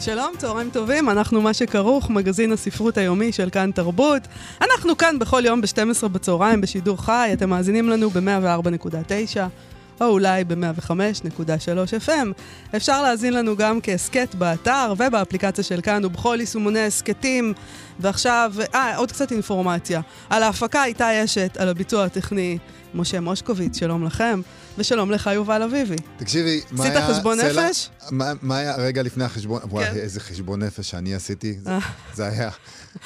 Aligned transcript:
שלום, 0.00 0.32
צהריים 0.38 0.70
טובים, 0.70 1.10
אנחנו 1.10 1.40
מה 1.40 1.54
שכרוך, 1.54 2.10
מגזין 2.10 2.52
הספרות 2.52 2.98
היומי 2.98 3.32
של 3.32 3.50
כאן 3.50 3.70
תרבות. 3.74 4.22
אנחנו 4.60 4.96
כאן 4.96 5.18
בכל 5.18 5.42
יום 5.44 5.60
ב-12 5.60 6.08
בצהריים 6.08 6.60
בשידור 6.60 7.04
חי, 7.04 7.30
אתם 7.32 7.50
מאזינים 7.50 7.88
לנו 7.88 8.10
ב-104.9. 8.10 9.38
או 10.00 10.06
אולי 10.06 10.44
ב-105.3 10.44 12.06
FM. 12.06 12.28
אפשר 12.76 13.02
להאזין 13.02 13.34
לנו 13.34 13.56
גם 13.56 13.80
כהסכת 13.80 14.34
באתר 14.34 14.94
ובאפליקציה 14.98 15.64
של 15.64 15.80
כאן 15.80 16.04
ובכל 16.04 16.36
יישומוני 16.40 16.80
הסכתים. 16.80 17.52
ועכשיו, 18.00 18.52
אה, 18.74 18.96
עוד 18.96 19.12
קצת 19.12 19.32
אינפורמציה. 19.32 20.00
על 20.30 20.42
ההפקה 20.42 20.84
איתי 20.84 21.24
אשת, 21.24 21.56
על 21.56 21.68
הביצוע 21.68 22.04
הטכני 22.04 22.58
משה 22.94 23.20
מושקוביץ, 23.20 23.78
שלום 23.78 24.04
לכם, 24.04 24.40
ושלום 24.78 25.10
לך 25.10 25.30
יובל 25.34 25.62
אביבי. 25.62 25.96
תקשיבי, 26.16 26.60
מה 26.70 26.84
היה... 26.84 26.98
עשית 26.98 27.16
חשבון? 27.16 27.38
נפש? 27.40 27.90
מה, 28.10 28.56
היה 28.56 28.76
רגע 28.76 29.02
לפני 29.02 29.24
החשבון? 29.24 29.60
וואי, 29.64 29.84
כן. 29.84 29.96
איזה 29.96 30.20
חשבון 30.20 30.62
נפש 30.62 30.90
שאני 30.90 31.14
עשיתי. 31.14 31.58
זה, 32.14 32.24
אה. 32.24 32.28
היה. 32.28 32.50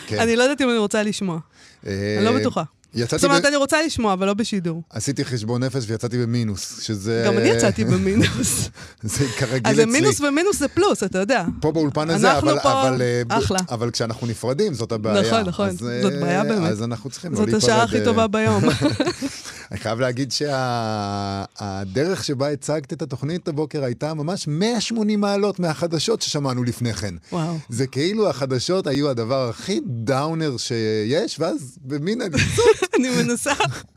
כן. 0.07 0.19
אני 0.19 0.37
לא 0.37 0.43
יודעת 0.43 0.61
אם 0.61 0.71
אני 0.71 0.79
רוצה 0.79 1.03
לשמוע. 1.03 1.39
אה, 1.87 2.17
אני 2.19 2.25
לא 2.25 2.33
בטוחה. 2.33 2.63
יצאתי 2.95 3.17
זאת 3.21 3.25
אומרת, 3.25 3.43
ב... 3.43 3.47
אני 3.47 3.57
רוצה 3.57 3.83
לשמוע, 3.83 4.13
אבל 4.13 4.27
לא 4.27 4.35
בשידור. 4.35 4.83
עשיתי 4.91 5.25
חשבון 5.25 5.65
נפש 5.65 5.85
ויצאתי 5.87 6.19
במינוס, 6.19 6.81
שזה... 6.83 7.23
גם 7.27 7.39
אני 7.39 7.49
יצאתי 7.49 7.85
במינוס. 7.85 8.69
זה 9.03 9.25
כרגיל 9.39 9.61
אז 9.65 9.73
אצלי. 9.73 9.75
זה 9.75 9.87
מינוס 9.87 10.21
ומינוס 10.21 10.59
זה 10.59 10.69
פלוס, 10.69 11.03
אתה 11.03 11.19
יודע. 11.19 11.45
פה 11.61 11.73
באולפן 11.73 12.11
הזה, 12.11 12.33
אנחנו 12.33 12.51
אבל, 12.51 12.59
פה- 12.63 12.83
אבל, 12.89 13.03
אה, 13.03 13.23
אחלה. 13.39 13.59
אבל 13.71 13.91
כשאנחנו 13.91 14.27
נפרדים, 14.27 14.75
זאת 14.75 14.93
הבעיה. 14.93 15.23
נכון, 15.29 15.41
נכון. 15.49 15.69
אז, 15.69 15.87
אה, 15.89 16.03
זאת 16.03 16.13
בעיה 16.21 16.45
באמת. 16.45 16.71
אז 16.71 16.83
אנחנו 16.83 17.11
צריכים 17.11 17.33
לא 17.33 17.37
זאת 17.39 17.47
להיפרד. 17.49 17.63
השעה 17.71 17.83
הכי 17.83 17.99
אה, 17.99 18.05
טובה 18.05 18.27
ביום. 18.27 18.63
אני 19.73 19.81
חייב 19.81 20.01
להגיד 20.01 20.33
שהדרך 20.33 22.25
שבה 22.25 22.51
הצגת 22.51 22.93
את 22.93 23.03
התוכנית 23.03 23.49
הבוקר 23.49 23.85
הייתה 23.85 24.15
ממש 24.15 24.49
180 24.49 25.21
מעלות 25.21 25.61
מהחדשות 25.61 26.23
ששמענו 26.23 26.65
לפני 26.65 26.95
כן. 26.95 27.15
וואו. 27.33 27.59
זה 27.69 27.87
כאילו 27.87 28.29
החדשות 28.31 28.87
היו 28.87 29.11
הדבר 29.11 29.49
הכי 29.49 29.81
דאונר 29.87 30.57
שיש, 30.57 31.41
ואז 31.41 31.79
במין 31.85 32.21
עליצות 32.23 32.82
אני 32.99 33.23
מנסה. 33.23 33.53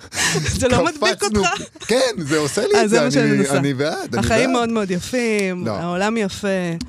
זה 0.59 0.67
לא 0.67 0.85
מדביק. 0.85 1.23
אותך? 1.23 1.49
כן, 1.87 1.99
זה 2.17 2.37
עושה 2.37 2.67
לי 2.67 2.77
אז 2.77 2.93
את 2.93 3.11
זה 3.11 3.23
אני- 3.23 3.31
מנסה. 3.37 3.57
אני 3.57 3.73
בעד, 3.73 4.15
החיים 4.15 4.43
בעד. 4.49 4.51
מאוד 4.57 4.69
מאוד 4.69 4.91
יפים, 4.91 5.65
לא. 5.65 5.71
העולם 5.71 6.17
יפה. 6.17 6.47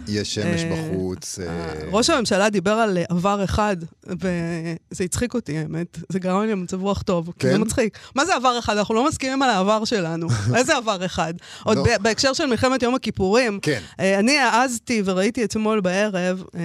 יש 0.09 0.35
שמש 0.35 0.61
אה, 0.63 0.71
בחוץ. 0.93 1.39
אה, 1.39 1.47
ראש 1.91 2.11
הממשלה 2.11 2.51
דיבר 2.51 2.71
על 2.73 2.99
עבר 3.09 3.45
אחד, 3.45 3.77
וזה 4.07 5.05
הצחיק 5.05 5.35
אותי, 5.35 5.59
האמת. 5.59 5.99
זה 6.09 6.19
גרם 6.19 6.43
לי 6.43 6.51
למצב 6.53 6.81
רוח 6.83 7.03
טוב, 7.03 7.33
כי 7.39 7.47
זה 7.47 7.53
כן? 7.55 7.61
מצחיק. 7.61 7.99
מה 8.15 8.25
זה 8.27 8.35
עבר 8.35 8.59
אחד? 8.59 8.77
אנחנו 8.77 8.95
לא 8.95 9.09
מסכימים 9.09 9.43
על 9.43 9.51
העבר 9.51 9.85
שלנו. 9.85 10.27
איזה 10.57 10.77
עבר 10.77 11.05
אחד? 11.05 11.35
עוד 11.65 11.77
לא. 11.77 11.85
בהקשר 12.01 12.33
של 12.33 12.47
מלחמת 12.47 12.83
יום 12.83 12.95
הכיפורים, 12.95 13.59
כן. 13.63 13.81
אה, 14.01 14.19
אני 14.19 14.39
העזתי 14.39 15.03
וראיתי 15.05 15.45
אתמול 15.45 15.81
בערב 15.81 16.43
אה, 16.55 16.61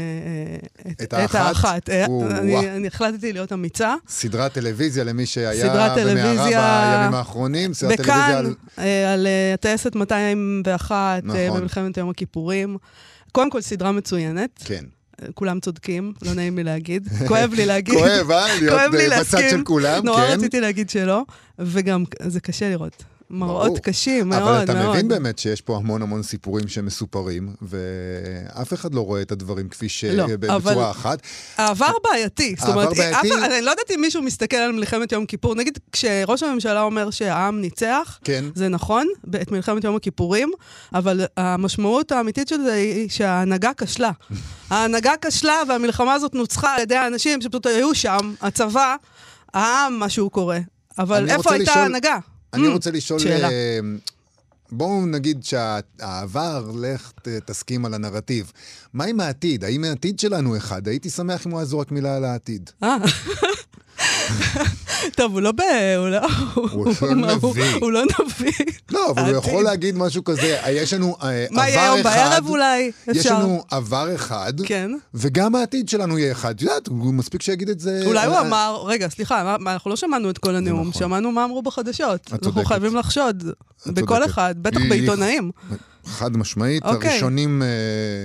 אה, 0.86 0.92
את 1.24 1.36
האחת? 1.36 1.90
אה. 1.90 2.06
אני 2.76 2.88
החלטתי 2.88 3.34
להיות 3.34 3.54
אמיצה. 3.54 3.96
סדרת 4.10 4.54
טלוויזיה 4.54 5.04
למי 5.04 5.21
שהיה 5.26 5.70
סדרת 5.70 5.92
במערה 5.92 6.98
בימים 7.00 7.14
האחרונים, 7.14 7.74
סדרת 7.74 7.98
טלוויזיה 7.98 8.28
בכאן, 8.28 8.46
על... 8.46 8.56
אה, 8.80 9.14
על 9.14 9.28
אה, 9.28 9.54
הטייסת 9.54 9.96
201 9.96 10.92
אה, 10.92 11.20
נכון. 11.24 11.60
במלחמת 11.60 11.98
יום 11.98 12.10
הכיפורים. 12.10 12.78
קודם 13.32 13.50
כל, 13.50 13.62
סדרה 13.62 13.92
מצוינת. 13.92 14.50
כן. 14.66 14.86
כולם 15.34 15.60
צודקים, 15.60 16.14
לא 16.22 16.34
נעים 16.34 16.58
לי 16.58 16.64
להגיד. 16.64 17.08
כואב 17.28 17.54
לי 17.54 17.66
להגיד. 17.66 17.94
כואב, 17.94 18.32
אה? 18.32 18.60
להיות 18.60 18.92
בצד. 19.20 19.50
של 19.50 19.64
כולם, 19.64 20.06
נורא 20.06 20.28
כן. 20.28 20.34
רציתי 20.34 20.60
להגיד 20.60 20.90
שלא, 20.90 21.24
וגם 21.60 22.04
זה 22.28 22.40
קשה 22.40 22.70
לראות. 22.70 23.04
מראות 23.32 23.66
ברור. 23.66 23.80
קשים 23.80 24.30
מאוד 24.30 24.42
מאוד. 24.44 24.70
אבל 24.70 24.82
אתה 24.82 24.90
מבין 24.90 25.08
באמת 25.08 25.40
שיש 25.40 25.62
פה 25.62 25.78
המון 25.78 26.02
המון 26.02 26.24
סיפורים 26.24 26.68
שמסופרים, 26.68 27.54
ואף 27.62 28.74
אחד 28.74 28.94
לא 28.94 29.02
רואה 29.02 29.22
את 29.22 29.32
הדברים 29.32 29.70
כפי 29.70 29.90
ש... 29.90 30.04
לא, 30.06 30.26
בצורה 30.40 30.56
אבל- 30.56 30.92
אחת. 30.92 31.20
העבר 31.58 31.92
בעייתי. 32.04 32.56
זאת 32.60 32.70
אומרת, 32.70 32.98
בעייתי? 32.98 33.34
אף- 33.34 33.44
אני 33.44 33.62
לא 33.66 33.72
יודעת 33.72 33.92
אם 33.96 34.02
מישהו 34.02 34.22
מסתכל 34.24 34.58
על 34.58 34.72
מלחמת 34.72 35.12
יום 35.12 35.26
כיפור. 35.26 35.56
נגיד, 35.56 35.80
כשראש 35.92 36.44
הממשלה 36.44 36.82
אומר 36.82 37.10
שהעם 37.10 37.62
ניצח, 37.62 38.20
כן. 38.24 38.46
זה 38.56 38.68
נכון, 38.70 39.08
את 39.42 39.52
מלחמת 39.52 39.84
יום 39.84 39.96
הכיפורים, 39.96 40.52
אבל 40.94 41.26
המשמעות 41.38 42.12
האמיתית 42.12 42.48
של 42.48 42.62
זה 42.64 42.74
היא 42.74 43.10
שההנהגה 43.10 43.72
כשלה. 43.78 44.12
ההנהגה 44.70 45.14
כשלה 45.22 45.62
והמלחמה 45.70 46.14
הזאת 46.14 46.34
נוצחה 46.36 46.76
על 46.76 46.82
ידי 46.82 46.96
האנשים 46.96 47.42
שפשוט 47.42 47.66
היו 47.66 47.96
שם, 47.96 48.34
הצבא, 48.42 48.96
העם, 49.54 49.94
מה 50.00 50.10
שהוא 50.10 50.32
קורא. 50.32 50.58
אבל 51.00 51.30
איפה 51.30 51.54
הייתה 51.54 51.74
ההנהגה? 51.74 52.18
אני 52.54 52.68
Mm, 52.68 52.72
רוצה 52.72 52.92
לשאול... 52.92 53.20
שאלה. 53.20 53.50
אה, 53.50 53.80
בואו 54.72 55.06
נגיד 55.06 55.44
שהעבר, 55.44 56.72
לך 56.82 57.12
תסכים 57.46 57.86
על 57.86 57.94
הנרטיב. 57.94 58.52
מה 58.94 59.04
עם 59.06 59.20
העתיד? 59.20 59.64
האם 59.64 59.84
העתיד 59.84 60.20
שלנו 60.20 60.58
אחד? 60.58 60.88
הייתי 60.88 61.10
שמח 61.10 61.46
אם 61.48 61.52
הוא 61.52 61.60
היה 61.60 61.66
זורק 61.66 61.92
מילה 61.92 62.16
על 62.18 62.26
העתיד. 62.26 62.70
טוב, 65.16 65.34
הוא 65.34 65.42
לא 65.42 65.52
ב... 65.52 65.62
הוא 65.98 66.10
לא... 66.10 66.20
הוא 66.54 66.86
לא 67.02 67.36
נביא. 67.36 67.64
הוא 67.82 67.92
לא 67.92 68.02
נביא. 68.04 68.52
לא, 68.92 69.10
אבל 69.10 69.30
הוא. 69.30 69.38
יכול 69.38 69.64
להגיד 69.64 69.96
משהו 69.96 70.24
כזה, 70.24 70.60
יש 70.70 70.94
לנו 70.94 71.16
אה, 71.24 71.46
מה 71.52 71.70
יהיה 71.70 71.84
עבר 71.84 71.94
היום 71.94 72.08
אחד, 72.08 72.30
בערב 72.30 72.50
אולי? 72.50 72.92
יש. 73.08 73.26
לנו 73.26 73.64
עבר 73.72 74.16
אחד, 74.16 74.54
כן. 74.66 74.92
וגם 75.14 75.56
העתיד 75.56 75.90
שלנו 75.90 76.20
יהיה 76.20 76.32
אחד. 76.32 76.56
את 76.56 76.62
יודעת, 76.62 76.90
מספיק 76.92 77.42
שיגיד 77.42 77.70
את 77.70 77.80
זה... 77.80 78.02
אולי 78.06 78.26
הוא 78.26 78.36
אה, 78.36 78.42
אמר, 78.42 78.84
רגע, 78.86 79.10
סליחה, 79.10 79.56
אנחנו 79.68 79.90
לא 79.90 79.96
שמענו 79.96 80.30
את 80.30 80.38
כל 80.38 80.56
הנאום, 80.56 80.88
נכון. 80.90 81.00
שמענו 81.00 81.32
מה 81.32 81.46
אמרו 81.46 81.62
בחדשות. 81.62 82.30
אנחנו. 82.34 82.66
חייבים 82.66 82.96
לחשוד 82.96 83.44
בכל. 83.88 84.26
אחד, 84.26 84.56
בטח 84.58 84.80
בעיתונאים. 84.90 85.52
חד 86.06 86.38
משמעית, 86.38 86.84
אוקיי. 86.84 87.10
הראשונים 87.10 87.62
אה, 87.62 87.68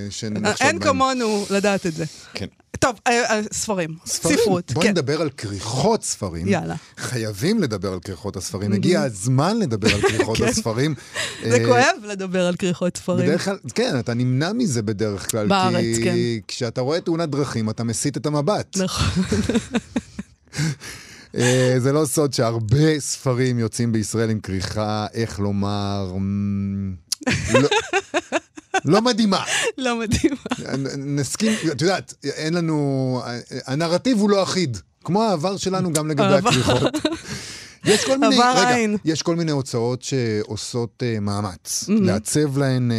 שנחשוב 0.09 0.67
אין 0.67 0.79
בהם. 0.79 0.89
כמונו 0.89 1.45
לדעת 1.49 1.85
את 1.85 1.93
זה. 1.93 2.05
כן. 2.33 2.47
טוב, 2.79 2.99
אה, 3.07 3.35
אה, 3.35 3.41
ספרים, 3.53 3.95
ספרים. 4.05 4.37
ספרות, 4.37 4.71
בואי 4.71 4.85
כן. 4.85 4.91
נדבר 4.91 5.21
על 5.21 5.29
כריכות 5.29 6.03
ספרים. 6.03 6.47
יאללה. 6.47 6.75
חייבים 6.97 7.61
לדבר 7.61 7.93
על 7.93 7.99
כריכות 7.99 8.37
הספרים. 8.37 8.73
הגיע 8.73 9.01
הזמן 9.01 9.59
לדבר 9.59 9.95
על 9.95 10.01
כריכות 10.01 10.37
כן. 10.41 10.43
הספרים. 10.43 10.95
זה 11.43 11.57
אה, 11.57 11.65
כואב 11.65 12.03
לדבר 12.03 12.45
על 12.45 12.55
כריכות 12.55 12.97
ספרים. 12.97 13.27
בדרך 13.27 13.45
כלל, 13.45 13.57
כן, 13.75 13.99
אתה 13.99 14.13
נמנע 14.13 14.53
מזה 14.53 14.81
בדרך 14.81 15.31
כלל. 15.31 15.47
בארץ, 15.47 15.83
כי 15.97 16.03
כן. 16.03 16.15
כשאתה 16.47 16.81
רואה 16.81 17.01
תאונת 17.01 17.29
דרכים, 17.29 17.69
אתה 17.69 17.83
מסיט 17.83 18.17
את 18.17 18.25
המבט. 18.25 18.77
נכון. 18.77 19.23
אה, 21.37 21.75
זה 21.77 21.91
לא 21.91 22.05
סוד 22.05 22.33
שהרבה 22.33 22.99
ספרים 22.99 23.59
יוצאים 23.59 23.91
בישראל 23.91 24.29
עם 24.29 24.39
כריכה, 24.39 25.05
איך 25.13 25.39
לומר, 25.39 26.11
לא- 27.53 27.69
לא 28.85 29.01
מדהימה. 29.01 29.43
לא 29.77 29.99
מדהים. 29.99 30.31
נסכים, 30.97 31.51
את 31.71 31.81
יודעת, 31.81 32.13
אין 32.23 32.53
לנו, 32.53 33.21
הנרטיב 33.67 34.17
הוא 34.17 34.29
לא 34.29 34.43
אחיד. 34.43 34.77
כמו 35.03 35.23
העבר 35.23 35.57
שלנו 35.57 35.93
גם 35.93 36.07
לגבי. 36.07 36.33
הכריכות. 36.33 36.93
יש 37.85 38.05
כל 38.05 38.17
מיני, 38.17 38.35
רגע, 38.35 38.69
עין. 38.75 38.97
יש 39.05 39.21
כל 39.21 39.35
מיני 39.35 39.51
הוצאות 39.51 40.01
שעושות 40.01 41.03
uh, 41.03 41.19
מאמץ, 41.19 41.85
לעצב 41.89 42.57
להן 42.57 42.91
uh, 42.91 42.93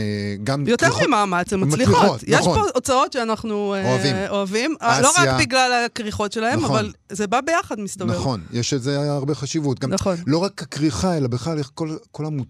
גם 0.44 0.67
יותר 0.67 0.87
כריכות- 0.87 1.06
ממאמץ, 1.09 1.53
הן 1.53 1.61
מצליחות, 1.65 1.94
מצליחות. 1.97 2.22
יש 2.27 2.34
נכון. 2.34 2.59
פה 2.59 2.67
הוצאות 2.75 3.12
שאנחנו 3.12 3.75
אה, 3.75 3.91
אוהבים. 3.93 4.17
אוהבים. 4.28 4.77
לא 5.02 5.11
אסיה. 5.11 5.35
רק 5.35 5.41
בגלל 5.41 5.87
הכריכות 5.87 6.32
שלהם, 6.32 6.61
נכון. 6.61 6.70
אבל 6.79 6.93
זה 7.12 7.26
בא 7.26 7.41
ביחד, 7.41 7.81
מסתבר. 7.81 8.14
נכון, 8.14 8.41
יש 8.52 8.73
לזה 8.73 9.11
הרבה 9.12 9.35
חשיבות. 9.35 9.79
גם 9.79 9.91
נכון. 9.93 10.17
לא 10.26 10.38
רק 10.38 10.62
הכריכה, 10.62 11.17
אלא 11.17 11.29
בכלל 11.29 11.62
כל, 11.75 11.97
כל 12.11 12.26
המו... 12.26 12.44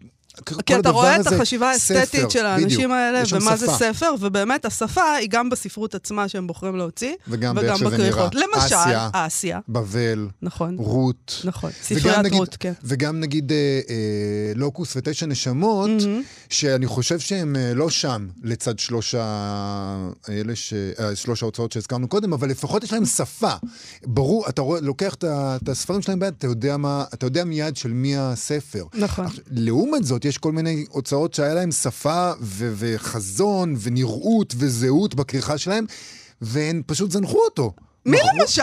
כי 0.66 0.76
אתה 0.78 0.90
רואה 0.90 1.20
את 1.20 1.26
החשיבה 1.26 1.70
האסתטית 1.70 2.04
ספר, 2.20 2.28
של 2.28 2.46
האנשים 2.46 2.68
בדיוק. 2.68 2.92
האלה, 2.92 3.22
ומה 3.32 3.56
זה 3.56 3.66
שפה. 3.66 3.76
ספר, 3.78 4.14
ובאמת 4.20 4.64
השפה 4.64 5.12
היא 5.12 5.28
גם 5.30 5.50
בספרות 5.50 5.94
עצמה 5.94 6.28
שהם 6.28 6.46
בוחרים 6.46 6.76
להוציא, 6.76 7.14
וגם 7.28 7.54
באיך 7.54 7.76
שזה 7.76 7.84
בכריכות. 7.84 8.34
נראה. 8.34 8.46
למשל, 8.54 8.74
אסיה. 8.74 9.10
אסיה, 9.12 9.58
בבל, 9.68 10.28
נכון. 10.42 10.76
רות. 10.78 11.40
נכון, 11.44 11.70
וגם 11.90 11.98
ספריית 12.00 12.18
נגיד- 12.18 12.38
רות, 12.38 12.56
כן. 12.60 12.72
וגם 12.84 13.20
נגיד 13.20 13.52
אה, 13.52 13.56
אה, 13.90 13.94
לוקוס 14.54 14.96
ותשע 14.96 15.26
נשמות, 15.26 15.90
שאני 16.50 16.86
חושב 16.86 17.18
שהם 17.18 17.56
אה, 17.56 17.74
לא 17.74 17.90
שם 17.90 18.26
לצד 18.42 18.78
שלוש. 18.78 19.14
אה, 19.14 20.08
שלוש 21.14 21.42
ההוצאות 21.42 21.72
שהזכרנו 21.72 22.08
קודם, 22.08 22.32
אבל 22.32 22.48
לפחות 22.50 22.84
יש 22.84 22.92
להם 22.92 23.04
שפה. 23.04 23.52
ברור, 24.06 24.48
אתה 24.48 24.62
לוקח 24.82 25.14
את 25.14 25.68
הספרים 25.68 26.02
שלהם 26.02 26.20
ביד, 26.20 26.34
אתה 26.38 26.46
יודע, 26.46 26.76
מה, 26.76 27.04
אתה 27.14 27.26
יודע 27.26 27.44
מיד 27.44 27.76
של 27.76 27.92
מי 27.92 28.16
הספר. 28.16 28.84
נכון. 28.94 29.26
לעומת 29.50 30.04
זאת, 30.04 30.24
יש 30.28 30.38
כל 30.38 30.52
מיני 30.52 30.84
הוצאות 30.88 31.34
שהיה 31.34 31.54
להם 31.54 31.72
שפה 31.72 32.32
ו- 32.40 32.72
וחזון 32.76 33.74
ונראות 33.80 34.54
וזהות 34.58 35.14
בכריכה 35.14 35.58
שלהם, 35.58 35.84
והם 36.40 36.82
פשוט 36.86 37.10
זנחו 37.10 37.38
אותו. 37.44 37.72
מי 38.10 38.18
למשל? 38.34 38.62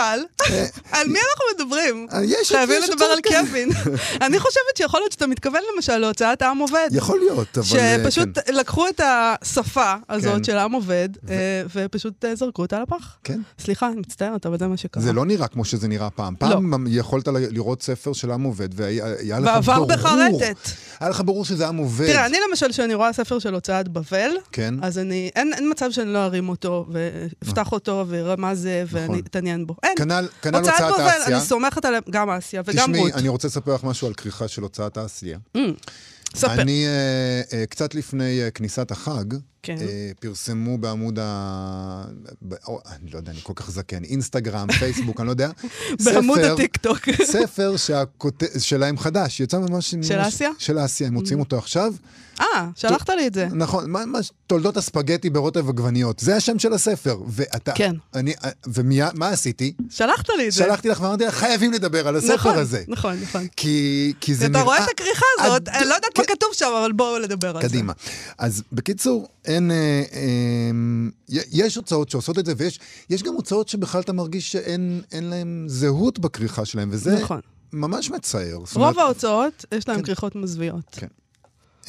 על 0.92 1.07
מי 1.07 1.19
אנחנו 1.19 1.45
מדברים? 1.56 2.07
אה, 2.13 2.19
חייבים 2.45 2.81
לדבר 2.89 3.06
על. 3.06 3.19
קווין. 3.21 3.69
אני 4.25 4.39
חושבת 4.39 4.77
שיכול 4.77 5.00
להיות 5.00 5.12
שאתה 5.12 5.27
מתכוון 5.27 5.62
למשל 5.75 5.97
להוצאת 5.97 6.42
עם 6.42 6.57
עובד. 6.57 6.89
יכול 6.92 7.19
להיות, 7.19 7.57
אבל... 7.57 7.80
אה, 7.80 7.97
שפשוט 8.03 8.30
כן. 8.45 8.56
לקחו 8.56 8.88
את 8.88 9.01
השפה 9.03 9.94
כן. 10.07 10.13
הזאת 10.13 10.45
של 10.45 10.57
עם 10.57 10.71
עובד, 10.71 11.09
אה, 11.30 11.36
ופשוט 11.75 12.25
אה, 12.25 12.36
זרקו 12.36 12.62
אותה 12.62 12.81
לפח. 12.81 13.18
כן. 13.24 13.39
סליחה, 13.59 13.88
אני 13.88 13.95
מצטערת, 13.95 14.45
אבל 14.45 14.59
זה 14.59 14.68
מה 14.68 14.77
שקרה. 14.77 15.03
זה 15.03 15.13
לא 15.13 15.25
נראה 15.25 15.48
כמו 15.48 15.65
שזה 15.65 15.88
נראה 15.88 16.09
פעם. 16.09 16.36
פעם 16.36 16.88
יכולת 16.89 17.27
לראות 17.27 17.81
ספר 17.81 18.13
של 18.13 18.31
עם 18.31 18.44
עובד, 18.44 18.69
והיה 18.80 19.06
היה 19.19 19.39
לך 19.39 19.45
ועבר 19.45 19.74
ברור... 19.74 19.88
בחרטט. 19.88 20.69
היה 21.00 21.09
לך 21.09 21.21
ברור 21.25 21.45
שזה 21.45 21.68
עם 21.68 21.77
עובד. 21.77 22.07
תראה, 22.07 22.25
אני 22.25 22.38
למשל, 22.50 22.69
כשאני 22.69 22.94
רואה 22.94 23.13
ספר 23.13 23.39
של 23.39 23.53
הוצאת 23.53 23.88
בבל, 23.88 24.31
כן. 24.51 24.74
אז 24.81 24.98
אני, 24.98 25.31
אין, 25.36 25.53
אין 25.53 25.71
מצב 25.71 25.91
שאני 25.91 26.13
לא 26.13 26.25
ארים 26.25 26.50
אותו, 26.50 26.86
ואפתח 26.89 27.71
אותו, 27.71 28.06
ואראה 28.07 28.36
מה 28.36 28.56
זה, 28.56 28.83
ואני 28.88 29.21
אתעניין 29.38 29.68
בו. 29.68 29.76
אין. 29.84 29.94
כנ"ל 29.98 30.28
כנ"ל 30.42 30.56
הוצאת 30.56 30.80
הוצאת 30.80 30.94
בבל, 30.94 31.08
אסיה. 31.24 31.38
אני 31.38 31.46
סומכת 31.46 31.86
עליהם, 31.86 32.04
גם 32.10 32.30
אסיה 32.30 32.62
וגם 32.66 32.84
תשמעי, 32.86 33.00
רות. 33.00 33.12
אני 33.12 33.28
רוצה 33.28 33.48
לספר 33.48 33.76
לך 33.76 33.84
משהו 33.84 34.08
על 34.08 34.14
כריכה 34.14 34.48
של 34.48 34.62
הוצאת 34.62 34.98
אסיה. 34.98 35.38
ספר. 36.36 36.62
אני, 36.62 36.86
אה, 36.88 37.58
אה, 37.60 37.66
קצת 37.66 37.96
לפני 37.96 38.44
אה, 38.44 38.52
כניסת 38.52 38.92
החג, 38.92 39.24
כן. 39.65 39.75
אה, 39.81 40.12
פרסמו 40.19 40.77
בעמוד 40.77 41.19
ה... 41.21 42.03
או, 42.67 42.79
אני 43.01 43.12
לא 43.12 43.17
יודע, 43.17 43.31
אני 43.31 43.39
כל 43.44 43.53
כך 43.56 43.71
זקן, 43.71 44.03
אינסטגרם, 44.03 44.67
פייסבוק, 44.79 45.19
אני 45.19 45.25
לא 45.27 45.31
יודע. 45.31 45.50
בעמוד 46.03 46.39
הטיקטוק. 46.39 47.00
ספר 47.23 47.77
שהכות- 47.77 48.44
שלהם 48.59 48.97
חדש, 48.97 49.39
יצא 49.39 49.59
ממש... 49.59 49.95
של 50.01 50.21
אסיה? 50.21 50.50
של 50.57 50.85
אסיה, 50.85 51.07
הם 51.07 51.13
מוציאים 51.13 51.39
אותו 51.39 51.57
עכשיו. 51.57 51.94
אה, 52.41 52.69
שלחת 52.75 53.09
לי 53.09 53.27
את 53.27 53.33
זה. 53.33 53.47
נכון, 53.51 53.91
מה, 53.91 54.06
מה, 54.06 54.19
תולדות 54.47 54.77
הספגטי 54.77 55.29
ברוטב 55.29 55.69
עגבניות, 55.69 56.19
זה 56.19 56.35
השם 56.35 56.59
של 56.59 56.73
הספר. 56.73 57.17
ואתה... 57.27 57.71
כן. 57.71 57.95
אני, 58.13 58.33
ומה 58.67 59.29
עשיתי? 59.29 59.73
שלחת 59.89 60.29
לי 60.38 60.47
את 60.47 60.51
זה. 60.51 60.63
שלחתי 60.63 60.89
לך 60.89 61.01
ואמרתי 61.01 61.25
לך, 61.25 61.33
חייבים 61.33 61.73
לדבר 61.73 62.07
על 62.07 62.15
הספר 62.15 62.33
נכון, 62.33 62.57
הזה. 62.57 62.83
נכון, 62.88 63.15
נכון. 63.23 63.47
כי, 63.56 64.13
כי 64.21 64.35
זה 64.35 64.45
אתה 64.45 64.51
נראה... 64.53 64.63
רואה 64.63 64.83
את 64.83 64.89
הכריכה 64.89 65.25
הזאת, 65.39 65.67
אני 65.67 65.89
לא 65.89 65.95
יודעת 65.95 66.17
מה 66.17 66.23
כן. 66.23 66.33
כתוב 66.33 66.50
שם, 66.53 66.69
אבל 66.81 66.91
בואו 66.91 67.19
לדבר 67.19 67.56
על 67.56 67.62
זה. 67.62 67.67
קדימה. 67.69 67.94
אז 68.38 68.63
בקיצור, 68.71 69.27
אין... 69.56 69.72
אה, 69.72 70.04
אה, 70.13 70.72
יש 71.52 71.75
הוצאות 71.75 72.10
שעושות 72.10 72.40
את 72.40 72.46
זה, 72.46 72.54
ויש 72.57 72.80
יש 73.10 73.24
גם 73.24 73.34
הוצאות 73.34 73.69
שבכלל 73.69 74.02
אתה 74.02 74.13
מרגיש 74.13 74.52
שאין 74.52 75.02
אין 75.12 75.24
להם 75.24 75.66
זהות 75.68 76.19
בכריכה 76.19 76.66
שלהם, 76.66 76.90
וזה 76.92 77.19
נכון. 77.22 77.40
ממש 77.74 78.12
מצער. 78.12 78.56
רוב 78.56 78.75
אומרת, 78.75 78.98
ההוצאות, 78.98 79.66
יש 79.72 79.88
להם 79.88 79.98
כן. 79.98 80.06
כריכות 80.06 80.36
מזוויעות. 80.36 80.86
כן. 80.92 81.07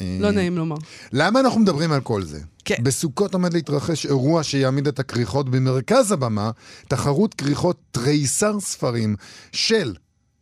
אה, 0.01 0.17
לא 0.19 0.31
נעים 0.31 0.57
לומר. 0.57 0.75
למה 1.11 1.39
אנחנו 1.39 1.59
מדברים 1.59 1.91
על 1.91 2.01
כל 2.01 2.23
זה? 2.23 2.39
כן. 2.65 2.83
בסוכות 2.83 3.33
עומד 3.33 3.53
להתרחש 3.53 4.05
אירוע 4.05 4.43
שיעמיד 4.43 4.87
את 4.87 4.99
הכריכות 4.99 5.49
במרכז 5.49 6.11
הבמה, 6.11 6.51
תחרות 6.87 7.33
כריכות 7.33 7.79
תריסר 7.91 8.59
ספרים 8.59 9.15
של 9.51 9.93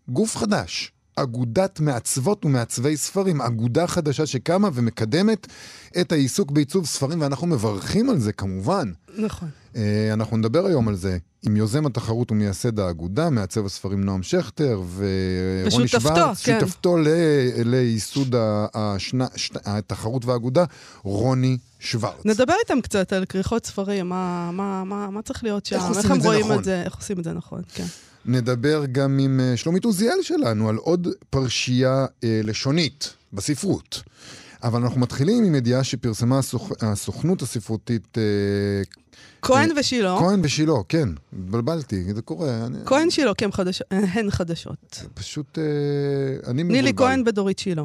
גוף 0.09 0.37
חדש, 0.37 0.91
אגודת 1.15 1.79
מעצבות 1.79 2.45
ומעצבי 2.45 2.97
ספרים, 2.97 3.41
אגודה 3.41 3.87
חדשה 3.87 4.25
שקמה 4.25 4.69
ומקדמת 4.73 5.47
את 6.01 6.11
העיסוק 6.11 6.51
בעיצוב 6.51 6.85
ספרים, 6.85 7.21
ואנחנו 7.21 7.47
מברכים 7.47 8.09
על 8.09 8.19
זה 8.19 8.31
כמובן. 8.33 8.91
נכון. 9.17 9.49
אה, 9.75 10.09
אנחנו 10.13 10.37
נדבר 10.37 10.65
היום 10.65 10.87
על 10.87 10.95
זה 10.95 11.17
עם 11.43 11.55
יוזם 11.55 11.85
התחרות 11.85 12.31
ומייסד 12.31 12.79
האגודה, 12.79 13.29
מעצב 13.29 13.65
הספרים 13.65 14.03
נועם 14.03 14.23
שכטר, 14.23 14.81
ורוני 14.95 15.87
שוורץ, 15.87 16.43
כן. 16.43 16.59
שותפתו 16.59 16.97
ל- 16.97 17.07
לייסוד 17.65 18.35
השנה- 18.73 19.27
התחרות 19.65 20.25
והאגודה, 20.25 20.63
רוני 21.03 21.57
שוורץ. 21.79 22.25
נדבר 22.25 22.53
איתם 22.63 22.81
קצת 22.81 23.13
על 23.13 23.25
כריכות 23.25 23.65
ספרים, 23.65 24.09
מה- 24.09 24.51
מה 24.51 24.83
מה- 24.83 25.09
מה 25.09 25.21
צריך 25.21 25.43
להיות 25.43 25.65
שם, 25.65 25.75
איך 25.89 25.97
איך 25.97 26.11
הם 26.11 26.19
רואים 26.19 26.45
נכון. 26.45 26.59
את 26.59 26.63
זה, 26.63 26.81
איך 26.81 26.95
עושים 26.95 27.19
את 27.19 27.23
זה 27.23 27.33
נכון, 27.33 27.61
כן. 27.73 27.85
נדבר 28.25 28.83
גם 28.91 29.19
עם 29.19 29.39
אה, 29.39 29.57
שלומית 29.57 29.85
עוזיאל 29.85 30.17
שלנו 30.21 30.69
על 30.69 30.75
עוד 30.75 31.07
פרשייה 31.29 32.05
אה, 32.23 32.41
לשונית 32.43 33.13
בספרות. 33.33 34.03
אבל 34.63 34.81
אנחנו 34.81 34.99
מתחילים 35.01 35.43
עם 35.43 35.55
ידיעה 35.55 35.83
שפרסמה 35.83 36.39
הסוכ... 36.39 36.71
הסוכנות 36.81 37.41
הספרותית 37.41 38.17
אה, 38.17 38.23
כהן 39.41 39.69
ושילה, 39.79 40.15
כהן 40.19 40.39
ושילה, 40.43 40.73
כן, 40.89 41.09
התבלבלתי, 41.33 42.13
זה 42.15 42.21
קורה. 42.21 42.65
אני, 42.65 42.77
כהן 42.85 43.09
שילה, 43.09 43.33
כי 43.33 43.45
הם 43.45 43.51
חדש- 43.51 43.81
הן 43.91 44.31
חדשות. 44.31 44.99
פשוט, 45.13 45.59
אה, 45.59 45.63
אני 46.51 46.63
מבולבל. 46.63 46.81
נילי 46.81 46.93
כהן 46.97 47.23
ודורית 47.25 47.59
שילה. 47.59 47.83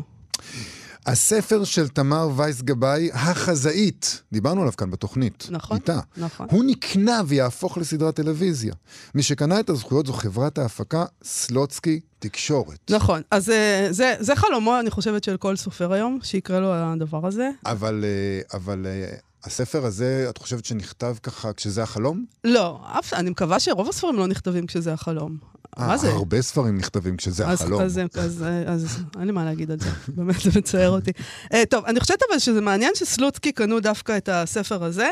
הספר 1.06 1.64
של 1.64 1.88
תמר 1.88 2.28
וייס 2.36 2.62
גבאי, 2.62 3.10
החזאית, 3.12 4.22
דיברנו 4.32 4.60
עליו 4.60 4.72
כאן 4.76 4.90
בתוכנית. 4.90 5.46
נכון, 5.50 5.76
איתה. 5.76 6.00
נכון. 6.16 6.46
הוא 6.50 6.64
נקנה 6.64 7.20
ויהפוך 7.26 7.78
לסדרת 7.78 8.16
טלוויזיה. 8.16 8.74
מי 9.14 9.22
שקנה 9.22 9.60
את 9.60 9.70
הזכויות 9.70 10.06
זו 10.06 10.12
חברת 10.12 10.58
ההפקה 10.58 11.04
סלוצקי 11.24 12.00
תקשורת. 12.18 12.90
נכון, 12.90 13.22
אז 13.30 13.50
אה, 13.50 13.86
זה, 13.90 14.14
זה 14.20 14.36
חלומו, 14.36 14.80
אני 14.80 14.90
חושבת, 14.90 15.24
של 15.24 15.36
כל 15.36 15.56
סופר 15.56 15.92
היום, 15.92 16.18
שיקרה 16.22 16.60
לו 16.60 16.72
הדבר 16.72 17.26
הזה. 17.26 17.50
אבל, 17.66 18.04
אה, 18.04 18.58
אבל 18.58 18.86
אה, 18.86 19.16
הספר 19.44 19.86
הזה, 19.86 20.26
את 20.30 20.38
חושבת 20.38 20.64
שנכתב 20.64 21.16
ככה 21.22 21.52
כשזה 21.52 21.82
החלום? 21.82 22.24
לא, 22.44 22.80
אף, 22.98 23.14
אני 23.14 23.30
מקווה 23.30 23.60
שרוב 23.60 23.88
הספרים 23.88 24.16
לא 24.16 24.26
נכתבים 24.26 24.66
כשזה 24.66 24.92
החלום. 24.92 25.36
מה 25.78 25.92
אה, 25.92 25.96
זה? 25.96 26.08
הרבה 26.08 26.42
ספרים 26.42 26.78
נכתבים 26.78 27.16
כשזה 27.16 27.46
אז, 27.46 27.60
החלום. 27.62 27.82
אז, 27.82 27.98
אז, 27.98 28.18
אז, 28.18 28.44
אז 28.66 28.98
אין 29.18 29.26
לי 29.26 29.32
מה 29.32 29.44
להגיד 29.44 29.70
על 29.70 29.78
זה, 29.80 29.90
באמת 30.16 30.40
זה 30.40 30.50
מצער 30.58 30.90
אותי. 30.90 31.10
Uh, 31.44 31.56
טוב, 31.70 31.84
אני 31.84 32.00
חושבת 32.00 32.18
אבל 32.30 32.38
שזה 32.38 32.60
מעניין 32.60 32.92
שסלוצקי 32.94 33.52
קנו 33.52 33.80
דווקא 33.80 34.16
את 34.16 34.28
הספר 34.32 34.84
הזה. 34.84 35.10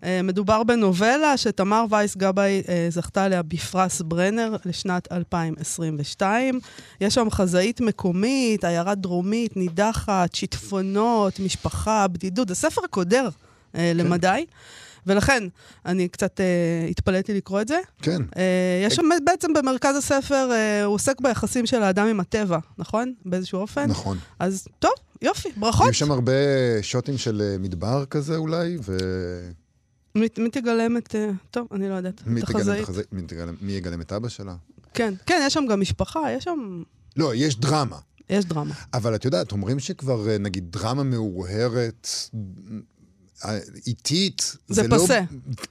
Uh, 0.00 0.04
מדובר 0.24 0.62
בנובלה 0.62 1.36
שתמר 1.36 1.84
וייס 1.90 2.16
גבאי 2.16 2.62
uh, 2.66 2.70
זכתה 2.88 3.24
עליה 3.24 3.42
בפרס 3.42 4.00
ברנר 4.00 4.56
לשנת 4.64 5.12
2022. 5.12 6.60
יש 7.00 7.14
שם 7.14 7.30
חזאית 7.30 7.80
מקומית, 7.80 8.64
עיירה 8.64 8.94
דרומית, 8.94 9.56
נידחת, 9.56 10.34
שיטפונות, 10.34 11.40
משפחה, 11.40 12.08
בדידות. 12.08 12.48
זה 12.48 12.54
ספר 12.54 12.82
קודר 12.90 13.28
uh, 13.28 13.78
למדי. 13.94 14.44
ולכן, 15.06 15.42
אני 15.86 16.08
קצת 16.08 16.40
uh, 16.40 16.90
התפלאתי 16.90 17.34
לקרוא 17.34 17.60
את 17.60 17.68
זה. 17.68 17.78
כן. 18.02 18.22
Uh, 18.22 18.36
יש 18.86 18.94
שם 18.94 19.02
בעצם 19.24 19.52
במרכז 19.52 19.96
הספר, 19.96 20.48
uh, 20.50 20.84
הוא 20.84 20.94
עוסק 20.94 21.20
ביחסים 21.20 21.66
של 21.66 21.82
האדם 21.82 22.06
עם 22.06 22.20
הטבע, 22.20 22.58
נכון? 22.78 23.14
באיזשהו 23.24 23.58
אופן. 23.60 23.90
נכון. 23.90 24.18
אז 24.38 24.66
טוב, 24.78 24.92
יופי, 25.22 25.48
ברכות. 25.56 25.90
יש 25.90 25.98
שם 25.98 26.10
הרבה 26.10 26.32
שוטים 26.82 27.18
של 27.18 27.42
אה, 27.44 27.58
מדבר 27.58 28.04
כזה 28.04 28.36
אולי, 28.36 28.76
ו... 28.84 28.96
מי 30.14 30.28
מי 30.38 30.50
תגלם 30.50 30.96
את... 30.96 31.08
uh, 31.14 31.16
טוב, 31.50 31.66
אני 31.72 31.88
לא 31.88 31.94
יודעת. 31.94 32.22
מי 32.26 32.40
תגלם 32.40 32.60
את 32.60 32.82
החזאית. 32.82 33.12
מי 33.12 33.22
תגלם- 33.22 33.56
מי 33.60 33.72
יגלם 33.72 34.00
את 34.00 34.12
אבא 34.12 34.28
שלה? 34.28 34.54
כן, 34.94 35.14
כן, 35.26 35.42
יש 35.46 35.54
שם 35.54 35.64
גם 35.70 35.80
משפחה, 35.80 36.20
יש 36.32 36.44
שם... 36.44 36.82
לא, 37.16 37.34
יש 37.34 37.56
דרמה. 37.56 37.98
יש 38.30 38.44
דרמה. 38.44 38.74
אבל 38.94 39.14
את 39.14 39.24
יודעת, 39.24 39.52
אומרים 39.52 39.78
שכבר, 39.78 40.28
אה, 40.28 40.38
נגיד, 40.38 40.72
דרמה 40.72 41.02
מאוהרת, 41.02 42.08
אה, 42.34 42.38
איטית, 43.86 44.56
זה 44.68 44.88
לא... 44.88 44.98
פסה. 44.98 45.20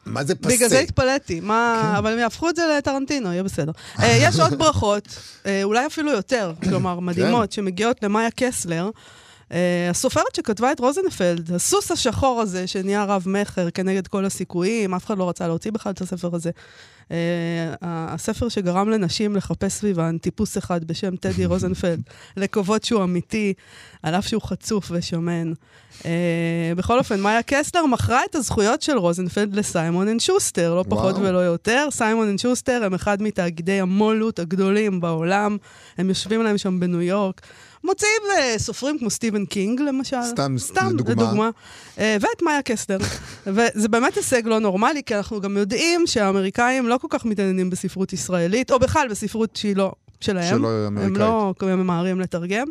מה 0.05 0.23
זה 0.23 0.35
פסה? 0.35 0.49
בגלל 0.49 0.69
זה 0.69 0.79
התפלאתי, 0.79 1.39
מה... 1.39 1.89
כן. 1.91 1.95
אבל 1.95 2.13
הם 2.13 2.19
יהפכו 2.19 2.49
את 2.49 2.55
זה 2.55 2.61
לטרנטינו, 2.77 3.31
יהיה 3.31 3.43
בסדר. 3.43 3.71
Uh, 3.95 4.01
יש 4.25 4.39
עוד 4.39 4.53
ברכות, 4.59 5.07
uh, 5.07 5.45
אולי 5.63 5.85
אפילו 5.85 6.11
יותר, 6.11 6.53
כלומר, 6.63 6.99
מדהימות, 6.99 7.51
שמגיעות 7.51 8.03
למאיה 8.03 8.29
קסלר. 8.35 8.89
אה, 9.49 9.51
הסופרת 9.89 10.35
שכתבה 10.35 10.71
את 10.71 10.79
רוזנפלד, 10.79 11.53
הסוס 11.53 11.91
השחור 11.91 12.41
הזה 12.41 12.67
שנהיה 12.67 13.03
רב-מכר 13.03 13.69
כנגד 13.69 14.07
כל 14.07 14.25
הסיכויים, 14.25 14.93
אף 14.93 15.05
אחד 15.05 15.17
לא 15.17 15.29
רצה 15.29 15.47
להוציא 15.47 15.71
בכלל 15.71 15.91
את 15.91 16.01
הספר 16.01 16.35
הזה. 16.35 16.51
אה, 17.07 17.11
הספר 17.81 18.49
שגרם 18.49 18.89
לנשים 18.89 19.35
לחפש 19.35 19.73
סביבן 19.73 20.17
טיפוס 20.17 20.57
אחד 20.57 20.83
בשם 20.83 21.15
טדי 21.15 21.45
רוזנפלד, 21.51 22.01
לקוות 22.37 22.83
שהוא 22.83 23.03
אמיתי, 23.03 23.53
על 24.03 24.15
אף 24.15 24.27
שהוא 24.27 24.41
חצוף 24.41 24.91
ושמן. 24.91 25.53
אה, 25.99 26.05
בכל 26.75 26.97
אופן, 26.97 27.19
מאיה 27.19 27.43
קסלר 27.43 27.85
מכרה 27.85 28.21
את 28.29 28.35
הזכויות 28.35 28.81
של 28.81 28.97
רוזנפלד 28.97 29.55
לסיימון 29.55 30.07
אנד 30.07 30.19
שוסטר, 30.19 30.75
לא 30.75 30.85
פחות 30.89 31.15
וואו. 31.15 31.25
ולא 31.25 31.39
יותר. 31.39 31.87
סיימון 31.91 32.27
אנד 32.27 32.39
שוסטר 32.39 32.83
הם 32.83 32.93
אחד 32.93 33.21
מתאגידי 33.21 33.79
המו"לות 33.79 34.39
הגדולים 34.39 35.01
בעולם, 35.01 35.57
הם 35.97 36.09
יושבים 36.09 36.43
להם 36.43 36.57
שם 36.57 36.79
בניו 36.79 37.01
יורק. 37.01 37.41
מוציאים 37.83 38.21
אה, 38.37 38.55
סופרים 38.57 38.99
כמו 38.99 39.09
סטיבן 39.09 39.45
קינג, 39.45 39.81
למשל. 39.81 40.17
סתם, 40.29 40.55
סתם, 40.57 40.89
לדוגמה. 40.93 41.23
לדוגמה. 41.23 41.49
אה, 41.97 42.17
ואת 42.21 42.41
מאיה 42.41 42.61
קסלר. 42.61 42.97
וזה 43.55 43.87
באמת 43.87 44.15
הישג 44.15 44.47
לא 44.47 44.59
נורמלי, 44.59 45.03
כי 45.03 45.15
אנחנו 45.15 45.41
גם 45.41 45.57
יודעים 45.57 46.07
שהאמריקאים 46.07 46.87
לא 46.87 46.97
כל 46.97 47.07
כך 47.09 47.25
מתעניינים 47.25 47.69
בספרות 47.69 48.13
ישראלית, 48.13 48.71
או 48.71 48.79
בכלל 48.79 49.07
בספרות 49.07 49.55
שהיא 49.55 49.75
לא 49.75 49.91
שלהם. 50.21 50.57
שלא 50.57 50.87
הם 50.87 50.97
אמריקאית. 50.97 51.17
לא 51.61 51.75
ממהרים 51.75 52.19
לתרגם. 52.19 52.67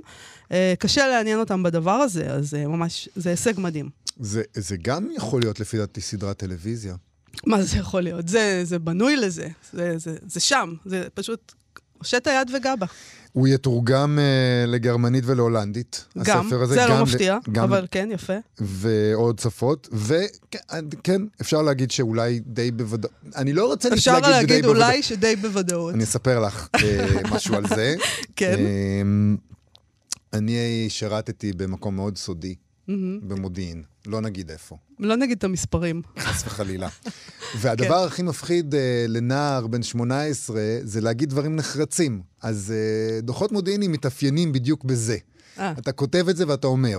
אה, 0.53 0.75
קשה 0.79 1.09
לעניין 1.09 1.39
אותם 1.39 1.63
בדבר 1.63 1.91
הזה, 1.91 2.31
אז 2.31 2.55
ממש, 2.55 3.09
זה 3.17 3.31
הישג 3.31 3.61
מדהים. 3.61 3.89
זה, 4.21 4.43
זה 4.55 4.77
גם 4.83 5.09
יכול 5.17 5.41
להיות, 5.41 5.61
לפי 5.61 5.77
דעתי, 5.77 6.01
סדרת 6.01 6.37
טלוויזיה. 6.37 6.95
מה 7.47 7.63
זה 7.63 7.79
יכול 7.79 8.01
להיות? 8.01 8.29
זה, 8.29 8.61
זה 8.65 8.79
בנוי 8.79 9.17
לזה, 9.17 9.49
זה, 9.73 9.99
זה, 9.99 10.17
זה 10.27 10.41
שם, 10.41 10.75
זה 10.85 11.07
פשוט 11.15 11.53
הושט 11.99 12.27
היד 12.27 12.51
וגע 12.55 12.77
בה. 12.77 12.87
הוא 13.33 13.49
יתורגם 13.49 14.19
אה, 14.19 14.67
לגרמנית 14.67 15.25
ולהולנדית. 15.27 16.05
גם, 16.23 16.47
הספר 16.47 16.63
הזה, 16.63 16.75
זה 16.75 16.81
גם 16.81 16.99
לא 16.99 17.03
מפתיע, 17.03 17.39
גם 17.53 17.65
אבל 17.65 17.87
כן, 17.91 18.09
יפה. 18.13 18.33
ועוד 18.59 19.39
שפות, 19.39 19.89
וכן, 19.93 20.85
כן, 21.05 21.23
אפשר 21.41 21.63
להגיד 21.63 21.91
שאולי 21.91 22.41
די 22.47 22.71
בוודאות, 22.71 23.13
אני 23.37 23.53
לא 23.53 23.67
רוצה 23.67 23.89
אפשר 23.95 24.13
להגיד 24.13 24.27
שדי 24.27 24.33
להגיד 24.33 24.65
בוודאות. 24.65 24.87
אולי 24.87 25.03
שדי 25.03 25.37
בוודאות. 25.37 25.95
אני 25.95 26.05
אספר 26.05 26.41
לך 26.41 26.69
אה, 26.75 27.07
משהו 27.35 27.55
על 27.55 27.67
זה. 27.69 27.95
כן. 28.37 28.55
אה, 28.59 29.03
אני 30.33 30.87
שירתתי 30.89 31.53
במקום 31.53 31.97
מאוד 31.97 32.19
סודי, 32.19 32.55
במודיעין, 33.23 33.83
לא 34.07 34.21
נגיד 34.21 34.51
איפה, 34.51 34.77
לא 35.01 35.17
נגיד 35.17 35.39
את 35.39 35.45
המספרים. 35.45 36.03
חס 36.19 36.47
וחלילה. 36.47 36.89
והדבר 37.59 38.05
הכי 38.05 38.23
מפחיד 38.23 38.75
אה, 38.75 39.05
לנער 39.09 39.67
בן 39.67 39.83
18 39.83 40.61
זה 40.83 41.01
להגיד 41.01 41.31
דברים 41.31 41.57
נחרצים. 41.57 42.23
אז 42.43 42.75
אה, 42.77 43.21
דוחות 43.21 43.53
מודיעיניים 43.53 43.93
מתאפיינים 43.93 44.53
בדיוק 44.53 44.85
בזה. 44.85 45.17
אה. 45.59 45.73
אתה 45.79 45.93
כותב 45.93 46.27
את 46.29 46.37
זה 46.37 46.49
ואתה 46.49 46.67
אומר, 46.67 46.99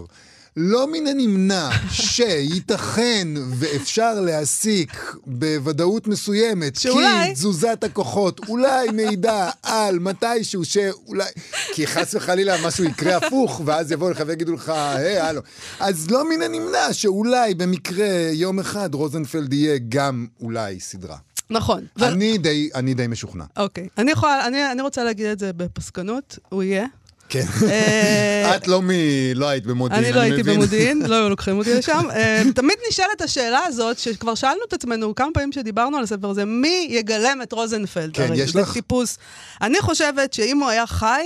לא 0.58 0.88
מן 0.92 1.08
הנמנע 1.08 1.70
שייתכן 1.92 3.28
ואפשר 3.56 4.20
להסיק 4.22 4.92
בוודאות 5.26 6.08
מסוימת 6.08 6.76
שאולי- 6.76 7.26
כי 7.28 7.34
תזוזת 7.34 7.84
הכוחות 7.84 8.42
אולי 8.50 8.88
מעידה 8.94 9.50
על 9.64 10.00
מתישהו 10.00 10.66
שאולי... 10.66 11.26
כי 11.74 11.88
חס 11.88 12.16
וחלילה 12.16 12.68
משהו 12.68 12.84
יקרה 12.84 13.16
הפוך, 13.18 13.62
ואז 13.66 13.92
יבואו 13.92 14.10
לך 14.12 14.24
ויגידו 14.28 14.54
לך, 14.54 14.70
היי, 14.70 15.20
הלו. 15.20 15.42
אז 15.80 16.10
לא 16.12 16.30
מן 16.30 16.42
הנמנע 16.42 16.94
שאולי 16.94 17.54
במקרה 17.54 18.08
יום 18.32 18.60
אחד 18.60 18.94
רוזנפלד 18.94 19.54
יהיה 19.54 19.78
גם 19.90 20.28
אולי 20.42 20.80
סדרה. 20.80 21.18
נכון. 21.50 21.86
ו- 22.00 22.06
אני 22.06 22.38
די, 22.38 22.70
אני 22.76 22.94
די 22.94 23.08
משוכנע. 23.08 23.44
אוקיי. 23.58 23.88
אני 23.98 24.12
יכולה, 24.12 24.48
אני 24.48 24.72
אני 24.72 24.82
רוצה 24.82 25.04
להגיד 25.04 25.26
את 25.26 25.40
זה 25.40 25.54
בפסקנות, 25.54 26.40
הוא 26.50 26.64
יהיה. 26.64 26.86
כן. 27.30 27.46
אה, 27.70 28.56
את 28.56 28.68
לא 28.68 28.82
מ... 28.82 28.90
לא 29.36 29.48
היית 29.48 29.66
במודיעין, 29.66 30.04
אני 30.04 30.14
לא 30.14 30.20
הייתי 30.20 30.42
מבין. 30.42 30.56
במודיעין, 30.56 31.06
לא 31.06 31.16
היו 31.16 31.30
לוקחים 31.30 31.58
אותי 31.58 31.74
לשם. 31.78 32.08
אה, 32.12 32.44
תמיד 32.56 32.78
נשאלת 32.90 33.22
השאלה 33.22 33.60
הזאת, 33.66 34.00
שכבר 34.00 34.36
שאלנו 34.36 34.60
את 34.68 34.74
עצמנו 34.74 35.16
כמה 35.16 35.30
פעמים 35.34 35.52
שדיברנו 35.52 35.98
על 35.98 36.04
הספר 36.04 36.30
הזה, 36.30 36.46
מי 36.46 36.88
יגלם 36.90 37.40
את 37.44 37.54
רוזנפלד? 37.54 38.14
כן, 38.14 38.30
יש 38.36 38.56
לך? 38.56 38.74
טיפוס. 38.74 39.18
אני 39.62 39.80
חושבת 39.82 40.34
שאם 40.34 40.58
הוא 40.58 40.70
היה 40.70 40.88
חי, 40.88 41.22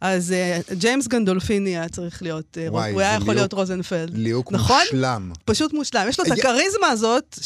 אז 0.00 0.32
אה, 0.32 0.58
ג'יימס 0.72 1.06
גנדולפיני 1.06 1.70
היה 1.70 1.88
צריך 1.88 2.22
להיות, 2.22 2.58
הוא 2.68 2.80
היה 2.80 3.14
יכול 3.14 3.34
להיות 3.34 3.52
רוזנפלד. 3.52 4.10
ליהוק 4.14 4.52
נכון? 4.52 4.82
מושלם. 4.92 5.32
פשוט 5.44 5.72
מושלם. 5.72 6.06
יש 6.08 6.20
לו 6.20 6.26
את 6.26 6.30
הכריזמה 6.30 6.88
הזאת, 6.88 7.38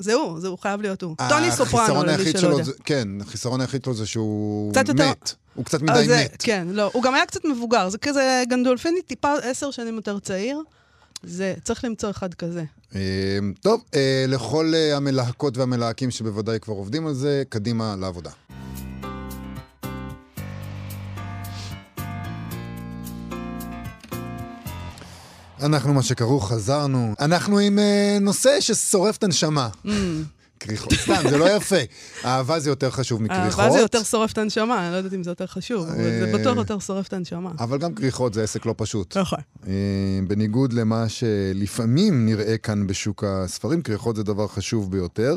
שזהו, 0.00 0.40
זהו 0.40 0.56
חייב 0.56 0.82
להיות 0.82 1.02
הוא. 1.02 1.16
טוני 1.28 1.52
סופרנו, 1.52 2.04
למי 2.04 2.24
שלא 2.24 2.40
שלו 2.40 2.50
יודע. 2.50 2.64
זה- 2.64 2.72
כן, 2.84 3.08
החיסרון 3.20 3.60
היחיד 3.60 3.84
שלו 3.84 3.94
זה 3.94 4.06
שהוא 4.06 4.72
קצת 4.72 4.88
יותר- 4.88 5.10
מת. 5.10 5.34
הוא 5.54 5.64
קצת 5.64 5.82
אה, 5.82 5.86
מדי 5.94 6.06
זה- 6.08 6.24
מת. 6.24 6.36
כן, 6.38 6.66
לא. 6.70 6.90
הוא 6.92 7.02
גם 7.02 7.14
היה 7.14 7.26
קצת 7.26 7.44
מבוגר. 7.44 7.88
זה 7.88 7.98
כזה, 7.98 8.42
גנדולפיני 8.48 9.02
טיפה 9.02 9.34
עשר 9.42 9.70
שנים 9.70 9.96
יותר 9.96 10.18
צעיר. 10.18 10.62
זה, 11.22 11.54
צריך 11.64 11.84
למצוא 11.84 12.10
אחד 12.10 12.34
כזה. 12.34 12.64
אה, 12.94 13.00
טוב, 13.60 13.82
אה, 13.94 14.24
לכל 14.28 14.72
אה, 14.74 14.96
המלהקות 14.96 15.56
והמלהקים 15.56 16.10
שבוודאי 16.10 16.60
כבר 16.60 16.74
עובדים 16.74 17.06
על 17.06 17.14
זה, 17.14 17.42
קדימה 17.48 17.94
לעבודה. 18.00 18.30
אנחנו, 25.62 25.94
מה 25.94 26.02
שכרוך, 26.02 26.52
חזרנו. 26.52 27.14
אנחנו 27.20 27.58
עם 27.58 27.78
אה, 27.78 28.18
נושא 28.20 28.60
ששורף 28.60 29.16
את 29.16 29.24
הנשמה. 29.24 29.68
Mm. 29.86 29.88
כריכות. 30.60 30.92
סתם, 30.92 31.22
זה 31.30 31.38
לא 31.38 31.56
יפה. 31.56 31.76
אהבה 32.24 32.60
זה 32.60 32.70
יותר 32.70 32.90
חשוב 32.90 33.22
מכריכות. 33.22 33.60
אהבה 33.60 33.70
זה 33.72 33.78
יותר 33.78 34.02
שורף 34.02 34.32
את 34.32 34.38
הנשמה, 34.38 34.84
אני 34.84 34.92
לא 34.92 34.96
יודעת 34.96 35.14
אם 35.14 35.22
זה 35.22 35.30
יותר 35.30 35.46
חשוב, 35.46 35.86
אבל 35.86 35.96
זה 35.96 36.32
אה, 36.32 36.38
בטוח 36.38 36.56
יותר 36.56 36.78
שורף 36.78 37.08
את 37.08 37.12
הנשמה. 37.12 37.50
אבל 37.58 37.78
גם 37.78 37.94
כריכות 37.94 38.34
זה 38.34 38.42
עסק 38.42 38.66
לא 38.66 38.74
פשוט. 38.76 39.16
נכון. 39.16 39.38
אה, 39.66 39.72
בניגוד 40.28 40.72
למה 40.72 41.08
שלפעמים 41.08 42.26
נראה 42.26 42.58
כאן 42.58 42.86
בשוק 42.86 43.24
הספרים, 43.26 43.82
כריכות 43.82 44.16
זה 44.16 44.22
דבר 44.22 44.48
חשוב 44.48 44.90
ביותר. 44.90 45.36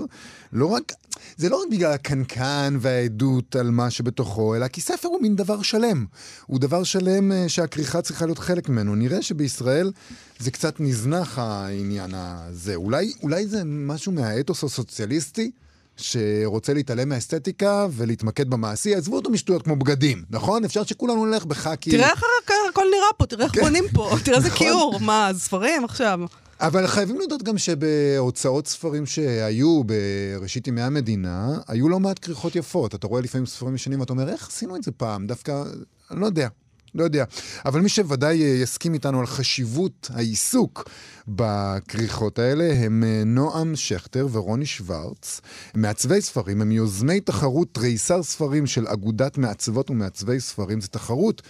לא 0.54 0.66
רק, 0.66 0.94
זה 1.38 1.50
לא 1.50 1.62
רק 1.62 1.68
בגלל 1.72 1.92
הקנקן 1.92 2.78
והעדות 2.80 3.56
על 3.56 3.72
מה 3.72 3.90
שבתוכו, 3.90 4.56
אלא 4.56 4.68
כי 4.68 4.82
ספר 4.82 5.08
הוא 5.08 5.22
מין 5.22 5.36
דבר 5.36 5.62
שלם. 5.62 6.06
הוא 6.46 6.60
דבר 6.60 6.84
שלם 6.84 7.32
אה, 7.32 7.50
שהכריכה 7.50 8.02
צריכה 8.02 8.26
להיות 8.26 8.40
חלק 8.40 8.70
ממנו. 8.70 8.96
נראה 8.96 9.22
שבישראל 9.22 9.92
זה 10.40 10.52
קצת 10.52 10.80
נזנח 10.80 11.40
העניין 11.40 12.12
הזה. 12.14 12.76
אולי, 12.76 13.14
אולי 13.24 13.48
זה 13.48 13.62
משהו 13.66 14.12
מהאתוס 14.12 14.64
הסוציאליסטי? 14.64 15.52
שרוצה 15.98 16.74
להתעלם 16.74 17.10
מהאסתטיקה 17.10 17.88
ולהתמקד 17.92 18.50
במעשי, 18.50 18.96
עזבו 18.96 19.16
אותו 19.16 19.30
משטויות 19.30 19.62
כמו 19.62 19.76
בגדים, 19.76 20.24
נכון? 20.30 20.66
אפשר 20.66 20.84
שכולנו 20.84 21.26
נלך 21.26 21.46
בחאקי. 21.46 21.92
תראה 21.92 22.10
איך 22.10 22.24
הכל 22.70 22.86
נראה 22.96 23.14
פה, 23.18 23.26
תראה 23.26 23.46
איך 23.46 23.58
בונים 23.64 23.84
פה, 23.94 24.16
תראה 24.24 24.38
איזה 24.38 24.48
נכון. 24.54 24.68
כיעור, 24.68 25.00
מה, 25.00 25.30
ספרים 25.38 25.86
עכשיו? 25.86 26.20
אבל 26.62 26.88
חייבים 26.88 27.18
להודות 27.18 27.44
גם 27.44 27.58
שבהוצאות 27.58 28.68
ספרים 28.68 29.06
שהיו 29.06 29.82
בראשית 29.84 30.68
ימי 30.68 30.82
המדינה, 30.82 31.58
היו 31.68 31.90
לא 31.90 32.00
מעט 32.00 32.20
כריכות 32.20 32.56
יפות. 32.56 32.96
אתה 32.96 33.08
רואה 33.08 33.22
לפעמים 33.22 33.46
ספרים 33.46 33.76
ישנים 33.76 34.00
ואתה 34.00 34.14
אומר, 34.14 34.30
איך 34.30 34.48
עשינו 34.48 34.76
את 34.76 34.84
זה 34.84 34.92
פעם? 34.92 35.28
דווקא, 35.28 35.64
לא 36.12 36.26
יודע. 36.26 36.48
לא 36.96 37.04
יודע. 37.04 37.26
אבל 37.66 37.82
מי 37.82 37.90
שוודאי 37.90 38.44
אה, 38.44 38.48
יסכים 38.48 38.94
איתנו 38.94 39.20
על 39.20 39.26
חשיבות 39.26 40.10
העיסוק 40.14 40.90
בכריכות 41.28 42.40
האלה 42.40 42.74
הם 42.74 43.04
אה, 43.04 43.24
נועם 43.26 43.76
שכטר 43.76 44.28
ורוני 44.32 44.66
שוורץ, 44.66 45.42
מעצבי 45.76 46.22
ספרים, 46.22 46.62
הם 46.62 46.72
יוזמי 46.72 47.20
תחרות 47.22 47.68
תריסר 47.72 48.24
ספרים 48.24 48.68
של 48.68 48.88
אגודת 48.88 49.38
מעצבות 49.38 49.90
ומעצבי 49.90 50.40
ספרים. 50.40 50.82
זו 50.82 50.88
תחרות 50.88 51.42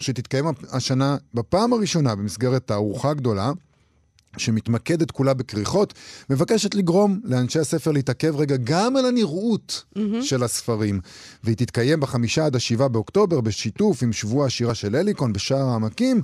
שתתקיים 0.00 0.44
השנה 0.70 1.16
בפעם 1.34 1.72
הראשונה 1.72 2.14
במסגרת 2.14 2.66
תערוכה 2.66 3.14
גדולה. 3.14 3.52
שמתמקדת 4.36 5.10
כולה 5.10 5.34
בכריכות, 5.34 5.94
מבקשת 6.30 6.74
לגרום 6.74 7.20
לאנשי 7.24 7.58
הספר 7.58 7.90
להתעכב 7.90 8.36
רגע 8.36 8.56
גם 8.64 8.96
על 8.96 9.06
הנראות 9.06 9.84
mm-hmm. 9.94 10.22
של 10.22 10.42
הספרים. 10.42 11.00
והיא 11.44 11.56
תתקיים 11.56 12.00
בחמישה 12.00 12.46
עד 12.46 12.56
השבעה 12.56 12.88
באוקטובר 12.88 13.40
בשיתוף 13.40 14.02
עם 14.02 14.12
שבוע 14.12 14.46
השירה 14.46 14.74
של 14.74 14.96
אליקון 14.96 15.32
בשער 15.32 15.68
העמקים. 15.68 16.22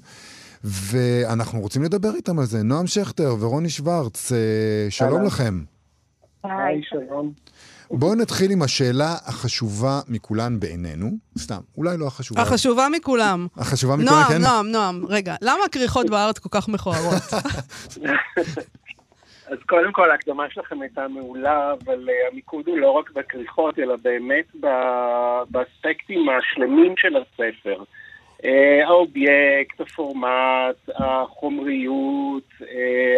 ואנחנו 0.65 1.61
רוצים 1.61 1.83
לדבר 1.83 2.15
איתם 2.15 2.39
על 2.39 2.45
זה. 2.45 2.63
נועם 2.63 2.87
שכטר 2.87 3.37
ורוני 3.41 3.71
שוורץ, 3.71 4.33
אה, 4.33 4.39
שלום. 4.91 5.25
לכם. 5.25 5.63
היי, 6.45 6.81
שלום. 6.85 7.33
בואו 7.99 8.15
נתחיל 8.15 8.51
עם 8.51 8.63
השאלה 8.63 9.13
החשובה 9.27 10.01
מכולן 10.09 10.61
בעינינו. 10.61 11.11
סתם, 11.39 11.61
אולי 11.77 11.97
לא 11.99 12.07
החשובה. 12.07 12.43
החשובה 12.43 12.87
מכולם. 12.93 13.47
החשובה 13.57 13.97
מכולן, 13.97 14.11
נועם, 14.11 14.29
כן? 14.29 14.43
נועם, 14.43 14.67
נועם, 14.67 15.05
רגע, 15.09 15.35
למה 15.43 15.65
הכריכות 15.67 16.11
בארץ 16.11 16.39
כל 16.39 16.49
כך 16.53 16.69
מכוערות? 16.69 17.23
אז 19.47 19.59
קודם 19.69 19.93
כל, 19.93 20.11
ההקדמה 20.11 20.45
שלכם 20.51 20.81
הייתה 20.81 21.09
מעולה, 21.09 21.73
אבל 21.73 22.09
uh, 22.09 22.33
המיקוד 22.33 22.69
הוא 22.69 22.79
לא 22.79 22.91
רק 22.91 23.11
בכריכות, 23.11 23.79
אלא 23.79 23.97
באמת 24.03 24.45
ב- 24.61 25.43
באספקטים 25.51 26.27
השלמים 26.29 26.95
של 26.97 27.17
הספר. 27.17 27.83
אה, 28.45 28.47
האובייקט, 28.87 29.81
הפורמט, 29.81 30.77
החומריות, 30.95 32.43
אה, 32.61 32.65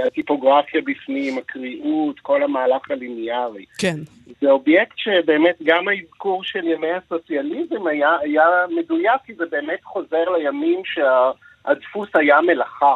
הטיפוגרפיה 0.06 0.80
בפנים, 0.86 1.38
הקריאות, 1.38 2.20
כל 2.20 2.42
המהלך 2.42 2.90
הליניארי. 2.90 3.64
כן. 3.78 3.96
זה 4.40 4.50
אובייקט 4.50 4.96
שבאמת 4.96 5.56
גם 5.62 5.88
האזכור 5.88 6.44
של 6.44 6.64
ימי 6.64 6.92
הסוציאליזם 6.92 7.86
היה, 7.86 8.16
היה 8.20 8.44
מדויק, 8.76 9.20
כי 9.26 9.34
זה 9.34 9.44
באמת 9.50 9.84
חוזר 9.84 10.24
לימים 10.36 10.82
שהדפוס 10.84 12.08
היה 12.14 12.40
מלאכה, 12.40 12.94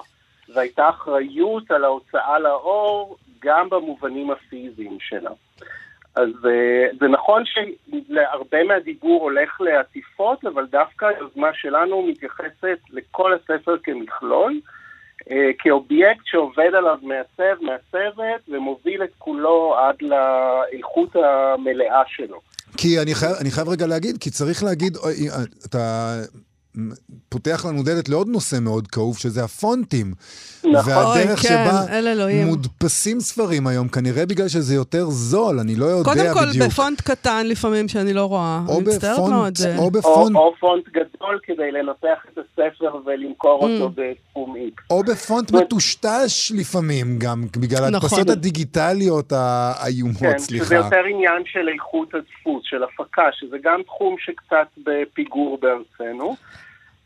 והייתה 0.54 0.88
אחריות 0.88 1.70
על 1.70 1.84
ההוצאה 1.84 2.38
לאור 2.38 3.16
גם 3.38 3.68
במובנים 3.68 4.30
הפיזיים 4.30 4.98
שלה. 5.00 5.30
אז 6.14 6.28
אה, 6.44 6.96
זה 7.00 7.08
נכון 7.08 7.42
שהרבה 7.46 8.64
מהדיבור 8.64 9.22
הולך 9.22 9.60
לעטיפות, 9.60 10.44
אבל 10.44 10.66
דווקא 10.66 11.04
היוזמה 11.04 11.48
שלנו 11.54 12.02
מתייחסת 12.02 12.78
לכל 12.90 13.32
הספר 13.34 13.76
כמכלול, 13.82 14.60
אה, 15.30 15.50
כאובייקט 15.58 16.22
שעובד 16.24 16.74
עליו 16.78 16.98
מעצב, 17.02 17.62
מעצבת, 17.62 18.40
ומוביל 18.48 19.04
את 19.04 19.10
כולו 19.18 19.76
עד 19.78 19.96
לאיכות 20.00 21.16
המלאה 21.16 22.02
שלו. 22.06 22.40
כי 22.76 22.98
אני 23.02 23.14
חייב, 23.14 23.32
אני 23.40 23.50
חייב 23.50 23.68
רגע 23.68 23.86
להגיד, 23.86 24.16
כי 24.20 24.30
צריך 24.30 24.64
להגיד, 24.64 24.96
אוי, 24.96 25.14
אתה 25.68 26.14
פותח 27.28 27.66
לנו 27.68 27.82
דלת 27.82 28.08
לעוד 28.08 28.28
נושא 28.28 28.56
מאוד 28.60 28.86
כאוב, 28.86 29.18
שזה 29.18 29.44
הפונטים. 29.44 30.14
נכון. 30.64 30.92
והדרך 30.92 31.42
כן, 31.42 31.48
שבה 31.48 31.98
אל 31.98 32.08
אלוהים. 32.08 32.46
מודפסים 32.46 33.20
ספרים 33.20 33.66
היום, 33.66 33.88
כנראה 33.88 34.26
בגלל 34.26 34.48
שזה 34.48 34.74
יותר 34.74 35.04
זול, 35.10 35.58
אני 35.58 35.74
לא 35.76 35.84
יודע 35.84 36.04
קודם 36.04 36.34
כל, 36.34 36.46
בדיוק. 36.46 36.66
בפונט 36.66 37.00
קטן 37.00 37.46
לפעמים 37.46 37.88
שאני 37.88 38.12
לא 38.12 38.24
רואה. 38.24 38.60
או 38.68 38.78
אני 38.80 38.84
מצטערת 38.88 39.18
בפונט, 39.20 39.60
או 39.78 39.84
או, 39.84 39.90
בפונט, 39.90 40.36
או 40.36 40.52
פונט 40.60 40.84
גדול 40.88 41.38
כדי 41.42 41.70
לנתח 41.72 42.18
את 42.32 42.38
הספר 42.38 42.96
ולמכור 43.06 43.60
Mm. 43.60 43.64
אותו 43.70 43.88
בסכום 43.90 44.54
X. 44.56 44.82
או 44.90 45.02
בפונט 45.04 45.50
מטושטש 45.52 46.52
לפעמים 46.56 47.18
גם, 47.18 47.44
בגלל 47.56 47.78
נכון. 47.78 47.94
ההדפסות 47.94 48.28
הדיגיטליות 48.30 49.32
האיומות, 49.36 50.16
כן, 50.20 50.38
שזה 50.38 50.46
סליחה. 50.46 50.74
יותר 50.74 51.02
עניין 51.14 51.42
של 51.46 51.68
איכות 51.74 52.08
הדפוס, 52.14 52.62
של 52.64 52.82
הפקה, 52.82 53.22
שזה 53.40 53.56
גם 53.62 53.80
תחום 53.86 54.16
שקצת 54.18 54.68
בפיגור 54.86 55.58
בארצנו. 55.62 56.36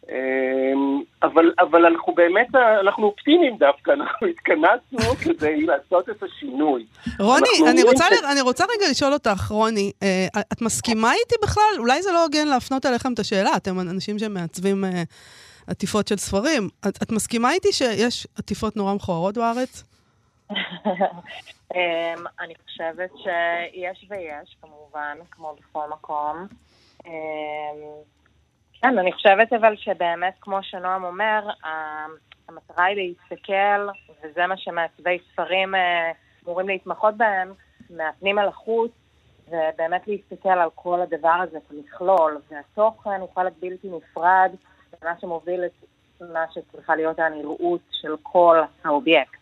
אמ, 0.08 1.02
אבל, 1.22 1.52
אבל 1.60 1.86
אנחנו 1.86 2.14
באמת, 2.14 2.54
אנחנו 2.80 3.06
אופטימיים 3.06 3.56
דווקא, 3.56 3.90
אנחנו 3.90 4.26
התכנסנו 4.26 5.14
כדי 5.24 5.62
לעשות 5.62 6.08
את 6.08 6.22
השינוי. 6.22 6.86
רוני, 7.20 7.70
אני 7.70 7.82
רוצה, 7.82 8.04
ש- 8.04 8.22
ל- 8.22 8.26
אני 8.26 8.40
רוצה 8.40 8.64
רגע 8.64 8.90
לשאול 8.90 9.12
אותך, 9.12 9.50
רוני, 9.50 9.92
אה, 10.02 10.26
את 10.52 10.62
מסכימה 10.62 11.12
איתי 11.12 11.34
בכלל? 11.42 11.74
אולי 11.78 12.02
זה 12.02 12.12
לא 12.12 12.22
הוגן 12.22 12.48
להפנות 12.48 12.86
אליכם 12.86 13.12
את 13.12 13.18
השאלה, 13.18 13.56
אתם 13.56 13.80
אנשים 13.80 14.18
שמעצבים 14.18 14.84
אה, 14.84 15.02
עטיפות 15.66 16.08
של 16.08 16.16
ספרים. 16.16 16.68
את, 16.88 17.02
את 17.02 17.12
מסכימה 17.12 17.52
איתי 17.52 17.72
שיש 17.72 18.26
עטיפות 18.38 18.76
נורא 18.76 18.94
מכוערות 18.94 19.34
בארץ? 19.38 19.84
אמ, 21.74 22.24
אני 22.40 22.54
חושבת 22.64 23.10
שיש 23.16 24.06
ויש, 24.10 24.56
כמובן, 24.62 25.16
כמו 25.30 25.56
בכל 25.60 25.88
מקום. 25.90 26.46
כן, 28.84 28.98
אני 28.98 29.12
חושבת 29.12 29.52
אבל 29.52 29.76
שבאמת, 29.76 30.34
כמו 30.40 30.58
שנועם 30.62 31.04
אומר, 31.04 31.48
המטרה 32.48 32.84
היא 32.84 32.96
להסתכל, 32.96 33.88
וזה 34.24 34.46
מה 34.46 34.56
שמעצבי 34.56 35.18
ספרים 35.32 35.74
אה, 35.74 36.12
אמורים 36.44 36.68
להתמחות 36.68 37.16
בהם, 37.16 37.52
מהפנימה 37.90 38.46
לחוץ, 38.46 38.90
ובאמת 39.48 40.02
להסתכל 40.06 40.48
על 40.48 40.68
כל 40.74 41.00
הדבר 41.00 41.36
הזה 41.48 41.58
כמכלול, 41.68 42.38
והתוכן 42.50 43.20
הוא 43.20 43.28
חלק 43.34 43.52
בלתי 43.60 43.88
נפרד, 43.88 44.50
מה 45.04 45.12
שמוביל 45.20 45.64
את 45.64 45.84
מה 46.20 46.44
שצריכה 46.54 46.96
להיות 46.96 47.18
הנראות 47.18 47.80
של 47.92 48.14
כל 48.22 48.58
האובייקט. 48.84 49.38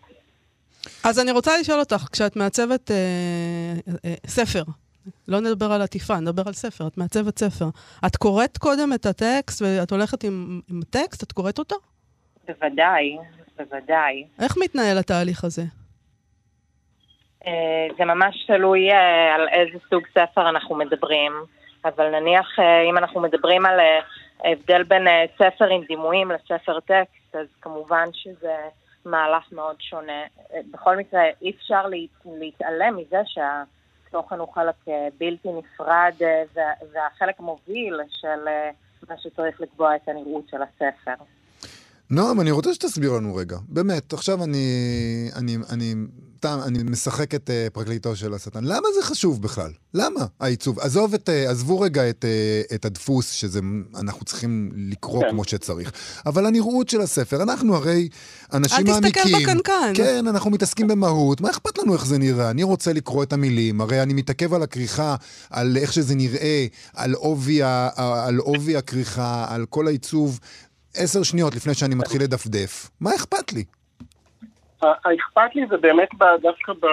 אז 1.05 1.19
אני 1.19 1.31
רוצה 1.31 1.53
לשאול 1.61 1.81
אותך, 1.81 2.09
כשאת 2.13 2.37
מעצבת 2.37 2.91
אה, 2.91 2.97
אה, 4.05 4.15
ספר, 4.27 4.63
לא 5.29 5.41
נדבר 5.41 5.73
על 5.73 5.83
עטיפה, 5.83 6.21
נדבר 6.21 6.43
על 6.47 6.53
ספר, 6.53 6.87
את 6.87 6.99
מעצבת 6.99 7.39
ספר. 7.39 7.65
את 8.07 8.17
קוראת 8.17 8.59
קודם 8.59 8.93
את 8.95 9.07
הטקסט 9.07 9.63
ואת 9.63 9.91
הולכת 9.91 10.25
עם, 10.25 10.61
עם 10.71 10.81
הטקסט? 10.83 11.23
את 11.23 11.33
קוראת 11.33 11.59
אותו? 11.59 11.77
בוודאי, 12.49 13.17
בוודאי. 13.59 14.25
איך 14.41 14.55
מתנהל 14.65 14.99
התהליך 14.99 15.45
הזה? 15.45 15.63
אה, 17.47 17.87
זה 17.99 18.05
ממש 18.05 18.45
תלוי 18.47 18.91
אה, 18.93 19.35
על 19.35 19.49
איזה 19.49 19.79
סוג 19.91 20.03
ספר 20.11 20.49
אנחנו 20.49 20.75
מדברים, 20.75 21.33
אבל 21.85 22.21
נניח 22.21 22.47
אה, 22.59 22.83
אם 22.91 22.99
אנחנו 22.99 23.21
מדברים 23.21 23.67
על 23.67 23.81
ההבדל 24.45 24.83
בין 24.83 25.03
ספר 25.35 25.65
עם 25.65 25.83
דימויים 25.89 26.31
לספר 26.31 26.81
טקסט, 26.81 27.35
אז 27.37 27.47
כמובן 27.61 28.09
שזה 28.13 28.55
מהלך 29.05 29.53
מאוד 29.53 29.77
שונה. 29.81 30.23
בכל 30.71 30.97
מקרה, 30.97 31.21
אי 31.43 31.51
אפשר 31.51 31.87
להת- 31.87 32.27
להתעלם 32.41 32.97
מזה 32.97 33.21
שהתוכן 34.13 34.39
הוא 34.39 34.49
חלק 34.55 34.75
אה, 34.89 35.09
בלתי 35.21 35.49
נפרד 35.49 36.13
אה, 36.23 36.43
וה- 36.55 36.63
והחלק 36.93 37.35
המוביל 37.39 38.01
של 38.09 38.49
אה, 38.49 38.71
מה 39.09 39.15
שצריך 39.19 39.61
לקבוע 39.61 39.97
את 39.97 40.09
הנראות 40.09 40.45
של 40.51 40.57
הספר. 40.63 41.25
נועם, 42.11 42.41
אני 42.41 42.51
רוצה 42.51 42.75
שתסביר 42.75 43.13
לנו 43.13 43.35
רגע. 43.35 43.57
באמת, 43.69 44.13
עכשיו 44.13 44.45
אני, 44.45 44.67
אני, 45.39 45.57
אני, 45.73 45.95
תם, 46.43 46.59
אני 46.67 46.83
משחק 46.83 47.35
את 47.35 47.51
uh, 47.51 47.71
פרקליטו 47.71 48.17
של 48.17 48.35
השטן. 48.35 48.65
למה 48.65 48.89
זה 48.95 49.03
חשוב 49.03 49.43
בכלל? 49.43 49.71
למה 49.95 50.27
העיצוב? 50.41 50.79
עזוב 50.81 51.15
את, 51.15 51.29
uh, 51.29 51.51
עזבו 51.51 51.81
רגע 51.81 52.11
את, 52.11 52.25
uh, 52.25 52.75
את 52.75 52.85
הדפוס, 52.85 53.31
שזה, 53.31 53.61
אנחנו 54.01 54.25
צריכים 54.25 54.71
לקרוא 54.77 55.23
כן. 55.23 55.31
כמו 55.31 55.45
שצריך. 55.45 55.93
אבל 56.27 56.47
הנראות 56.47 56.89
של 56.89 57.01
הספר, 57.01 57.43
אנחנו 57.43 57.77
הרי 57.77 58.09
אנשים 58.53 58.87
אל 58.87 58.93
מעמיקים. 58.93 59.23
תסתכל 59.25 59.43
בקנקן. 59.43 59.93
כן, 59.95 60.27
אנחנו 60.27 60.51
מתעסקים 60.51 60.89
במהות. 60.89 61.41
מה 61.41 61.51
אכפת 61.51 61.79
לנו 61.79 61.95
איך 61.95 62.07
זה 62.07 62.19
נראה? 62.19 62.51
אני 62.51 62.63
רוצה 62.63 62.93
לקרוא 62.93 63.23
את 63.23 63.33
המילים. 63.33 63.81
הרי 63.81 64.03
אני 64.03 64.15
מתעכב 64.15 64.55
על 64.55 64.63
הכריכה, 64.63 65.17
על 65.51 65.77
איך 65.77 65.93
שזה 65.93 66.15
נראה, 66.15 66.67
על 66.95 67.15
עובי 68.39 68.77
הכריכה, 68.77 69.47
על 69.49 69.67
כל 69.67 69.87
העיצוב. 69.87 70.41
עשר 70.95 71.23
שניות 71.23 71.55
לפני 71.55 71.75
שאני 71.75 71.95
מתחיל 71.95 72.23
לדפדף. 72.23 72.91
מה 73.01 73.15
אכפת 73.15 73.53
לי? 73.53 73.65
האכפת 74.83 75.55
לי 75.55 75.67
זה 75.67 75.77
באמת 75.77 76.09
דווקא 76.41 76.73
ב... 76.73 76.87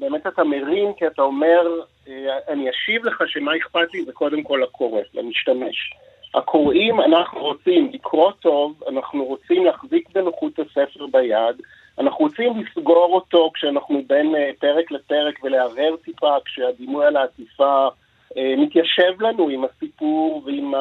באמת 0.00 0.26
אתה 0.26 0.44
מרים, 0.44 0.92
כי 0.96 1.06
אתה 1.06 1.22
אומר, 1.22 1.80
אה, 2.08 2.38
אני 2.48 2.70
אשיב 2.70 3.04
לך 3.04 3.22
שמה 3.26 3.56
אכפת 3.56 3.94
לי 3.94 4.04
זה 4.04 4.12
קודם 4.12 4.42
כל 4.42 4.62
הקורא, 4.62 5.00
למשתמש. 5.14 5.94
הקוראים, 6.34 7.00
אנחנו 7.00 7.40
רוצים 7.40 7.90
לקרוא 7.92 8.32
טוב, 8.32 8.82
אנחנו 8.88 9.24
רוצים 9.24 9.64
להחזיק 9.64 10.08
בנוחות 10.14 10.58
הספר 10.58 11.06
ביד, 11.06 11.56
אנחנו 11.98 12.24
רוצים 12.24 12.52
לסגור 12.60 13.14
אותו 13.14 13.50
כשאנחנו 13.54 14.02
בין 14.06 14.36
אה, 14.36 14.50
פרק 14.58 14.90
לפרק 14.90 15.44
ולערער 15.44 15.96
טיפה 16.04 16.36
כשהדימוי 16.44 17.06
על 17.06 17.16
העטיפה 17.16 17.88
אה, 18.36 18.54
מתיישב 18.58 19.20
לנו 19.20 19.48
עם 19.48 19.64
הסיפור 19.64 20.42
ועם 20.44 20.72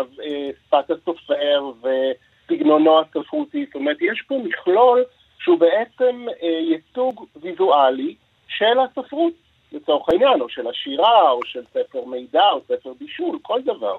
שפת 0.68 0.92
הסופר 0.92 1.72
וסגנונו 1.82 3.00
הספרותי. 3.00 3.66
זאת 3.66 3.76
אומרת, 3.76 3.98
יש 4.02 4.22
פה 4.28 4.38
מכלול 4.44 5.04
שהוא 5.44 5.60
בעצם 5.60 6.26
אה, 6.44 6.48
ייצוג 6.48 7.26
ויזואלי 7.36 8.16
של 8.48 8.80
הספרות, 8.80 9.34
לצורך 9.72 10.10
העניין, 10.10 10.42
או 10.42 10.50
של 10.50 10.68
השירה, 10.68 11.32
או 11.32 11.40
של 11.46 11.64
ספר 11.74 12.06
מידע, 12.06 12.50
או 12.52 12.62
ספר 12.68 12.94
בישול, 13.00 13.38
כל 13.42 13.62
דבר. 13.62 13.98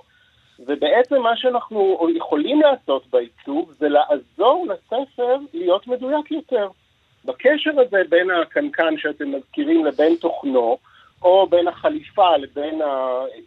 ובעצם 0.58 1.22
מה 1.22 1.36
שאנחנו 1.36 2.08
יכולים 2.16 2.60
לעשות 2.60 3.06
בעיצוב 3.10 3.72
זה 3.72 3.88
לעזור 3.88 4.66
לספר 4.68 5.36
להיות 5.54 5.86
מדויק 5.86 6.30
יותר. 6.30 6.68
בקשר 7.24 7.70
הזה 7.70 8.02
בין 8.08 8.30
הקנקן 8.30 8.98
שאתם 8.98 9.32
מזכירים 9.32 9.84
לבין 9.84 10.16
תוכנו, 10.16 10.78
או 11.22 11.46
בין 11.46 11.68
החליפה 11.68 12.36
לבין 12.36 12.80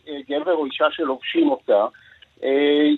הגבר 0.07 0.53
או 0.53 0.65
אישה 0.65 0.85
שלובשים 0.91 1.49
אותה, 1.51 1.73
אה, 1.73 1.87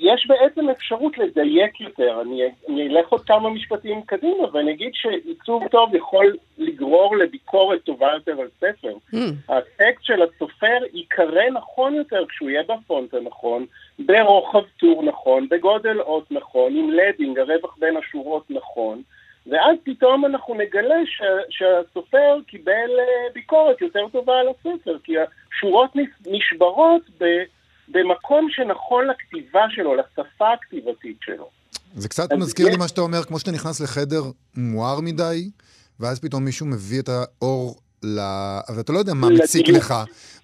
יש 0.01 0.27
בעצם 0.27 0.69
אפשרות 0.69 1.17
לדייק 1.17 1.81
יותר. 1.81 2.21
אני, 2.21 2.41
אני 2.69 2.87
אלך 2.87 3.09
עוד 3.09 3.21
כמה 3.21 3.49
משפטים 3.49 4.01
קדימה 4.01 4.53
ואני 4.53 4.71
אגיד 4.71 4.91
שעיצוב 4.93 5.67
טוב 5.67 5.95
יכול 5.95 6.35
לגרור 6.57 7.17
לביקורת 7.17 7.83
טובה 7.83 8.11
יותר 8.13 8.41
על 8.41 8.47
ספר. 8.57 8.93
Mm. 9.13 9.17
הטקסט 9.49 10.03
של 10.03 10.21
הסופר 10.21 10.77
ייקרא 10.93 11.49
נכון 11.53 11.95
יותר 11.95 12.25
כשהוא 12.29 12.49
יהיה 12.49 12.63
בפונט 12.63 13.13
הנכון, 13.13 13.65
ברוחב 13.99 14.63
טור 14.79 15.03
נכון, 15.03 15.47
בגודל 15.49 16.01
אות 16.01 16.31
נכון, 16.31 16.75
עם 16.75 16.89
לדינג, 16.91 17.39
הרווח 17.39 17.77
בין 17.79 17.97
השורות 17.97 18.51
נכון, 18.51 19.01
ואז 19.47 19.75
פתאום 19.83 20.25
אנחנו 20.25 20.53
נגלה 20.55 21.05
ש, 21.05 21.21
שהסופר 21.49 22.37
קיבל 22.47 22.89
אה, 22.99 23.29
ביקורת 23.33 23.81
יותר 23.81 24.07
טובה 24.11 24.39
על 24.39 24.47
הספר, 24.47 24.97
כי 25.03 25.13
השורות 25.17 25.95
נש- 25.95 26.27
נשברות 26.27 27.01
ב, 27.19 27.25
במקום 27.91 28.47
שנכון 28.49 29.07
לכתיבה 29.07 29.61
שלו, 29.69 29.95
לשפה 29.95 30.53
הכתיבתית 30.53 31.17
שלו. 31.21 31.49
זה 31.95 32.09
קצת 32.09 32.33
מזכיר 32.33 32.67
לי 32.69 32.77
מה 32.77 32.87
שאתה 32.87 33.01
אומר, 33.01 33.23
כמו 33.23 33.39
שאתה 33.39 33.51
נכנס 33.51 33.81
לחדר 33.81 34.21
מואר 34.57 34.99
מדי, 35.01 35.49
ואז 35.99 36.19
פתאום 36.19 36.45
מישהו 36.45 36.65
מביא 36.65 36.99
את 36.99 37.09
האור 37.09 37.75
ל... 38.03 38.19
ואתה 38.75 38.93
לא 38.93 38.97
יודע 38.97 39.13
מה. 39.13 39.27
מציק 39.29 39.67
לך, 39.67 39.93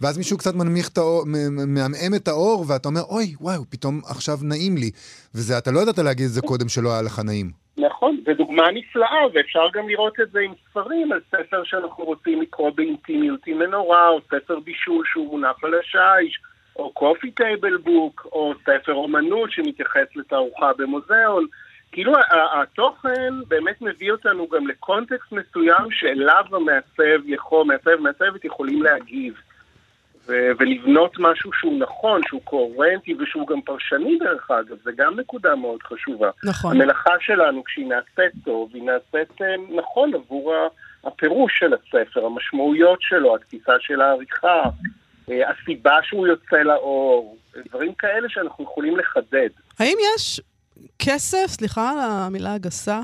ואז 0.02 0.18
מישהו 0.18 0.38
קצת 0.38 0.56
מנמיך 0.56 0.90
את 0.90 0.98
האור, 0.98 1.24
מעמעם 1.68 2.16
את 2.16 2.28
האור, 2.28 2.66
ואתה 2.68 2.90
אומר, 2.90 3.02
אוי, 3.10 3.36
וואו, 3.42 3.64
פתאום 3.70 4.02
עכשיו 4.10 4.38
נעים 4.44 4.78
לי. 4.78 4.92
וזה, 5.36 5.58
אתה 5.58 5.72
לא 5.72 5.80
ידעת 5.80 5.98
להגיד 5.98 6.26
את 6.26 6.32
זה 6.32 6.42
קודם 6.42 6.70
שלא 6.70 6.94
היה 6.94 7.02
לך 7.02 7.20
נעים. 7.26 7.52
נכון, 7.78 8.18
זו 8.26 8.34
דוגמה 8.34 8.72
נפלאה, 8.72 9.24
ואפשר 9.34 9.68
גם 9.74 9.90
לראות 9.90 10.14
את 10.24 10.32
זה 10.32 10.40
עם 10.40 10.54
ספרים, 10.70 11.12
על 11.12 11.20
ספר 11.28 11.64
שאנחנו 11.64 12.04
רוצים 12.04 12.42
לקרוא 12.42 12.72
באינטימיות 12.76 13.40
עם 13.48 13.60
מנורה, 13.60 14.10
או 14.10 14.20
ספר 14.22 14.60
בישול 14.60 15.06
שהוא 15.12 15.28
מונח 15.32 15.64
על 15.64 15.74
השיש, 15.80 16.40
או 16.76 16.92
קופי 16.94 17.32
טייבל 17.32 17.78
בוק, 17.78 18.28
או 18.32 18.54
ספר 18.64 18.94
אומנות 18.94 19.52
שמתייחס 19.52 20.16
לתערוכה 20.16 20.72
במוזיאון. 20.78 21.46
כאילו 21.92 22.14
התוכן 22.62 23.34
באמת 23.48 23.82
מביא 23.82 24.12
אותנו 24.12 24.48
גם 24.48 24.68
לקונטקסט 24.68 25.32
מסוים 25.32 25.92
שאליו 25.92 26.44
המעצב 26.52 27.26
יכול, 27.26 27.66
מעצב 27.66 27.92
ומעצבת 28.00 28.46
יכולים 28.46 28.84
להגיב. 28.84 29.34
ו- 30.28 30.50
ולבנות 30.60 31.16
משהו 31.20 31.54
שהוא 31.54 31.80
נכון, 31.80 32.22
שהוא 32.28 32.42
קוהרנטי 32.44 33.16
ושהוא 33.20 33.48
גם 33.48 33.62
פרשני 33.62 34.18
דרך 34.18 34.52
אגב, 34.52 34.76
זה 34.84 34.92
גם 34.98 35.20
נקודה 35.20 35.56
מאוד 35.56 35.84
חשובה. 35.84 36.30
נכון. 36.44 36.82
המלאכה 36.82 37.14
שלנו, 37.20 37.64
כשהיא 37.64 37.88
נעשית 37.88 38.44
טוב, 38.46 38.72
היא 38.74 38.84
נעשית 38.84 39.42
אה, 39.42 39.56
נכון 39.76 40.14
עבור 40.14 40.54
הפירוש 41.04 41.60
של 41.60 41.74
הספר, 41.74 42.26
המשמעויות 42.26 43.02
שלו, 43.02 43.36
התפיסה 43.36 43.74
של 43.80 44.02
העריכה, 44.02 44.62
הסיבה 45.28 45.94
שהוא 46.04 46.28
יוצא 46.28 46.56
לאור, 46.56 47.38
דברים 47.70 47.94
כאלה 47.94 48.30
שאנחנו 48.30 48.64
יכולים 48.64 48.98
לחדד. 48.98 49.50
האם 49.80 49.98
יש 50.16 50.42
כסף, 51.00 51.46
סליחה 51.48 51.92
על 51.92 51.98
המילה 52.00 52.54
הגסה, 52.54 53.02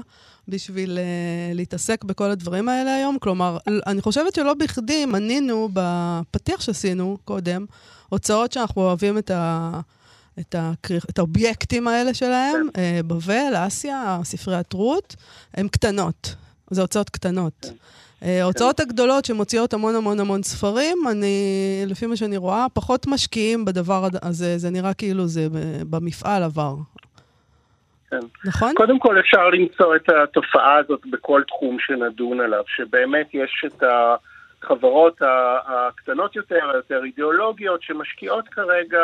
בשביל 0.47 0.97
uh, 0.97 1.55
להתעסק 1.55 2.03
בכל 2.03 2.31
הדברים 2.31 2.69
האלה 2.69 2.95
היום? 2.95 3.19
כלומר, 3.19 3.57
אני 3.87 4.01
חושבת 4.01 4.35
שלא 4.35 4.53
בכדי 4.53 5.05
מנינו 5.05 5.69
בפתיח 5.73 6.61
שעשינו 6.61 7.17
קודם, 7.25 7.65
הוצאות 8.09 8.51
שאנחנו 8.51 8.81
אוהבים 8.81 9.17
את, 9.17 9.31
ה, 9.31 9.71
את, 10.39 10.55
ה, 10.55 10.71
את 11.09 11.19
האובייקטים 11.19 11.87
האלה 11.87 12.13
שלהם, 12.13 12.67
uh, 12.67 13.03
בבל, 13.03 13.53
אסיה, 13.55 14.19
ספריית 14.23 14.73
רות, 14.73 15.15
הן 15.53 15.67
קטנות. 15.67 16.35
זה 16.69 16.81
הוצאות 16.81 17.09
קטנות. 17.09 17.65
Uh, 17.65 17.69
ההוצאות 18.21 18.79
הגדולות 18.79 19.25
שמוציאות 19.25 19.73
המון 19.73 19.95
המון 19.95 20.19
המון 20.19 20.43
ספרים, 20.43 20.97
אני, 21.11 21.83
לפי 21.87 22.05
מה 22.05 22.15
שאני 22.15 22.37
רואה, 22.37 22.65
פחות 22.73 23.07
משקיעים 23.07 23.65
בדבר 23.65 24.07
הזה, 24.21 24.57
זה 24.57 24.69
נראה 24.69 24.93
כאילו 24.93 25.27
זה 25.27 25.47
במפעל 25.89 26.43
עבר. 26.43 26.75
כן. 28.09 28.19
נכון? 28.45 28.73
קודם 28.75 28.99
כל 28.99 29.19
אפשר 29.19 29.49
למצוא 29.49 29.95
את 29.95 30.09
התופעה 30.09 30.77
הזאת 30.77 31.01
בכל 31.11 31.41
תחום 31.47 31.77
שנדון 31.79 32.39
עליו, 32.39 32.63
שבאמת 32.67 33.27
יש 33.33 33.65
את 33.67 33.83
החברות 34.63 35.21
הקטנות 35.65 36.35
יותר, 36.35 36.69
היותר 36.73 37.03
אידיאולוגיות, 37.03 37.83
שמשקיעות 37.83 38.47
כרגע 38.47 39.03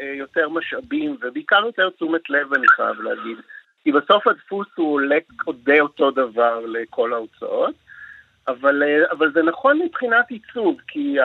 אה, 0.00 0.14
יותר 0.14 0.48
משאבים, 0.48 1.16
ובעיקר 1.22 1.60
יותר 1.66 1.90
תשומת 1.90 2.30
לב, 2.30 2.54
אני 2.54 2.68
חייב 2.68 3.00
להגיד. 3.00 3.38
כי 3.84 3.92
בסוף 3.92 4.26
הדפוס 4.26 4.66
הוא 4.76 4.94
עולה 4.94 5.16
די 5.64 5.80
אותו 5.80 6.10
דבר 6.10 6.60
לכל 6.66 7.12
ההוצאות. 7.12 7.74
אבל, 8.48 8.82
אה, 8.82 9.12
אבל 9.12 9.32
זה 9.32 9.42
נכון 9.42 9.78
מבחינת 9.78 10.30
עיצוב, 10.30 10.76
כי 10.88 11.16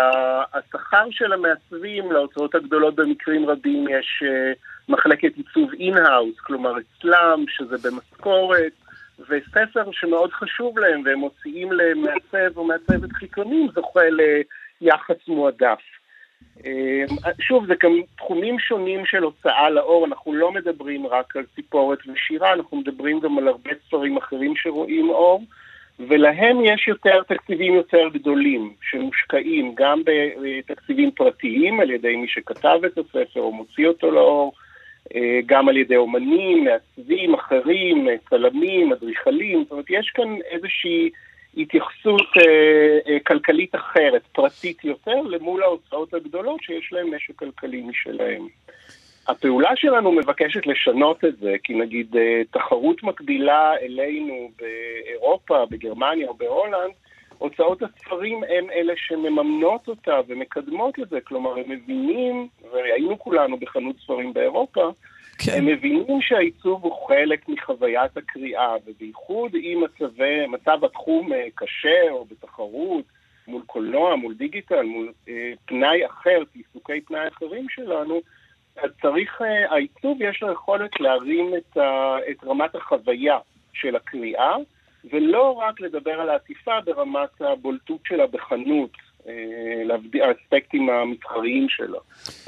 השכר 0.53 1.05
של 1.11 1.33
המעצבים 1.33 2.11
להוצאות 2.11 2.55
הגדולות 2.55 2.95
במקרים 2.95 3.49
רבים 3.49 3.87
יש 3.87 4.23
אה, 4.25 4.51
מחלקת 4.89 5.35
עיצוב 5.35 5.71
in-house, 5.79 6.39
כלומר 6.39 6.73
אצלם, 6.77 7.45
שזה 7.47 7.89
במשכורת, 7.89 8.71
וספר 9.19 9.91
שמאוד 9.91 10.31
חשוב 10.31 10.79
להם, 10.79 11.01
והם 11.05 11.19
מוציאים 11.19 11.71
למעצב 11.71 12.57
או 12.57 12.63
מעצבת 12.63 13.11
חיצוניים, 13.13 13.67
זוכה 13.75 14.01
ליחס 14.81 15.27
מועדף. 15.27 15.79
אה, 16.65 17.03
שוב, 17.41 17.65
זה 17.67 17.73
גם 17.83 17.91
תחומים 18.17 18.59
שונים 18.59 19.05
של 19.05 19.23
הוצאה 19.23 19.69
לאור, 19.69 20.05
אנחנו 20.05 20.33
לא 20.33 20.51
מדברים 20.51 21.07
רק 21.07 21.35
על 21.35 21.43
ציפורת 21.55 21.99
ושירה, 22.07 22.53
אנחנו 22.53 22.77
מדברים 22.77 23.19
גם 23.19 23.37
על 23.37 23.47
הרבה 23.47 23.71
ספרים 23.87 24.17
אחרים 24.17 24.53
שרואים 24.55 25.09
אור. 25.09 25.43
ולהם 25.99 26.65
יש 26.65 26.87
יותר 26.87 27.23
תקציבים 27.23 27.73
יותר 27.73 28.09
גדולים 28.13 28.73
שמושקעים 28.81 29.71
גם 29.75 30.01
בתקציבים 30.05 31.11
פרטיים 31.11 31.79
על 31.79 31.91
ידי 31.91 32.15
מי 32.15 32.27
שכתב 32.27 32.79
את 32.85 32.97
הספר 32.97 33.39
או 33.39 33.51
מוציא 33.51 33.87
אותו 33.87 34.11
לאור, 34.11 34.53
אה, 35.15 35.39
גם 35.45 35.69
על 35.69 35.77
ידי 35.77 35.95
אומנים, 35.95 36.63
מעצבים 36.65 37.33
אחרים, 37.33 38.07
צלמים, 38.29 38.91
אדריכלים, 38.93 39.63
זאת 39.63 39.71
אומרת 39.71 39.85
יש 39.89 40.11
כאן 40.13 40.37
איזושהי 40.51 41.09
התייחסות 41.57 42.27
אה, 42.37 43.13
אה, 43.13 43.17
כלכלית 43.19 43.75
אחרת, 43.75 44.21
פרטית 44.31 44.85
יותר, 44.85 45.21
למול 45.21 45.63
ההוצאות 45.63 46.13
הגדולות 46.13 46.63
שיש 46.63 46.93
להם 46.93 47.15
משק 47.15 47.35
כלכלי 47.35 47.81
משלהם. 47.81 48.47
הפעולה 49.27 49.69
שלנו 49.75 50.11
מבקשת 50.11 50.67
לשנות 50.67 51.25
את 51.25 51.37
זה, 51.37 51.55
כי 51.63 51.73
נגיד 51.73 52.15
אה, 52.15 52.41
תחרות 52.51 53.03
מקבילה 53.03 53.73
אלינו 53.81 54.51
באירופה, 54.57 55.65
בגרמניה 55.69 56.27
או 56.27 56.33
בהולנד, 56.33 56.91
הוצאות 57.37 57.83
הספרים 57.83 58.43
הן 58.43 58.69
אלה 58.69 58.93
שמממנות 58.95 59.87
אותה 59.87 60.19
ומקדמות 60.27 60.99
את 60.99 61.09
זה, 61.09 61.21
כלומר 61.21 61.57
הם 61.57 61.69
מבינים, 61.71 62.47
והיינו 62.73 63.19
כולנו 63.19 63.57
בחנות 63.57 63.95
ספרים 64.03 64.33
באירופה, 64.33 64.91
כן. 65.37 65.51
הם 65.57 65.65
מבינים 65.65 66.21
שהעיצוב 66.21 66.83
הוא 66.83 67.07
חלק 67.07 67.49
מחוויית 67.49 68.17
הקריאה, 68.17 68.75
ובייחוד 68.85 69.55
אם 69.55 69.83
מצבי, 69.83 70.47
מצב 70.47 70.85
התחום 70.85 71.33
אה, 71.33 71.47
קשה 71.55 72.11
או 72.11 72.25
בתחרות, 72.25 73.05
מול 73.47 73.61
קולנוע, 73.65 74.15
מול 74.15 74.33
דיגיטל, 74.33 74.83
מול 74.83 75.11
אה, 75.29 75.51
פנאי 75.65 76.05
אחר, 76.05 76.43
עיסוקי 76.53 77.01
פנאי 77.01 77.27
אחרים 77.27 77.69
שלנו, 77.69 78.21
צריך, 79.01 79.41
אה, 79.41 79.71
העיצוב 79.71 80.17
יש 80.21 80.41
לו 80.41 80.51
יכולת 80.51 80.99
להרים 80.99 81.51
את, 81.57 81.77
ה, 81.77 82.15
את 82.31 82.43
רמת 82.43 82.75
החוויה 82.75 83.37
של 83.73 83.95
הקריאה, 83.95 84.55
ולא 85.11 85.51
רק 85.51 85.81
לדבר 85.81 86.21
על 86.21 86.29
העטיפה 86.29 86.81
ברמת 86.85 87.41
הבולטות 87.41 87.99
שלה 88.07 88.27
בחנות, 88.27 88.89
אה, 89.27 90.23
האספקטים 90.27 90.89
המסחריים 90.89 91.69
שלה, 91.69 91.99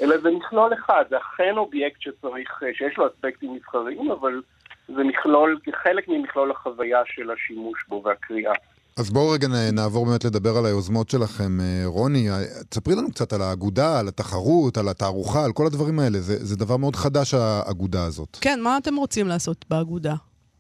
אלא 0.01 0.17
זה 0.17 0.31
מכלול 0.31 0.73
אחד, 0.73 1.05
זה 1.09 1.17
אכן 1.17 1.57
אובייקט 1.57 2.01
שצריך, 2.01 2.63
אה, 2.63 2.73
שיש 2.73 2.97
לו 2.97 3.07
אספקטים 3.07 3.53
מסחריים, 3.53 4.11
אבל 4.11 4.41
זה 4.87 5.03
מכלול, 5.03 5.59
כחלק 5.63 6.07
ממכלול 6.07 6.51
החוויה 6.51 7.01
של 7.05 7.31
השימוש 7.31 7.85
בו 7.87 8.01
והקריאה. 8.05 8.53
אז 8.99 9.09
בואו 9.09 9.29
רגע 9.29 9.47
נעבור 9.73 10.05
באמת 10.05 10.25
לדבר 10.25 10.57
על 10.57 10.65
היוזמות 10.65 11.09
שלכם. 11.09 11.59
אה, 11.61 11.81
רוני, 11.85 12.29
אה, 12.29 12.35
תספרי 12.69 12.95
לנו 12.95 13.11
קצת 13.11 13.33
על 13.33 13.41
האגודה, 13.41 13.99
על 13.99 14.07
התחרות, 14.07 14.77
על 14.77 14.89
התערוכה, 14.89 15.45
על 15.45 15.51
כל 15.53 15.65
הדברים 15.65 15.99
האלה. 15.99 16.19
זה, 16.19 16.45
זה 16.45 16.57
דבר 16.57 16.77
מאוד 16.77 16.95
חדש, 16.95 17.33
האגודה 17.33 18.05
הזאת. 18.05 18.37
כן, 18.41 18.61
מה 18.61 18.77
אתם 18.77 18.95
רוצים 18.95 19.27
לעשות 19.27 19.65
באגודה? 19.69 20.13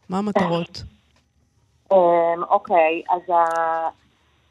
מה 0.09 0.17
המטרות? 0.17 0.83
אמ, 1.93 2.43
אוקיי, 2.49 3.01
אז 3.09 3.21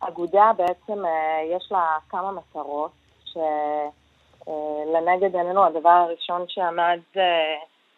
האגודה 0.02 0.50
בעצם 0.56 1.04
אה, 1.04 1.56
יש 1.56 1.68
לה 1.70 1.96
כמה 2.08 2.32
מטרות, 2.32 2.90
שלנגד 3.24 5.36
עינינו 5.36 5.66
הדבר 5.66 6.06
הראשון 6.06 6.44
שעמד 6.48 6.98
זה 7.14 7.20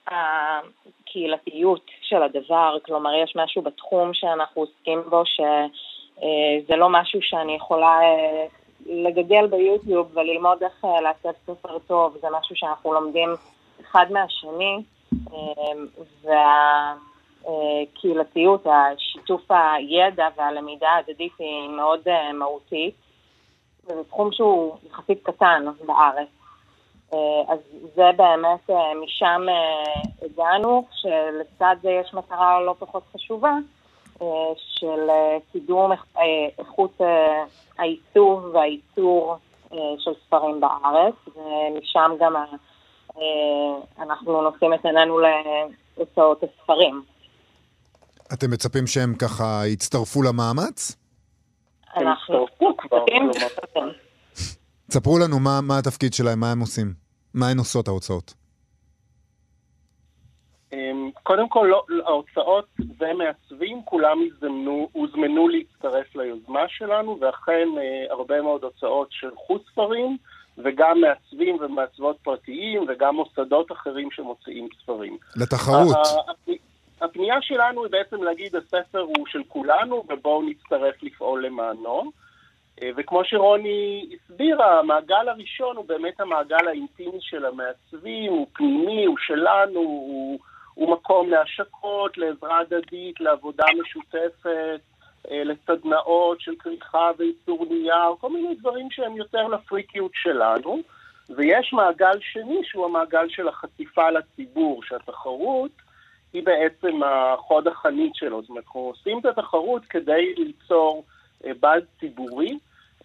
הקהילתיות 0.09 1.91
של 2.03 2.23
הדבר, 2.23 2.77
כלומר 2.85 3.15
יש 3.15 3.37
משהו 3.37 3.63
בתחום 3.63 4.15
שאנחנו 4.15 4.63
עוסקים 4.63 5.03
בו 5.09 5.23
שזה 5.27 6.73
אה, 6.73 6.77
לא 6.77 6.89
משהו 6.89 7.23
שאני 7.23 7.53
יכולה 7.53 8.01
אה, 8.03 8.47
לגגל 8.87 9.47
ביוטיוב 9.47 10.17
וללמוד 10.17 10.63
איך 10.63 10.85
אה, 10.85 11.01
לעשות 11.01 11.37
ספר 11.47 11.79
טוב, 11.79 12.17
זה 12.21 12.27
משהו 12.33 12.57
שאנחנו 12.57 12.93
לומדים 12.93 13.29
אחד 13.81 14.07
מהשני 14.11 14.83
והקהילתיות, 17.45 18.67
השיתוף 18.67 19.43
הידע 19.51 20.29
והלמידה 20.37 20.89
ההדדית 20.89 21.33
היא 21.39 21.69
מאוד 21.69 22.01
מהותית. 22.35 22.95
זה 23.83 24.05
תחום 24.09 24.33
שהוא 24.33 24.77
יחסית 24.87 25.23
קטן 25.23 25.65
בארץ. 25.87 26.36
אה, 27.15 27.19
אז 27.49 27.59
זה 27.95 28.11
באמת, 28.17 28.71
אה, 28.71 28.95
משם 29.05 29.47
אה, 29.49 30.03
הגענו, 30.23 30.85
שלצד 30.93 31.77
זה 31.83 31.91
יש 31.91 32.15
מטרה 32.15 32.61
לא 32.61 32.75
פחות 32.79 33.03
חשובה, 33.15 33.53
של 34.57 35.11
קידום 35.53 35.93
איכות 36.59 37.01
העיצוב 37.79 38.45
והייצור 38.55 39.37
של 39.99 40.11
ספרים 40.27 40.61
בארץ, 40.61 41.15
ומשם 41.27 42.11
גם 42.21 42.35
אנחנו 43.99 44.43
נושאים 44.43 44.75
את 44.75 44.85
עינינו 44.85 45.19
להוצאות 45.19 46.43
הספרים. 46.43 47.03
אתם 48.33 48.51
מצפים 48.51 48.87
שהם 48.87 49.15
ככה 49.15 49.67
יצטרפו 49.67 50.23
למאמץ? 50.23 50.97
אנחנו 51.97 52.47
מצפים, 52.61 53.31
ספרו 54.91 55.19
לנו 55.19 55.39
מה, 55.41 55.61
מה 55.63 55.79
התפקיד 55.79 56.15
שלהם, 56.15 56.41
מה 56.41 56.53
הם 56.53 56.61
עושים. 56.61 56.95
מה 57.35 57.49
הן 57.49 57.59
עושות 57.59 57.89
ההוצאות? 57.89 58.35
אמ, 60.73 61.11
קודם 61.23 61.49
כל, 61.49 61.69
לא, 61.71 61.85
ההוצאות 62.07 62.67
ומעצבים, 62.99 63.83
כולם 63.85 64.19
הזמנו, 64.27 64.89
הוזמנו 64.93 65.49
להצטרף 65.49 66.17
ליוזמה 66.17 66.65
שלנו, 66.69 67.19
ואכן 67.21 67.69
אה, 67.79 68.15
הרבה 68.15 68.43
מאוד 68.43 68.65
הוצאות 68.65 69.09
שלחו 69.11 69.59
ספרים, 69.73 70.17
וגם 70.59 71.01
מעצבים 71.01 71.57
ומעצבות 71.61 72.17
פרטיים, 72.23 72.85
וגם 72.89 73.15
מוסדות 73.15 73.73
אחרים 73.73 74.09
שמוציאים 74.11 74.69
ספרים. 74.83 75.19
לתחרות. 75.37 75.97
הפנייה 77.01 77.37
שלנו 77.41 77.85
היא 77.85 77.93
בעצם 77.93 78.23
להגיד, 78.23 78.57
הספר 78.57 79.01
הוא 79.01 79.27
של 79.27 79.43
כולנו, 79.49 80.05
ובואו 80.09 80.43
נצטרף 80.43 81.03
לפעול 81.03 81.47
למענו. 81.47 82.11
אה, 82.83 82.91
וכמו 82.97 83.25
שרוני 83.25 84.09
הסבירה, 84.15 84.79
המעגל 84.79 85.29
הראשון 85.29 85.77
הוא 85.77 85.85
באמת 85.89 86.21
המעגל 86.21 86.69
האינטימי 86.69 87.19
של 87.21 87.45
המעצבים, 87.45 88.33
הוא 88.33 88.47
פנימי, 88.53 89.05
הוא 89.05 89.17
שלנו, 89.19 89.81
הוא, 89.81 90.39
הוא 90.75 90.93
מקום 90.93 91.31
להשקות, 91.31 92.19
לעזרה 92.19 92.61
הדדית, 92.61 93.21
לעבודה 93.21 93.65
משותפת, 93.81 94.81
אה, 95.31 95.45
לסדנאות 95.45 96.41
של 96.41 96.55
כריכה 96.59 97.11
וייצור 97.19 97.67
נייר, 97.71 98.15
כל 98.21 98.31
מיני 98.31 98.55
דברים 98.55 98.91
שהם 98.91 99.17
יותר 99.17 99.49
לפריקיות 99.49 100.13
שלנו. 100.15 100.83
ויש 101.31 101.73
מעגל 101.73 102.21
שני 102.21 102.61
שהוא 102.65 102.85
המעגל 102.85 103.29
של 103.29 103.49
החשיפה 103.49 104.11
לציבור, 104.11 104.83
שהתחרות 104.83 105.71
היא 106.33 106.43
בעצם 106.45 107.01
החוד 107.03 107.69
החנית 107.69 108.15
שלו. 108.15 108.41
זאת 108.41 108.51
אומרת, 108.51 108.65
אנחנו 108.65 108.81
עושים 108.81 109.19
את 109.19 109.27
התחרות 109.27 109.85
כדי 109.85 110.35
ליצור 110.37 111.05
אה, 111.45 111.51
באז 111.61 111.83
ציבורי, 112.01 112.59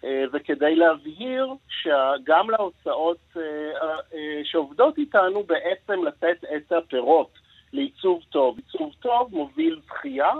אה, 0.04 0.24
וכדי 0.32 0.74
להבהיר 0.76 1.54
שגם 1.68 2.50
להוצאות 2.50 3.36
אה, 3.36 4.40
שעובדות 4.44 4.98
איתנו 4.98 5.42
בעצם 5.42 6.04
לתת 6.04 6.44
את 6.56 6.72
הפירות 6.72 7.30
לעיצוב 7.72 8.22
טוב. 8.30 8.56
עיצוב 8.56 8.92
טוב 9.00 9.28
מוביל 9.32 9.80
זכייה. 9.86 10.32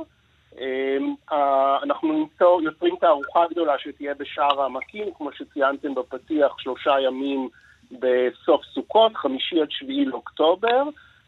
אנחנו 1.82 2.28
יוצרים 2.62 2.96
תערוכה 2.96 3.44
גדולה 3.50 3.78
שתהיה 3.78 4.14
בשער 4.14 4.62
העמקים, 4.62 5.14
כמו 5.14 5.32
שציינתם 5.32 5.94
בפתיח, 5.94 6.58
שלושה 6.58 7.00
ימים 7.00 7.48
בסוף 7.92 8.64
סוכות, 8.64 9.16
חמישי 9.16 9.60
עד 9.60 9.70
שביעי 9.70 10.04
לאוקטובר. 10.04 10.82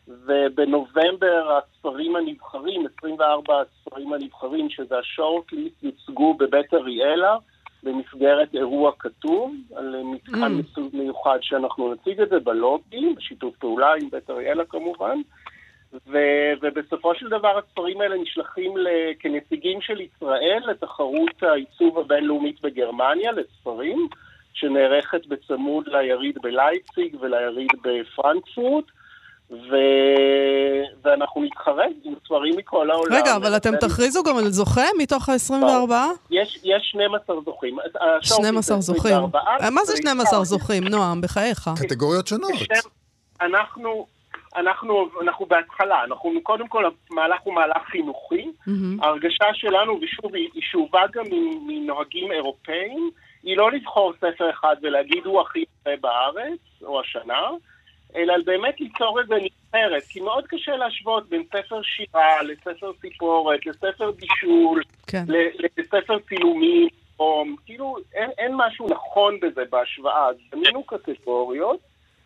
ובנובמבר 0.08 1.58
הספרים 1.58 2.16
הנבחרים, 2.16 2.86
24 2.98 3.60
הספרים 3.60 4.12
הנבחרים, 4.12 4.70
שזה 4.70 4.98
השורטליסט, 4.98 5.82
יוצגו 5.82 6.34
בבית 6.34 6.74
אריאלה 6.74 7.36
במסגרת 7.82 8.54
אירוע 8.54 8.92
כתוב, 8.98 9.54
על 9.76 10.02
מתקן 10.04 10.60
mm. 10.60 10.80
מיוחד 10.92 11.38
שאנחנו 11.40 11.94
נציג 11.94 12.20
את 12.20 12.28
זה 12.28 12.40
בלובי, 12.40 13.14
בשיתוף 13.16 13.56
פעולה 13.56 13.94
עם 14.02 14.10
בית 14.10 14.30
אריאלה 14.30 14.64
כמובן. 14.64 15.18
ו- 16.06 16.52
ובסופו 16.62 17.14
של 17.14 17.28
דבר 17.28 17.58
הספרים 17.58 18.00
האלה 18.00 18.16
נשלחים 18.16 18.76
ל- 18.76 19.12
כנציגים 19.18 19.80
של 19.80 20.00
ישראל 20.00 20.62
לתחרות 20.70 21.42
העיצוב 21.42 21.98
הבינלאומית 21.98 22.60
בגרמניה 22.60 23.32
לספרים, 23.32 24.08
שנערכת 24.54 25.26
בצמוד 25.26 25.88
ליריד 25.88 26.38
בלייפציג 26.42 27.16
וליריד 27.20 27.70
בפרנקפורט. 27.84 28.84
ו... 29.50 29.74
ואנחנו 31.04 31.42
נתחרט 31.42 31.90
עם 32.04 32.14
ספרים 32.24 32.56
מכל 32.56 32.90
העולם. 32.90 33.14
רגע, 33.14 33.36
אבל 33.36 33.56
אתם 33.56 33.76
תכריזו 33.80 34.22
גם 34.22 34.36
על 34.36 34.44
זוכה 34.50 34.82
מתוך 34.98 35.28
ה-24? 35.28 35.92
יש, 36.30 36.58
יש 36.64 36.82
12 36.90 37.36
זוכים. 37.44 37.76
12 38.22 38.80
זוכים. 38.80 39.12
24, 39.12 39.38
מה 39.70 39.84
זה 39.84 39.96
12 39.96 40.44
זוכים, 40.44 40.84
נועם? 40.84 41.20
בחייך. 41.20 41.70
קטגוריות 41.82 42.26
שונות. 42.26 42.50
אנחנו, 43.40 44.06
אנחנו, 44.56 45.08
אנחנו 45.22 45.46
בהתחלה, 45.46 46.04
אנחנו 46.04 46.30
קודם 46.42 46.68
כל 46.68 46.84
המהלך 47.10 47.40
הוא 47.44 47.54
מהלך 47.54 47.82
חינוכי. 47.90 48.50
מהמם. 48.66 49.02
ההרגשה 49.02 49.44
שלנו, 49.54 49.98
ושוב, 50.02 50.34
היא 50.34 50.62
שאובה 50.70 51.00
גם 51.14 51.24
מ- 51.30 51.66
מנוהגים 51.66 52.32
אירופאים, 52.32 53.10
היא 53.42 53.56
לא 53.56 53.72
לבחור 53.72 54.12
ספר 54.16 54.50
אחד 54.50 54.76
ולהגיד 54.82 55.24
הוא 55.24 55.40
הכי 55.40 55.58
יפה 55.58 55.90
בארץ, 56.00 56.58
או 56.82 57.00
השנה, 57.00 57.40
אלא 58.16 58.34
באמת 58.44 58.80
ליצור 58.80 59.20
איזה 59.20 59.34
נבחרת, 59.34 60.02
כי 60.02 60.20
מאוד 60.20 60.46
קשה 60.46 60.76
להשוות 60.76 61.28
בין 61.28 61.42
ספר 61.44 61.82
שירה 61.82 62.42
לספר 62.42 62.90
סיפורת, 63.00 63.66
לספר 63.66 64.10
בישול, 64.10 64.82
כן. 65.06 65.24
לספר 65.78 66.18
צילומים, 66.28 66.88
או 67.18 67.44
כאילו 67.64 67.96
אין, 68.14 68.30
אין 68.38 68.52
משהו 68.56 68.88
נכון 68.88 69.40
בזה 69.40 69.62
בהשוואה, 69.70 70.28
אז 70.28 70.36
בנינו 70.52 70.82
קטגוריות, 70.82 71.80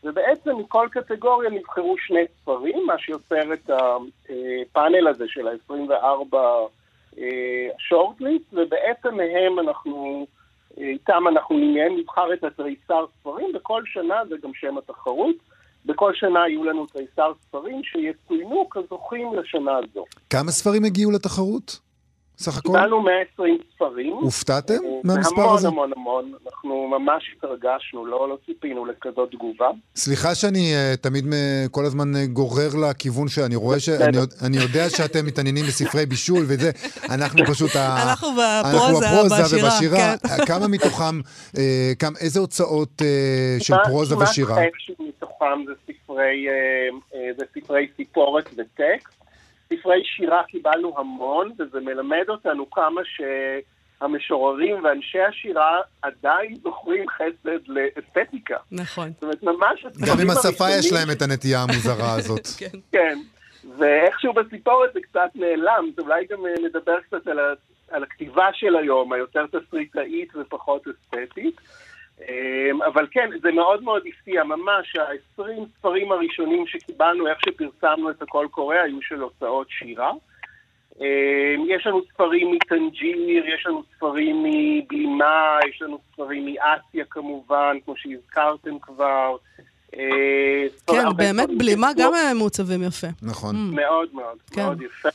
ובעצם 0.04 0.56
מכל 0.58 0.88
קטגוריה 0.90 1.50
נבחרו 1.50 1.96
שני 1.98 2.24
ספרים, 2.40 2.86
מה 2.86 2.98
שיוצר 2.98 3.52
את 3.52 3.70
הפאנל 3.70 5.08
הזה 5.08 5.24
של 5.28 5.48
ה-24 5.48 6.36
שורטליסט, 7.78 8.46
ובעצם 8.52 9.16
מהם 9.16 9.58
אנחנו, 9.58 10.26
אה, 10.78 10.84
איתם 10.84 11.24
אנחנו 11.28 11.56
מהם 11.58 11.96
נבחר 11.98 12.32
את 12.32 12.44
התריסר 12.44 13.04
ספרים, 13.20 13.52
בכל 13.54 13.82
שנה, 13.86 14.24
זה 14.28 14.36
גם 14.42 14.54
שם 14.54 14.78
התחרות, 14.78 15.36
בכל 15.88 16.12
שנה 16.14 16.48
יהיו 16.48 16.64
לנו 16.64 16.86
תריסר 16.86 17.32
ספרים 17.48 17.80
שיצוינו 17.84 18.66
כזוכים 18.70 19.34
לשנה 19.34 19.72
הזו. 19.76 20.04
כמה 20.30 20.50
ספרים 20.50 20.84
הגיעו 20.84 21.10
לתחרות? 21.10 21.80
סך 22.38 22.58
הכל? 22.58 22.68
קיבלנו 22.68 23.02
120 23.02 23.58
ספרים. 23.74 24.12
הופתעתם 24.12 24.74
אה, 24.74 25.00
מהמספר 25.04 25.40
המון, 25.42 25.54
הזה? 25.56 25.68
המון 25.68 25.90
המון, 25.96 26.32
אנחנו 26.46 26.88
ממש 26.88 27.34
התרגשנו, 27.36 28.06
לא, 28.06 28.28
לא 28.28 28.38
ציפינו 28.46 28.86
לכזאת 28.86 29.30
תגובה. 29.30 29.70
סליחה 29.96 30.34
שאני 30.34 30.72
uh, 30.74 30.96
תמיד 30.96 31.24
uh, 31.24 31.68
כל 31.70 31.84
הזמן 31.84 32.14
uh, 32.14 32.26
גורר 32.32 32.68
לכיוון 32.90 33.28
שאני 33.28 33.56
רואה 33.56 33.80
שאני 33.80 34.16
יודע- 34.16 34.34
אני 34.46 34.56
יודע 34.56 34.90
שאתם 34.90 35.26
מתעניינים 35.26 35.64
בספרי 35.64 36.06
בישול 36.06 36.44
וזה, 36.48 36.70
אנחנו 37.10 37.44
פשוט 37.46 37.76
ה... 37.76 38.02
אנחנו 38.02 38.28
אנחנו 38.28 38.28
בפרוזה, 38.88 39.06
בפרוזה 39.06 39.44
בשירה, 39.44 39.68
ובשירה. 39.68 40.16
כן. 40.18 40.46
כמה 40.46 40.68
מתוכם, 40.68 41.20
uh, 41.20 41.58
כמה, 41.98 42.18
איזה 42.20 42.40
הוצאות 42.40 43.02
uh, 43.02 43.64
של 43.64 43.74
פרוזה 43.84 44.14
כמעט 44.14 44.28
ושירה? 44.28 44.56
מתוכם 45.42 45.64
זה 45.66 45.72
ספרי, 45.86 46.48
אה, 46.48 46.88
אה, 47.14 47.30
זה 47.36 47.44
ספרי 47.54 47.88
סיפורת 47.96 48.50
וטקסט. 48.56 49.18
ספרי 49.72 50.02
שירה 50.04 50.42
קיבלנו 50.48 50.98
המון, 50.98 51.52
וזה 51.58 51.80
מלמד 51.80 52.24
אותנו 52.28 52.70
כמה 52.70 53.00
שהמשוררים 53.04 54.84
ואנשי 54.84 55.20
השירה 55.20 55.80
עדיין 56.02 56.54
זוכרים 56.54 57.04
חסד 57.08 57.58
לאסתטיקה. 57.66 58.56
נכון. 58.72 59.10
זאת 59.12 59.22
אומרת, 59.22 59.42
ממש... 59.42 59.86
גם 60.08 60.20
עם 60.22 60.30
השפה 60.30 60.64
יש 60.64 60.74
הראשונים 60.74 61.06
להם 61.06 61.16
את 61.16 61.22
הנטייה 61.22 61.62
המוזרה 61.62 62.14
הזאת. 62.14 62.46
כן. 62.58 62.78
כן, 62.92 63.18
ואיכשהו 63.78 64.32
בסיפורת 64.32 64.92
זה 64.94 65.00
קצת 65.00 65.30
נעלם, 65.34 65.90
אז 65.92 66.04
אולי 66.04 66.26
גם 66.30 66.46
אה, 66.46 66.54
נדבר 66.68 67.00
קצת 67.00 67.26
על, 67.26 67.38
ה, 67.38 67.52
על 67.90 68.02
הכתיבה 68.02 68.48
של 68.52 68.76
היום, 68.76 69.12
היותר 69.12 69.46
תסריטאית 69.46 70.36
ופחות 70.36 70.82
אסתטית. 70.88 71.60
אמ, 72.20 72.82
אבל 72.82 73.06
כן, 73.10 73.30
זה 73.42 73.50
מאוד 73.50 73.82
מאוד 73.82 74.02
הפתיע, 74.08 74.44
ממש 74.44 74.96
ה-20 74.96 75.42
ספרים 75.78 76.12
הראשונים 76.12 76.66
שקיבלנו, 76.66 77.28
איך 77.28 77.38
שפרסמנו 77.40 78.10
את 78.10 78.22
הקול 78.22 78.48
קורא, 78.48 78.76
היו 78.76 79.02
של 79.02 79.20
הוצאות 79.20 79.66
שירה. 79.70 80.12
אמ, 81.00 81.64
יש 81.68 81.86
לנו 81.86 82.00
ספרים 82.14 82.52
מטנג'יר, 82.52 83.46
יש 83.46 83.66
לנו 83.66 83.82
ספרים 83.96 84.42
מבלימה, 84.42 85.58
יש 85.68 85.82
לנו 85.82 85.98
ספרים 86.12 86.46
מאסיה 86.46 87.04
כמובן, 87.10 87.76
כמו 87.84 87.94
שהזכרתם 87.96 88.78
כבר. 88.78 89.36
אה, 89.94 90.66
כן, 90.86 91.04
באמת 91.16 91.48
בלימה 91.58 91.90
גם 91.96 92.12
הם 92.14 92.36
מעוצבים 92.36 92.82
יפה. 92.82 93.06
נכון. 93.22 93.54
Mm. 93.54 93.76
מאוד 93.76 94.08
מאוד, 94.12 94.38
כן. 94.52 94.62
מאוד 94.62 94.82
יפה. 94.82 95.08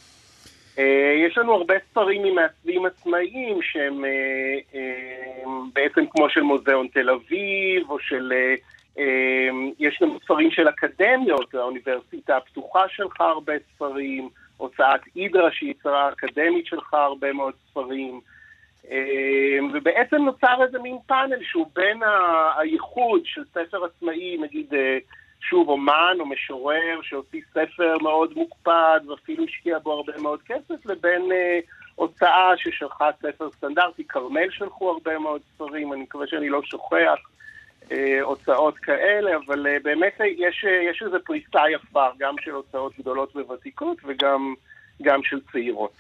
אה, 0.79 1.13
יש 1.27 1.37
לנו 1.37 1.53
הרבה 1.53 1.73
ספרים 1.89 2.23
ממעצבים 2.23 2.85
עצמאיים 2.85 3.61
שהם 3.61 4.05
אה, 4.05 4.09
אה, 4.75 5.43
בעצם 5.73 6.05
כמו 6.11 6.29
של 6.29 6.41
מוזיאון 6.41 6.87
תל 6.87 7.09
אביב, 7.09 7.89
או 7.89 7.99
של... 7.99 8.33
יש 9.79 9.99
גם 10.01 10.17
ספרים 10.23 10.51
של 10.51 10.69
אקדמיות, 10.69 11.55
האוניברסיטה 11.55 12.37
הפתוחה 12.37 12.83
שלחה 12.89 13.25
הרבה 13.25 13.53
ספרים, 13.75 14.29
הוצאת 14.57 15.01
אידרה 15.15 15.51
שיצרה 15.51 16.09
אקדמית 16.09 16.65
שלחה 16.65 17.03
הרבה 17.03 17.33
מאוד 17.33 17.53
ספרים. 17.69 18.21
ובעצם 19.73 20.15
נוצר 20.15 20.63
איזה 20.63 20.79
מין 20.79 20.97
פאנל 21.07 21.43
שהוא 21.43 21.67
בין 21.75 21.99
הייחוד 22.57 23.21
של 23.25 23.43
ספר 23.45 23.85
עצמאי, 23.85 24.37
נגיד 24.37 24.73
שוב 25.49 25.69
אומן 25.69 26.17
או 26.19 26.25
משורר 26.25 26.99
שהוציא 27.01 27.41
ספר 27.51 27.97
מאוד 28.01 28.33
מוקפד 28.35 28.99
ואפילו 29.09 29.43
השקיע 29.43 29.79
בו 29.79 29.91
הרבה 29.91 30.13
מאוד 30.21 30.39
כסף, 30.45 30.85
לבין 30.85 31.31
אה, 31.31 31.59
הוצאה 31.95 32.51
ששלחה 32.57 33.09
ספר 33.21 33.51
סטנדרטי. 33.51 34.03
כרמל 34.03 34.49
שלחו 34.49 34.91
הרבה 34.91 35.19
מאוד 35.19 35.41
ספרים, 35.55 35.93
אני 35.93 36.01
מקווה 36.01 36.27
שאני 36.27 36.49
לא 36.49 36.61
שוכח 36.63 37.19
אה, 37.91 38.21
הוצאות 38.21 38.77
כאלה, 38.77 39.31
אבל 39.45 39.67
אה, 39.67 39.77
באמת 39.83 40.21
אה, 40.21 40.27
יש, 40.27 40.65
אה, 40.67 40.89
יש 40.89 41.03
איזו 41.05 41.17
פריסה 41.25 41.61
יפה, 41.71 42.07
גם 42.19 42.35
של 42.41 42.51
הוצאות 42.51 42.93
גדולות 42.99 43.35
וותיקות 43.35 43.97
וגם 44.05 44.53
גם 45.01 45.23
של 45.23 45.39
צעירות. 45.51 45.91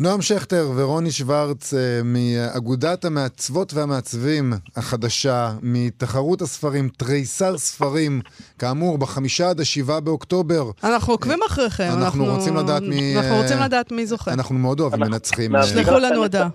נועם 0.00 0.22
שכטר 0.22 0.70
ורוני 0.76 1.10
שוורץ 1.10 1.74
אה, 1.74 2.00
מאגודת 2.04 3.04
המעצבות 3.04 3.74
והמעצבים 3.74 4.52
החדשה, 4.76 5.50
מתחרות 5.62 6.42
הספרים, 6.42 6.88
תריסר 6.88 7.58
ספרים, 7.58 8.20
כאמור, 8.58 8.98
בחמישה 8.98 9.50
עד 9.50 9.60
השבעה 9.60 10.00
באוקטובר. 10.00 10.62
אנחנו 10.84 11.12
עוקבים 11.12 11.38
אחריכם. 11.46 11.88
אנחנו 12.02 12.24
רוצים 12.24 12.56
לדעת 12.56 12.82
מי, 12.82 13.16
אנחנו 13.16 13.34
אה, 13.34 13.42
רוצים 13.42 13.56
לדעת 13.64 13.92
מי 13.92 14.06
זוכה. 14.06 14.32
אנחנו 14.32 14.54
מאוד 14.54 14.80
אוהבים 14.80 15.00
מנצחים. 15.00 15.52
שלחו 15.62 15.98
לנו 15.98 16.22
הודעה. 16.22 16.48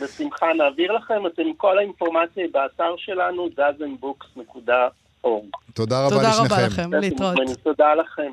בשמחה 0.00 0.46
נעביר 0.58 0.92
לכם, 0.92 1.26
אתם 1.26 1.42
כל 1.56 1.78
האינפורמציה 1.78 2.44
באתר 2.52 2.94
שלנו, 2.96 3.48
dozenbooks.org. 3.58 5.28
תודה 5.74 6.06
רבה 6.06 6.16
תודה 6.16 6.32
רבה 6.38 6.66
לשניכם. 6.66 6.82
לכם, 6.82 6.94
להתראות. 6.94 7.36
תודה 7.62 7.94
לכם. 7.94 8.32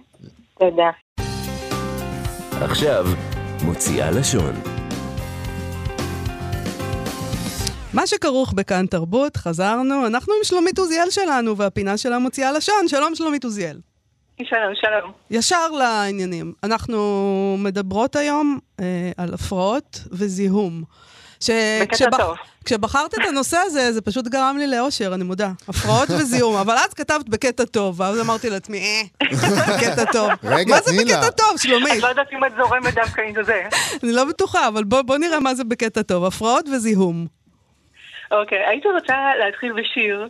תודה. 0.60 0.90
עכשיו, 2.62 3.06
מוציאה 3.66 4.12
לשון. 4.12 4.54
מה 7.94 8.08
שכרוך 8.08 8.54
בכאן 8.54 8.86
תרבות, 8.86 9.38
חזרנו, 9.38 10.08
אנחנו 10.08 10.34
עם 10.34 10.44
שלומית 10.44 10.80
עוזיאל 10.80 11.10
שלנו, 11.10 11.58
והפינה 11.58 11.98
שלה 11.98 12.20
מוציאה 12.20 12.52
לשון. 12.52 12.88
שלום 12.88 13.16
שלומית 13.16 13.44
עוזיאל. 13.44 13.80
שלום, 14.44 14.74
שלום. 14.76 15.12
ישר 15.32 15.68
לעניינים. 15.68 16.54
אנחנו 16.64 17.56
מדברות 17.60 18.16
היום 18.16 18.60
אה, 18.80 19.12
על 19.18 19.34
הפרעות 19.34 20.00
וזיהום. 20.12 20.84
ש... 21.40 21.50
בקטע 21.82 22.10
טוב. 22.18 22.38
כשבחרת 22.68 23.14
את 23.14 23.26
הנושא 23.30 23.58
הזה, 23.58 23.92
זה 23.92 24.02
פשוט 24.02 24.28
גרם 24.28 24.56
לי 24.60 24.68
לאושר, 24.68 25.14
אני 25.14 25.24
מודה. 25.24 25.50
הפרעות 25.70 26.10
וזיהום, 26.10 26.56
אבל 26.56 26.74
אז 26.74 26.94
כתבת 26.94 27.30
בקטע 27.30 27.66
טוב, 27.66 28.00
ואז 28.02 28.26
אמרתי 28.26 28.50
לעצמי, 28.50 28.78
אה, 28.78 29.28
בקטע 29.68 30.12
טוב. 30.12 30.30
רגע, 30.58 30.76
מה 30.76 30.82
זה 30.82 30.92
תני 30.92 31.12
לה. 31.12 31.18
בקטע 31.18 31.32
טוב, 31.32 31.58
שלומית? 31.58 31.92
אני 31.92 32.02
לא 32.02 32.08
יודעת 32.08 32.34
אם 32.34 32.46
את 32.46 32.52
זורמת 32.58 32.94
דווקא 32.94 33.22
עם 33.22 33.44
זה. 33.44 33.64
אני 34.04 34.12
לא 34.12 34.26
בטוחה, 34.26 34.68
אבל 34.68 34.84
בוא, 34.84 35.02
בוא 35.02 35.18
נראה 35.18 35.40
מה 35.40 35.54
זה 35.56 35.64
בקטע 35.64 36.02
טוב. 36.02 36.26
הפרעות 36.26 36.66
וזיהום. 36.70 37.28
אוקיי, 38.32 38.66
הייתי 38.66 38.88
רוצה 38.88 39.16
להתחיל 39.40 39.74
בשיר, 39.74 40.30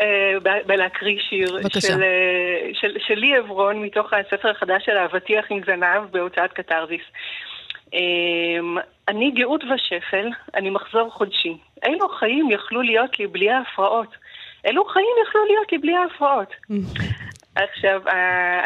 אה, 0.00 0.60
בלהקריא 0.66 1.18
שיר. 1.28 1.58
של, 1.80 2.02
אה, 2.02 2.70
של, 2.72 2.96
של 3.06 3.14
לי 3.14 3.36
עברון 3.36 3.82
מתוך 3.82 4.12
הספר 4.12 4.50
החדש 4.50 4.82
של 4.84 4.96
האבטיח 4.96 5.44
עם 5.50 5.60
זנב 5.66 6.02
בהוצאת 6.10 6.52
קתרזיס. 6.52 7.02
אה, 7.94 7.98
אני 9.08 9.30
גאות 9.30 9.60
ושפל, 9.64 10.26
אני 10.56 10.70
מחזור 10.70 11.10
חודשי. 11.12 11.56
אילו 11.86 12.08
חיים 12.18 12.48
יכלו 12.50 12.82
להיות 12.82 13.18
לי 13.18 13.26
בלי 13.26 13.50
ההפרעות? 13.50 14.08
אילו 14.66 14.84
חיים 14.84 15.14
יכלו 15.28 15.40
להיות 15.50 15.72
לי 15.72 15.78
בלי 15.78 15.92
ההפרעות? 15.96 16.48
עכשיו, 17.54 18.00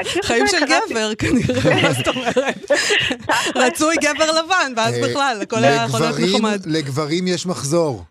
השיר 0.01 0.21
הזה 0.25 0.29
חיים 0.29 0.47
של 0.47 0.65
גבר, 0.67 1.15
כנראה, 1.15 1.83
מה 1.83 1.93
זאת 1.93 2.09
אומרת? 2.09 2.71
רצוי 3.57 3.95
גבר 4.03 4.31
לבן, 4.39 4.73
ואז 4.77 4.95
אה, 4.95 5.09
בכלל, 5.11 5.39
הכל 5.43 5.65
היה 5.65 5.85
יכול 5.85 6.01
להיות 6.01 6.15
לגברים- 6.19 6.35
נחמד. 6.37 6.59
לגברים 6.67 7.27
יש 7.29 7.47
מחזור. 7.47 8.05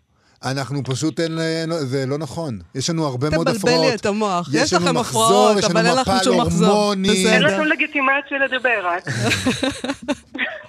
אנחנו 0.44 0.84
פשוט 0.84 1.20
אין, 1.20 1.38
זה 1.72 2.04
לא 2.06 2.18
נכון. 2.18 2.58
יש 2.74 2.90
לנו 2.90 3.06
הרבה 3.06 3.30
מאוד 3.30 3.48
הפרעות. 3.48 3.60
תבלבל 3.62 3.88
לי 3.88 3.94
את 3.94 4.06
המוח. 4.06 4.48
יש 4.52 4.72
לנו 4.72 4.84
לכם 4.84 4.96
מחזור, 4.96 5.22
הפרעות, 5.24 5.58
יש 5.58 5.64
לנו 5.64 5.72
אבל 5.80 5.86
אין 5.88 5.96
לכם 5.96 6.10
מפל 6.14 6.24
שום 6.24 6.40
מחזור. 6.40 6.68
הורמוני. 6.68 7.08
בסדר. 7.08 7.32
אין 7.32 7.42
לנו 7.42 7.64
לגיטימציה 7.64 8.38
לדבר 8.44 8.80
רק. 8.86 9.04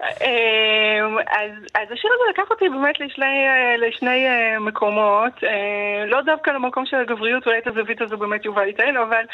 אמ, 0.00 1.18
אז, 1.18 1.50
אז 1.74 1.92
השיר 1.92 2.10
הזה 2.14 2.30
לקח 2.30 2.50
אותי 2.50 2.68
באמת 2.68 3.00
לשני, 3.00 3.48
אה, 3.48 3.76
לשני 3.76 4.28
אה, 4.28 4.58
מקומות, 4.60 5.44
אה, 5.44 6.06
לא 6.06 6.22
דווקא 6.22 6.50
למקום 6.50 6.86
של 6.86 6.96
הגבריות, 6.96 7.46
אולי 7.46 7.58
את 7.58 7.66
הזווית 7.66 8.00
הזו 8.00 8.16
באמת 8.16 8.44
יובל 8.44 8.66
ייתן, 8.66 8.96
אבל 8.96 9.24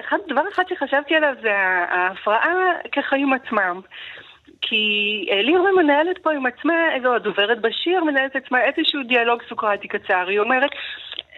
אחד, 0.00 0.16
דבר 0.28 0.42
אחד 0.54 0.64
שחשבתי 0.68 1.14
עליו 1.14 1.34
זה 1.42 1.52
ההפרעה 1.88 2.54
כחיים 2.92 3.32
עצמם. 3.32 3.80
כי 4.60 5.26
לירמן 5.32 5.74
מנהלת 5.76 6.18
פה 6.18 6.32
עם 6.32 6.46
עצמה, 6.46 6.94
איזו 6.94 7.14
הדוברת 7.14 7.60
בשיר 7.60 8.04
מנהלת 8.04 8.36
עצמה 8.36 8.58
איזשהו 8.64 9.02
דיאלוג 9.02 9.42
סוקרטי 9.48 9.88
קצר. 9.88 10.28
היא 10.28 10.38
אומרת, 10.38 10.70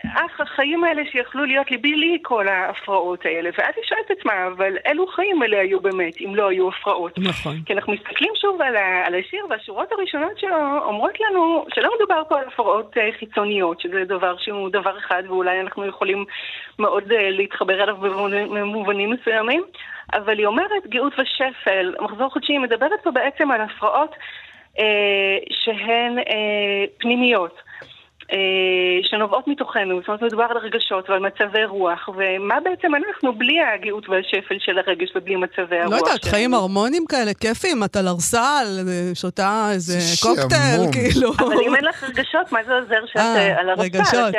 אך 0.04 0.40
החיים 0.40 0.84
האלה 0.84 1.02
שיכלו 1.12 1.44
להיות 1.44 1.70
לי 1.70 1.76
בלי 1.76 2.18
כל 2.22 2.48
ההפרעות 2.48 3.26
האלה. 3.26 3.50
ואז 3.58 3.72
היא 3.76 3.84
שואלת 3.84 4.04
את 4.06 4.18
עצמה, 4.18 4.46
אבל 4.46 4.76
אילו 4.88 5.06
חיים 5.06 5.42
אלה 5.42 5.60
היו 5.60 5.80
באמת, 5.80 6.20
אם 6.20 6.34
לא 6.34 6.48
היו 6.48 6.68
הפרעות? 6.68 7.18
נכון. 7.18 7.56
כי 7.66 7.72
אנחנו 7.72 7.92
מסתכלים 7.92 8.32
שוב 8.40 8.62
על, 8.62 8.76
ה- 8.76 9.06
על 9.06 9.14
השיר, 9.14 9.46
והשורות 9.50 9.92
הראשונות 9.92 10.38
שלו 10.38 10.56
אומרות 10.82 11.20
לנו 11.20 11.66
שלא 11.74 11.90
מדובר 11.96 12.22
פה 12.28 12.38
על 12.38 12.44
הפרעות 12.46 12.98
אה, 12.98 13.08
חיצוניות, 13.18 13.80
שזה 13.80 14.04
דבר 14.04 14.36
שהוא 14.38 14.70
דבר 14.70 14.98
אחד, 14.98 15.22
ואולי 15.26 15.60
אנחנו 15.60 15.86
יכולים 15.86 16.24
מאוד 16.78 17.12
אה, 17.12 17.30
להתחבר 17.30 17.82
אליו 17.82 17.96
במובנים- 17.96 18.54
במובנים 18.54 19.10
מסוימים, 19.10 19.62
אבל 20.14 20.38
היא 20.38 20.46
אומרת, 20.46 20.86
גאות 20.86 21.12
ושפל, 21.18 21.94
מחזור 22.00 22.30
חודשי, 22.30 22.52
היא 22.52 22.60
מדברת 22.60 23.00
פה 23.02 23.10
בעצם 23.10 23.50
על 23.50 23.60
הפרעות 23.60 24.14
אה, 24.78 24.84
שהן 25.50 26.18
אה, 26.18 26.24
פנימיות. 26.98 27.65
אה, 28.32 28.38
שנובעות 29.10 29.48
מתוכנו, 29.48 29.98
זאת 30.00 30.08
אומרת 30.08 30.22
מדובר 30.22 30.44
על 30.50 30.56
רגשות 30.58 31.10
ועל 31.10 31.18
מצבי 31.20 31.64
רוח, 31.64 32.08
ומה 32.08 32.54
בעצם 32.64 32.88
אנחנו 32.94 33.38
בלי 33.38 33.56
הגאות 33.60 34.08
והשפל 34.08 34.54
של 34.58 34.78
הרגש 34.78 35.08
ובלי 35.16 35.36
מצבי 35.36 35.76
הרוח 35.80 35.92
לא 35.92 35.96
יודעת? 35.96 36.24
חיים 36.24 36.54
הרמוניים 36.54 37.04
כאלה, 37.08 37.34
כיפים, 37.34 37.84
אתה 37.84 38.02
לרסל, 38.02 38.66
שותה 39.14 39.68
איזה 39.72 39.98
זה 40.00 40.16
קוקטייל. 40.22 40.80
כאילו. 40.92 41.32
אבל 41.38 41.60
אם 41.66 41.74
אין 41.76 41.84
לך 41.84 42.04
רגשות, 42.04 42.52
מה 42.52 42.58
זה 42.66 42.72
עוזר 42.74 43.06
שאת 43.06 43.16
אה, 43.20 43.36
אה, 43.36 43.60
על 43.60 43.68
הרצפה? 43.70 43.84
רגשות. 43.84 44.34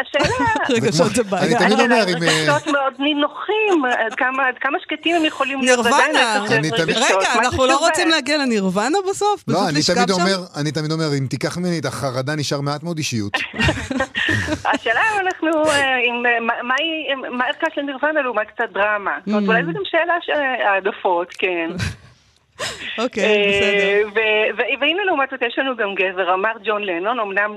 השאלה, 0.00 0.34
Mm. 0.68 0.72
רגשות 0.76 1.14
זה 1.14 1.22
אני 1.22 1.30
בעיה. 1.30 1.58
תמיד 1.58 1.80
אומר, 1.80 2.04
אם, 2.08 2.22
אה, 2.22 2.28
רגשות 2.28 2.66
מאוד 2.66 2.92
נינוחים, 2.98 3.84
עד 4.06 4.14
כמה- 4.60 4.78
שקטים 4.82 5.16
הם 5.16 5.24
יכולים 5.24 5.60
להיות, 5.60 5.78
נירוונה. 5.84 6.06
אני. 6.50 6.70
רגע, 6.70 7.32
אנחנו 7.34 7.66
לא? 7.66 7.78
רוצים 7.78 8.08
להגיע 8.08 8.38
לנירוונה 8.38 8.98
בסוף? 9.10 9.44
לא, 9.48 9.68
אני 9.68 9.80
אני 10.56 10.72
תמיד 10.72 10.92
אומר, 10.92 11.08
אם 11.18 11.26
תיקח 11.30 11.58
ממני 11.58 11.78
את 11.78 11.84
החרדה, 11.84 12.34
נשאר 12.36 12.60
מעט 12.60 12.82
מאוד 12.82 12.97
אישיות. 12.98 13.32
השאלה 14.74 15.00
אם 15.14 15.26
אנחנו, 15.26 15.48
אה, 15.66 15.98
אה, 15.98 16.40
מה- 17.30 17.44
ערכה 17.44 17.66
של 17.74 17.80
נירוונה 17.82 18.22
לעומת 18.22 18.46
קצת 18.46 18.70
דרמה. 18.72 19.18
זאת 19.26 19.34
אומרת, 19.34 19.44
Mm. 19.44 19.48
אולי 19.48 19.64
זו 19.64 19.72
גם 19.72 19.82
שאלה 19.84 20.14
של 20.22 20.32
העדפות, 20.66 21.28
כן. 21.38 21.70
אוקיי, 23.04 23.24
אה, 23.24 24.00
בסדר. 24.06 24.20
והנה 24.80 25.04
לעומת 25.06 25.28
זאת 25.30 25.42
יש 25.42 25.58
לנו 25.58 25.76
גם 25.76 25.94
גבר, 25.94 26.34
אמר 26.34 26.52
ג'ון 26.64 26.82
לנון, 26.84 27.20
אמנם 27.20 27.56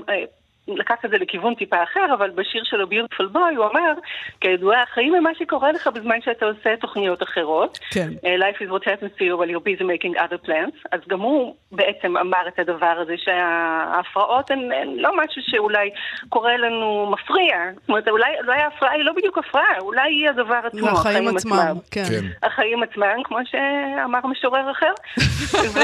לקח 0.68 0.94
את 1.04 1.10
זה 1.10 1.18
לכיוון 1.18 1.54
טיפה 1.54 1.82
אחר, 1.82 2.14
אבל 2.14 2.30
בשיר 2.30 2.62
שלו 2.64 2.88
ביוטיפול 2.88 3.26
בוי 3.26 3.54
הוא 3.56 3.66
אמר, 3.66 3.92
כידוע, 4.40 4.76
החיים 4.78 5.14
הם 5.14 5.22
מה 5.22 5.30
שקורה 5.38 5.72
לך 5.72 5.86
בזמן 5.86 6.16
שאתה 6.24 6.46
עושה 6.46 6.76
תוכניות 6.80 7.22
אחרות. 7.22 7.78
כן. 7.90 8.08
אה, 8.24 8.36
Life 8.36 8.56
is 8.56 8.70
what 8.70 8.84
happens 8.84 9.18
to 9.18 9.22
you 9.22 9.36
while 9.38 9.50
you're 9.50 9.64
busy 9.64 9.84
making 9.84 10.18
other 10.20 10.46
plans. 10.46 10.76
אז 10.92 11.00
גם 11.08 11.20
הוא 11.20 11.54
בעצם 11.72 12.16
אמר 12.16 12.48
את 12.48 12.58
הדבר 12.58 12.94
הזה, 13.02 13.14
שההפרעות 13.16 14.50
הן, 14.50 14.72
הן 14.72 14.88
לא 14.96 15.10
משהו 15.16 15.42
שאולי 15.44 15.90
קורה 16.28 16.56
לנו 16.56 17.10
מפריע. 17.12 17.56
זאת 17.80 17.88
אומרת, 17.88 18.08
אולי, 18.08 18.30
אולי 18.44 18.60
ההפרעה 18.60 18.92
היא 18.92 19.04
לא 19.04 19.12
בדיוק 19.12 19.38
הפרעה, 19.38 19.78
אולי 19.80 20.02
היא 20.14 20.28
הדבר 20.28 20.60
עצמו, 20.64 20.80
זה 20.80 20.90
החיים 20.90 21.28
עצמם, 21.28 21.76
כן. 21.90 22.04
כן. 22.04 22.46
החיים 22.46 22.82
עצמם, 22.82 23.22
כמו 23.24 23.38
שאמר 23.44 24.26
משורר 24.26 24.70
אחר. 24.70 24.92
ו- 25.74 25.82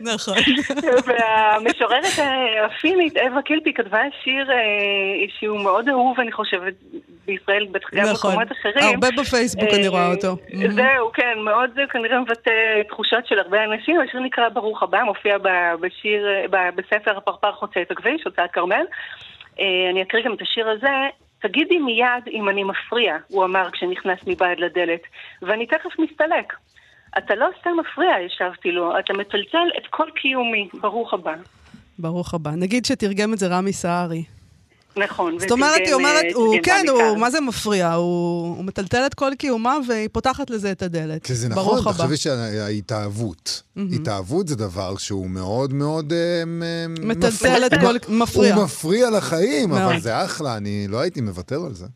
נכון. 0.00 0.34
והמשוררת 1.06 2.18
אה, 2.18 2.66
הפינית, 3.00 3.16
אווה 3.16 3.42
קילפי, 3.42 3.74
כתבה 3.74 4.02
שיר 4.22 4.50
אה, 4.50 4.56
שהוא 5.38 5.60
מאוד 5.60 5.88
אהוב, 5.88 6.20
אני 6.20 6.32
חושבת, 6.32 6.74
בישראל, 7.26 7.66
בטח 7.72 7.94
גם 7.94 8.04
נכון. 8.12 8.30
במקומות 8.30 8.52
אחרים. 8.52 8.94
הרבה 8.94 9.08
בפייסבוק 9.18 9.68
אני 9.74 9.88
רואה 9.88 10.06
אה, 10.06 10.10
אותו. 10.10 10.36
זהו, 10.68 11.12
כן, 11.14 11.38
מאוד 11.44 11.70
זה 11.74 11.82
כנראה 11.90 12.20
מבטא 12.20 12.50
תחושות 12.88 13.26
של 13.26 13.38
הרבה 13.38 13.64
אנשים. 13.64 14.00
השיר 14.00 14.20
נקרא 14.20 14.48
ברוך 14.48 14.82
הבא, 14.82 15.02
מופיע 15.04 15.36
בשיר, 15.80 16.26
אה, 16.54 16.70
בספר 16.70 17.16
הפרפר 17.16 17.52
חוצה 17.52 17.82
את 17.82 17.90
הכביש, 17.90 18.24
הוצאת 18.24 18.50
כרמל. 18.52 18.84
אה, 19.60 19.64
אני 19.90 20.02
אקריא 20.02 20.24
גם 20.24 20.34
את 20.34 20.42
השיר 20.42 20.68
הזה. 20.68 21.08
תגידי 21.42 21.78
מיד 21.78 22.28
אם 22.30 22.48
אני 22.48 22.64
מפריע, 22.64 23.16
הוא 23.28 23.44
אמר 23.44 23.70
כשנכנס 23.70 24.18
מבעד 24.26 24.58
לדלת, 24.60 25.00
ואני 25.42 25.66
תכף 25.66 25.98
מסתלק. 25.98 26.52
אתה 27.18 27.34
לא 27.34 27.48
סתם 27.60 27.70
מפריע, 27.80 28.14
השבתי 28.26 28.72
לו, 28.72 28.98
אתה 28.98 29.12
מצלצל 29.12 29.68
את 29.78 29.86
כל 29.90 30.06
קיומי, 30.14 30.68
ברוך 30.80 31.14
הבא. 31.14 31.34
ברוך 32.00 32.34
הבא. 32.34 32.50
נגיד 32.50 32.84
שתרגם 32.84 33.32
את 33.34 33.38
זה 33.38 33.46
רמי 33.46 33.72
סהרי. 33.72 34.24
נכון. 34.96 35.38
זאת 35.38 35.50
אומרת, 35.50 35.80
היא 35.84 35.92
אומרת, 35.94 36.24
אה, 36.24 36.30
הוא, 36.34 36.54
כן, 36.62 36.84
הוא. 36.88 37.18
מה 37.18 37.30
זה 37.30 37.40
מפריע? 37.40 37.92
הוא 37.92 38.56
הוא 38.56 38.64
מטלטל 38.64 39.02
את 39.06 39.14
כל 39.14 39.30
קיומה 39.38 39.76
והיא 39.88 40.08
פותחת 40.12 40.50
לזה 40.50 40.72
את 40.72 40.82
הדלת. 40.82 41.26
שזה 41.26 41.48
נכון, 41.48 41.64
ברוך 41.64 41.86
הבא. 41.86 41.96
תחשבי 41.96 42.16
שההתאהבות, 42.16 43.62
התאהבות 43.92 44.48
זה 44.48 44.56
דבר 44.56 44.96
שהוא 44.96 45.30
מאוד 45.30 45.72
מאוד 45.74 46.12
אה, 46.12 46.44
מ- 46.46 47.08
מטלטל 47.08 47.62
את. 47.66 47.72
כל- 47.80 48.12
מפריע. 48.14 48.54
הוא 48.54 48.64
מפריע 48.64 49.10
לחיים, 49.10 49.72
אבל. 49.72 50.00
זה 50.00 50.24
אחלה, 50.24 50.56
אני 50.56 50.86
לא 50.88 51.00
הייתי 51.00 51.20
מוותר 51.20 51.64
על 51.66 51.74
זה. 51.74 51.86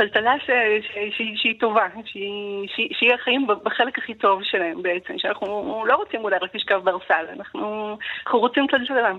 טלטלה 0.00 0.34
ש- 0.38 0.50
ש- 0.86 1.16
שהיא- 1.16 1.36
שהיא 1.36 1.54
טובה, 1.60 1.86
שהיא- 2.04 3.14
החיים 3.14 3.46
בחלק 3.64 3.98
הכי 3.98 4.14
טוב 4.14 4.40
שלהם 4.42 4.82
בעצם, 4.82 5.14
שאנחנו 5.18 5.84
לא 5.86 5.94
רוצים 5.96 6.20
אולי 6.24 6.36
רק 6.42 6.54
לשכב 6.54 6.80
בארסל, 6.84 7.24
אנחנו 7.36 7.96
אנחנו 8.26 8.38
רוצים 8.38 8.66
טלטלה. 8.70 9.12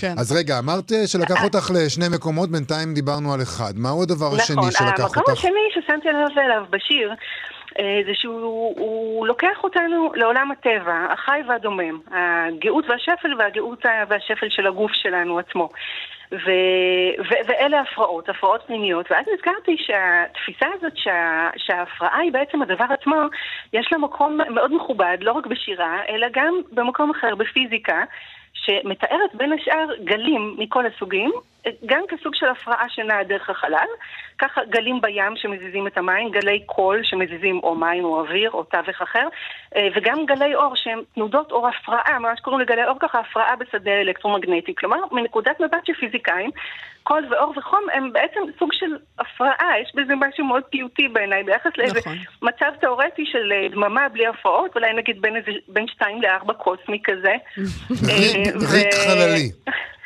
כן. 0.00 0.14
אז 0.18 0.36
רגע, 0.38 0.58
אמרת 0.58 0.92
אה, 0.92 1.06
שלקח 1.06 1.44
אותך 1.44 1.70
לשני 1.74 2.04
מקומות, 2.16 2.50
בינתיים 2.50 2.94
דיברנו 2.94 3.34
על 3.34 3.42
אחד. 3.42 3.72
מהו 3.76 4.02
הדבר 4.02 4.26
השני 4.36 4.56
נכון, 4.56 4.70
שלקח 4.70 5.04
המקום 5.04 5.22
אותך? 5.26 5.32
השני 5.32 5.66
ששמתי 5.74 6.08
לב 6.08 6.38
אליו 6.38 6.64
בשיר, 6.70 7.14
אה, 7.78 8.00
זה 8.06 8.12
שהוא 8.14 8.74
הוא 8.78 9.26
לוקח 9.26 9.64
אותנו 9.64 10.12
לעולם 10.14 10.50
הטבע, 10.50 11.06
החי 11.12 11.40
והדומם, 11.48 11.98
הגאות 12.10 12.84
והשפל 12.88 13.34
והגאות 13.38 13.84
והשפל 14.08 14.46
של 14.48 14.66
הגוף 14.66 14.90
שלנו 14.94 15.38
עצמו. 15.38 15.68
ו, 16.32 16.50
ו, 17.18 17.34
ואלה 17.46 17.80
הפרעות, 17.80 18.28
הפרעות 18.28 18.62
פנימיות. 18.66 19.10
ואז 19.10 19.26
נזכרתי 19.34 19.76
שהתפיסה 19.78 20.66
הזאת 20.74 20.96
שה, 20.96 21.50
שההפרעה 21.56 22.18
היא 22.18 22.32
בעצם 22.32 22.62
הדבר 22.62 22.84
עצמו, 22.90 23.16
יש 23.72 23.88
לה 23.92 23.98
מקום 23.98 24.38
מאוד 24.50 24.74
מכובד, 24.74 25.18
לא 25.20 25.32
רק 25.32 25.46
בשירה, 25.46 26.00
אלא 26.08 26.26
גם 26.32 26.54
במקום 26.72 27.10
אחר, 27.10 27.34
בפיזיקה. 27.34 28.02
שמתארת 28.66 29.34
בין 29.34 29.52
השאר 29.52 29.88
גלים 30.04 30.54
מכל 30.58 30.86
הסוגים, 30.86 31.32
גם 31.86 32.02
כסוג 32.08 32.34
של 32.34 32.46
הפרעה 32.48 32.84
שנעה 32.88 33.24
דרך 33.24 33.50
החלל, 33.50 33.86
ככה 34.38 34.60
גלים 34.70 35.00
בים 35.00 35.32
שמזיזים 35.36 35.86
את 35.86 35.98
המים, 35.98 36.30
גלי 36.30 36.62
קול 36.66 37.00
שמזיזים 37.02 37.60
או 37.62 37.74
מים 37.74 38.04
או 38.04 38.20
אוויר 38.20 38.50
או 38.50 38.62
תווך 38.64 39.02
אחר, 39.02 39.28
אה, 39.76 39.88
וגם 39.94 40.26
גלי 40.26 40.54
אור 40.54 40.72
שהם 40.76 41.00
תנודות 41.14 41.52
או 41.52 41.68
הפרעה, 41.68 42.18
מה 42.18 42.36
שקוראים 42.36 42.60
לגלי 42.60 42.84
אור 42.84 42.96
ככה, 43.00 43.18
הפרעה 43.18 43.56
בשדה 43.56 43.90
אלקטרומגנטי. 44.00 44.74
כלומר, 44.78 44.96
מנקודת 45.12 45.60
מבט 45.60 45.86
של 45.86 45.94
פיזיקאים, 45.94 46.50
קול 47.02 47.26
ואור 47.30 47.52
וחום 47.56 47.80
הם 47.92 48.12
בעצם 48.12 48.40
סוג 48.58 48.72
של 48.72 48.86
הפרעה, 49.18 49.80
יש 49.82 49.92
בזה 49.94 50.12
משהו 50.16 50.44
מאוד 50.44 50.62
פיוטי 50.70 51.08
בעיניי, 51.08 51.42
ביחס 51.42 51.70
לאיזה 51.78 51.98
נכון. 51.98 52.16
מצב 52.42 52.70
תיאורטי 52.80 53.24
של 53.26 53.52
אה, 53.52 53.68
דממה 53.68 54.08
בלי 54.08 54.26
הפרעות, 54.26 54.74
אולי 54.76 54.92
נגיד 54.92 55.22
בין, 55.22 55.36
איזה, 55.36 55.50
בין 55.68 55.86
שתיים 55.88 56.22
לארבע 56.22 56.54
קוסמי 56.54 57.00
כזה. 57.04 57.34
ריק- 58.72 58.94
אה, 58.94 59.06
חללי. 59.06 59.50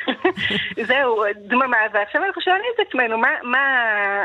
זהו, 0.88 1.22
דממה, 1.36 1.76
ועכשיו 1.92 2.24
אנחנו 2.24 2.42
שואלים 2.42 2.64
את 2.74 2.86
עצמנו, 2.88 3.18
מה, 3.18 3.28
מה, 3.42 3.58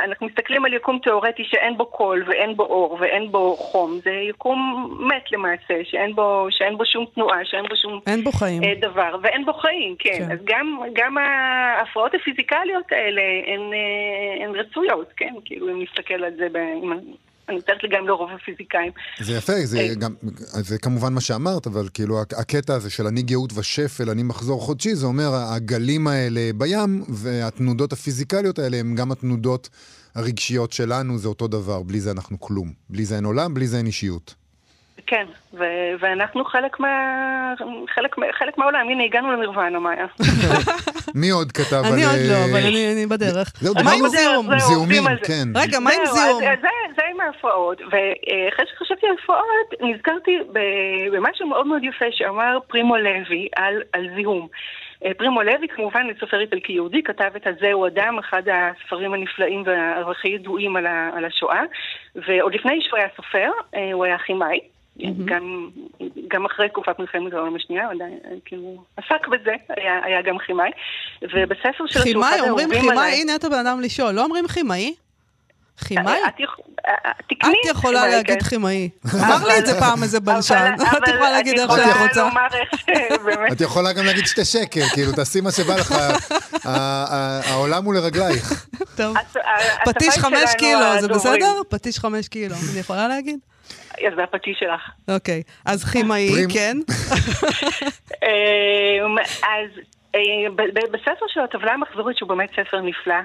אנחנו 0.03 0.27
מסתכלים 0.27 0.65
על 0.65 0.73
יקום 0.73 0.99
תיאורטי 1.03 1.43
שאין 1.45 1.77
בו 1.77 1.85
קול 1.85 2.23
ואין 2.27 2.55
בו 2.55 2.63
אור 2.63 2.97
ואין 2.99 3.31
בו 3.31 3.55
חום, 3.55 3.99
זה 4.03 4.11
יקום 4.11 4.89
מת 4.99 5.31
למעשה, 5.31 5.73
שאין 5.83 6.15
בו, 6.15 6.47
שאין 6.49 6.77
בו 6.77 6.85
שום 6.85 7.05
תנועה, 7.15 7.45
שאין 7.45 7.65
בו 7.69 7.75
שום 7.75 7.99
אין 8.07 8.23
בו 8.23 8.31
חיים. 8.31 8.63
אה, 8.63 8.73
דבר, 8.79 9.15
ואין 9.21 9.45
בו 9.45 9.53
חיים, 9.53 9.95
כן. 9.99 10.11
כן. 10.17 10.31
אז 10.31 10.39
גם, 10.43 10.79
גם 10.93 11.17
ההפרעות 11.17 12.13
הפיזיקליות 12.15 12.91
האלה 12.91 13.21
הן, 13.47 13.61
אה, 13.73 14.45
הן 14.45 14.55
רצויות, 14.55 15.13
כן? 15.17 15.33
כאילו, 15.45 15.69
אם 15.69 15.81
נסתכל 15.81 16.23
על 16.23 16.31
זה, 16.37 16.47
ב... 16.51 16.55
אם- 16.57 17.24
אני 17.49 17.57
מתארת 17.57 17.83
לי 17.83 17.89
גם 17.89 18.07
לרוב 18.07 18.29
הפיזיקאים. 18.31 18.91
זה 19.21 19.33
יפה, 19.33 19.53
זה 19.65 19.79
אה. 19.79 19.95
גם, 19.95 20.13
זה 20.41 20.77
כמובן 20.77 21.13
מה 21.13 21.21
שאמרת, 21.21 21.67
אבל 21.67 21.87
כאילו 21.93 22.21
הק- 22.21 22.33
הקטע 22.33 22.73
הזה 22.75 22.89
של 22.89 23.07
אני 23.07 23.21
גאות 23.21 23.53
ושפל, 23.55 24.09
אני 24.09 24.23
מחזור 24.23 24.61
חודשי, 24.61 24.95
זה 24.95 25.05
אומר 25.05 25.35
הגלים 25.35 26.07
האלה 26.07 26.49
בים 26.57 27.03
והתנודות 27.09 27.93
הפיזיקליות 27.93 28.59
האלה 28.59 28.77
הם 28.77 28.95
גם 28.95 29.11
התנודות 29.11 29.69
הרגשיות 30.15 30.71
שלנו, 30.73 31.17
זה 31.17 31.27
אותו 31.27 31.47
דבר, 31.47 31.83
בלי 31.83 31.99
זה 32.01 32.11
אנחנו 32.11 32.39
כלום. 32.39 32.73
בלי 32.89 33.05
זה 33.05 33.15
אין 33.15 33.25
עולם, 33.25 33.53
בלי 33.53 33.67
זה 33.67 33.77
אין 33.77 33.85
אישיות. 33.85 34.35
כן, 35.07 35.25
ו- 35.53 35.93
ואנחנו 35.99 36.45
חלק, 36.45 36.79
מה... 36.79 36.89
חלק, 37.95 38.15
חלק 38.39 38.57
מהעולם. 38.57 38.89
הנה, 38.89 39.03
הגענו 39.03 39.31
לנירוונה, 39.31 39.79
מאיה. 39.79 40.05
מי 41.21 41.29
עוד 41.29 41.51
כתב 41.51 41.81
על... 41.85 41.93
אני 41.93 42.05
עוד 42.05 42.15
לא, 42.29 42.33
אה, 42.33 42.45
אבל 42.45 42.67
אני 42.67 42.93
אני 42.93 43.05
בדרך. 43.05 43.51
זהו, 43.55 43.73
מה 43.75 43.81
דיברנו 43.81 44.05
עם 44.05 44.09
זיהום? 44.09 44.59
זיהומים. 44.59 45.03
כן. 45.27 45.47
רגע, 45.55 45.79
מה 45.79 45.89
עם 45.91 46.05
זיהום? 46.05 46.41
זה, 46.41 46.67
זה 46.95 47.01
עם 47.11 47.19
ההפרעות, 47.21 47.81
ואחרי 47.81 48.65
שחשבתי 48.73 49.07
על 49.07 49.15
הפרעות, 49.23 49.95
נזכרתי 49.95 50.31
ב- 50.53 51.15
במשהו 51.15 51.47
מאוד 51.47 51.67
מאוד 51.67 51.83
יפה 51.83 52.05
שאמר 52.11 52.57
פרימו 52.67 52.97
לוי 52.97 53.47
על, 53.55 53.81
על 53.93 54.07
זיהום. 54.15 54.47
אה, 55.05 55.13
פרימו 55.17 55.41
לוי, 55.43 55.67
כמובן, 55.75 56.07
סופר 56.19 56.39
איטלקי 56.39 56.73
יהודי, 56.73 57.03
כתב 57.03 57.31
את 57.35 57.47
הזהו 57.47 57.87
אדם, 57.87 58.19
אחד 58.19 58.41
הספרים 58.53 59.13
הנפלאים 59.13 59.63
והכי 59.65 60.27
ידועים 60.27 60.75
על 61.15 61.25
השואה, 61.25 61.61
ועוד 62.15 62.55
לפני 62.55 62.81
שהוא 62.81 62.99
היה 62.99 63.07
סופר, 63.15 63.49
אה, 63.75 63.93
הוא 63.93 64.05
היה 64.05 64.17
כימאי. 64.17 64.59
גם, 65.25 65.69
גם 66.27 66.45
אחרי 66.45 66.69
תקופת 66.69 66.99
מלחמת 66.99 67.33
העולם 67.33 67.55
השנייה, 67.55 67.85
הוא 67.85 67.93
עדיין, 67.93 68.17
אה, 68.25 68.31
כאילו, 68.45 68.83
עסק 68.97 69.27
בזה, 69.27 69.51
היה, 69.69 69.99
היה 70.03 70.21
גם 70.21 70.37
כימאי. 70.45 70.69
ובספר 71.21 71.71
שלו, 71.77 71.87
שהוא 71.87 72.03
כימאי, 72.03 72.39
אומרים 72.39 72.69
כימאי, 72.71 73.21
הנה 73.21 73.35
אתה 73.35 73.49
בן 73.49 73.67
אדם 73.67 73.81
לשאול, 73.81 74.11
לא 74.11 74.23
אומרים 74.23 74.47
כימאי? 74.47 74.93
כימאי? 75.85 76.19
את 76.27 76.33
אה, 76.87 77.11
את 77.21 77.65
יכולה 77.65 78.07
להגיד 78.07 78.43
כן. 78.43 78.49
כימאי. 78.49 78.89
אמר 79.15 79.47
לי 79.47 79.59
את 79.59 79.65
זה 79.65 79.79
פעם 79.79 80.03
איזה 80.03 80.19
בלשן. 80.19 80.75
את 80.97 81.07
יכולה 81.07 81.31
להגיד 81.31 81.59
איך 81.59 81.71
שאת 81.71 82.07
רוצה. 82.07 82.29
את 83.51 83.61
יכולה 83.61 83.93
גם 83.93 84.05
להגיד 84.05 84.25
שתי 84.25 84.45
שקל, 84.45 84.81
כאילו, 84.93 85.11
תעשי 85.11 85.41
מה 85.41 85.51
שבא 85.51 85.75
לך, 85.75 85.95
העולם 87.49 87.85
הוא 87.85 87.93
לרגלייך. 87.93 88.67
טוב. 88.95 89.17
פטיש 89.85 90.17
חמש 90.17 90.55
קילו, 90.57 91.01
זה. 91.01 91.07
בסדר? 91.07 91.61
פטיש 91.69 91.99
חמש 91.99 92.27
קילו, 92.27 92.55
אני 92.71 92.79
יכולה 92.79 93.07
להגיד? 93.07 93.39
אז 94.07 94.13
זה 94.15 94.23
הפטיש 94.23 94.57
שלך. 94.59 94.81
אוקיי, 95.07 95.43
אז 95.65 95.83
כימאי, 95.83 96.29
כן. 96.53 96.77
אמ, 98.25 99.17
אז 99.43 99.69
אה, 100.15 100.49
בספר 100.91 101.25
של 101.27 101.39
הטבלה 101.39 101.73
המחזורית, 101.73 102.17
שהוא 102.17 102.29
באמת 102.29 102.49
ספר 102.51 102.81
נפלא, 102.81 103.15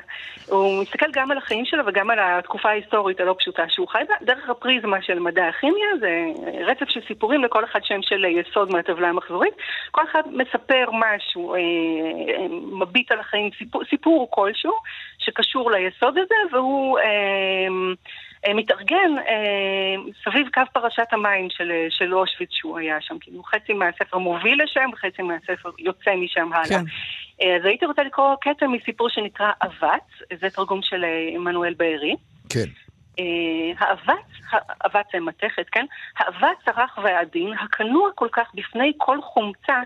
הוא 0.46 0.82
מסתכל 0.82 1.06
גם 1.12 1.30
על 1.30 1.38
החיים 1.38 1.64
שלו 1.64 1.86
וגם 1.86 2.10
על 2.10 2.18
התקופה 2.22 2.68
ההיסטורית 2.68 3.20
הלא 3.20 3.34
פשוטה 3.38 3.62
שהוא 3.68 3.88
חי 3.88 4.02
בה, 4.08 4.14
דרך 4.22 4.50
הפריזמה 4.50 5.02
של 5.02 5.18
מדע 5.18 5.48
הכימיה, 5.48 5.88
זה 6.00 6.10
רצף 6.66 6.88
של 6.88 7.00
סיפורים 7.08 7.44
לכל 7.44 7.64
אחד 7.64 7.80
שם 7.84 8.02
של 8.02 8.24
יסוד 8.24 8.72
מהטבלה 8.72 9.08
המחזורית. 9.08 9.54
כל 9.90 10.02
אחד 10.10 10.22
מספר 10.32 10.84
משהו, 10.92 11.54
אה, 11.54 11.58
אה, 11.58 12.46
מביט 12.80 13.12
על 13.12 13.20
החיים, 13.20 13.50
סיפור, 13.58 13.82
סיפור 13.90 14.28
כלשהו 14.30 14.74
שקשור 15.18 15.70
ליסוד 15.70 16.18
הזה, 16.18 16.56
והוא... 16.56 16.98
אה, 18.44 18.50
אה, 18.50 18.54
מתארגן 18.54 19.18
אה, 19.28 20.10
סביב 20.24 20.48
קו 20.54 20.62
פרשת 20.72 21.06
המים 21.12 21.50
של, 21.50 21.72
של 21.90 22.14
אושוויץ 22.14 22.50
שהוא 22.52 22.78
היה 22.78 23.00
שם. 23.00 23.18
כאילו 23.20 23.42
חצי 23.42 23.72
מהספר 23.72 24.18
מוביל 24.18 24.62
לשם 24.62 24.90
וחצי 24.92 25.22
מהספר 25.22 25.70
יוצא 25.78 26.14
משם 26.16 26.52
הלאה. 26.52 26.68
כן. 26.68 26.84
אה, 27.42 27.56
אז 27.56 27.64
הייתי 27.64 27.86
רוצה 27.86 28.02
לקרוא 28.02 28.34
קטע 28.40 28.66
מסיפור 28.66 29.08
שנקרא 29.08 29.52
אבץ, 29.62 30.38
זה 30.40 30.50
תרגום 30.50 30.80
של 30.82 31.04
אה, 31.04 31.28
עמנואל 31.34 31.74
בארי. 31.74 32.16
כן. 32.48 32.66
אה, 33.18 33.24
האבץ, 33.78 34.26
האבץ 34.52 35.06
זה 35.12 35.20
מתכת, 35.20 35.66
כן? 35.72 35.86
האבץ 36.16 36.58
הרך 36.66 36.98
והעדין, 37.02 37.52
הכנוע 37.52 38.10
כל 38.14 38.28
כך 38.32 38.54
בפני 38.54 38.92
כל 38.96 39.18
חומצה, 39.22 39.80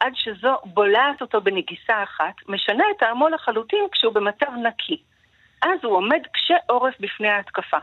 עד 0.00 0.12
שזו 0.14 0.56
בולעת 0.64 1.20
אותו 1.20 1.40
בנגיסה 1.40 2.02
אחת, 2.02 2.34
משנה 2.48 2.84
את 2.90 3.00
טעמו 3.00 3.28
לחלוטין 3.28 3.84
כשהוא 3.92 4.14
במצב 4.14 4.46
נקי. 4.62 5.02
אז 5.62 5.78
הוא 5.82 5.96
עומד 5.96 6.20
קשה 6.32 6.54
עורף 6.66 6.94
בפני 7.00 7.28
ההתקפה. 7.28 7.78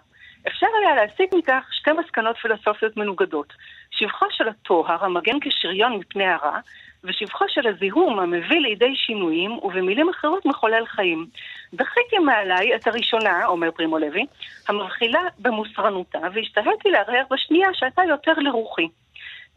אפשר 0.47 0.67
היה 0.81 0.95
להסיק 0.95 1.33
מכך 1.33 1.63
שתי 1.71 1.91
מסקנות 1.91 2.37
פילוסופיות 2.37 2.97
מנוגדות. 2.97 3.53
שבחו 3.91 4.25
של 4.29 4.47
הטוהר 4.47 5.05
המגן 5.05 5.39
כשריון 5.41 5.93
מפני 5.93 6.25
הרע, 6.25 6.59
ושבחו 7.03 7.45
של 7.47 7.67
הזיהום 7.67 8.19
המביא 8.19 8.59
לידי 8.59 8.95
שינויים, 8.95 9.51
ובמילים 9.51 10.09
אחרות 10.09 10.45
מחולל 10.45 10.85
חיים. 10.85 11.27
דחיתי 11.73 12.17
מעליי 12.19 12.75
את 12.75 12.87
הראשונה, 12.87 13.45
אומר 13.45 13.71
פרימו 13.71 13.97
לוי, 13.97 14.25
המבחילה 14.67 15.21
במוסרנותה, 15.39 16.19
והשתהיתי 16.33 16.89
להרהר 16.89 17.23
בשנייה 17.31 17.67
שהייתה 17.73 18.01
יותר 18.09 18.33
לרוחי. 18.33 18.87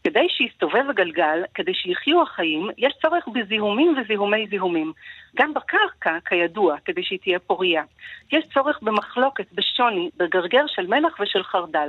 כדי 0.04 0.26
שיסתובב 0.28 0.84
הגלגל, 0.90 1.42
כדי 1.54 1.74
שיחיו 1.74 2.22
החיים, 2.22 2.68
יש 2.78 2.94
צורך 3.02 3.28
בזיהומים 3.28 3.94
וזיהומי 3.98 4.46
זיהומים. 4.50 4.92
גם 5.36 5.54
בקרקע, 5.54 6.18
כידוע, 6.24 6.76
כדי 6.84 7.02
שהיא 7.02 7.18
תהיה 7.18 7.38
פוריה. 7.38 7.82
יש 8.32 8.44
צורך 8.54 8.78
במחלוקת, 8.82 9.46
בשוני, 9.52 10.10
בגרגר 10.16 10.64
של 10.66 10.86
מלח 10.86 11.20
ושל 11.20 11.42
חרדל. 11.42 11.88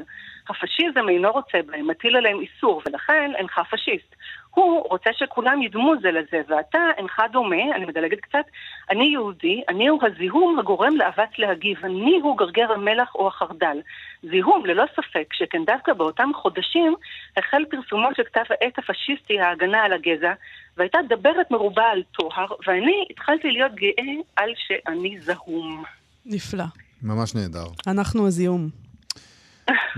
הפשיזם 0.49 1.09
אינו 1.09 1.31
רוצה 1.31 1.57
בהם, 1.65 1.87
מטיל 1.87 2.15
עליהם 2.15 2.39
איסור, 2.39 2.81
ולכן 2.85 3.31
אינך 3.37 3.61
פשיסט. 3.71 4.15
הוא 4.49 4.87
רוצה 4.89 5.09
שכולם 5.13 5.61
ידמו 5.61 5.93
זה 6.01 6.11
לזה, 6.11 6.41
ואתה 6.47 6.79
אינך 6.97 7.21
דומה, 7.31 7.75
אני 7.75 7.85
מדלגת 7.85 8.19
קצת, 8.19 8.45
אני 8.89 9.03
יהודי, 9.03 9.61
אני 9.69 9.87
הוא 9.87 9.99
הזיהום 10.03 10.59
הגורם 10.59 10.95
לאבץ 10.97 11.29
להגיב, 11.37 11.77
אני 11.83 12.19
הוא 12.23 12.37
גרגר 12.37 12.71
המלח 12.71 13.15
או 13.15 13.27
החרדל. 13.27 13.77
זיהום, 14.23 14.65
ללא 14.65 14.83
ספק, 14.95 15.33
שכן 15.33 15.65
דווקא 15.65 15.93
באותם 15.93 16.29
חודשים 16.35 16.95
החל 17.37 17.65
פרסומו 17.69 18.07
של 18.15 18.23
כתב 18.23 18.43
העת 18.49 18.77
הפשיסטי 18.77 19.39
ההגנה 19.39 19.83
על 19.83 19.93
הגזע, 19.93 20.33
והייתה 20.77 20.97
דברת 21.09 21.51
מרובה 21.51 21.85
על 21.85 22.03
טוהר, 22.11 22.47
ואני 22.67 23.05
התחלתי 23.09 23.51
להיות 23.51 23.75
גאה 23.75 24.13
על 24.35 24.49
שאני 24.55 25.19
זהום. 25.19 25.83
נפלא. 26.25 26.65
ממש 27.03 27.35
נהדר. 27.35 27.67
אנחנו 27.87 28.27
הזיהום. 28.27 28.88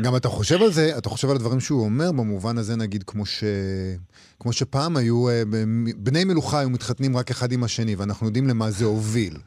גם 0.03 0.15
אתה 0.15 0.29
חושב 0.29 0.61
על 0.61 0.71
זה, 0.71 0.97
אתה 0.97 1.09
חושב 1.09 1.29
על 1.29 1.35
הדברים 1.35 1.59
שהוא 1.59 1.83
אומר, 1.83 2.11
במובן 2.11 2.57
הזה 2.57 2.75
נגיד 2.75 3.03
כמו, 3.03 3.25
ש... 3.25 3.43
כמו 4.39 4.53
שפעם 4.53 4.97
היו, 4.97 5.29
אה, 5.29 5.43
בני 5.97 6.23
מלוכה 6.23 6.59
היו 6.59 6.69
מתחתנים 6.69 7.17
רק 7.17 7.31
אחד 7.31 7.51
עם 7.51 7.63
השני, 7.63 7.95
ואנחנו 7.95 8.27
יודעים 8.27 8.47
למה 8.47 8.71
זה 8.71 8.85
הוביל. 8.85 9.37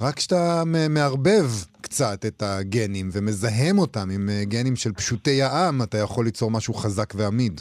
רק 0.00 0.14
כשאתה 0.14 0.62
מערבב 0.90 1.50
קצת 1.80 2.24
את 2.26 2.42
הגנים 2.42 3.10
ומזהם 3.12 3.78
אותם 3.78 4.10
עם 4.10 4.28
אה, 4.28 4.44
גנים 4.44 4.76
של 4.76 4.92
פשוטי 4.92 5.42
העם, 5.42 5.82
אתה 5.82 5.98
יכול 5.98 6.24
ליצור 6.24 6.50
משהו 6.50 6.74
חזק 6.74 7.14
ועמיד. 7.16 7.60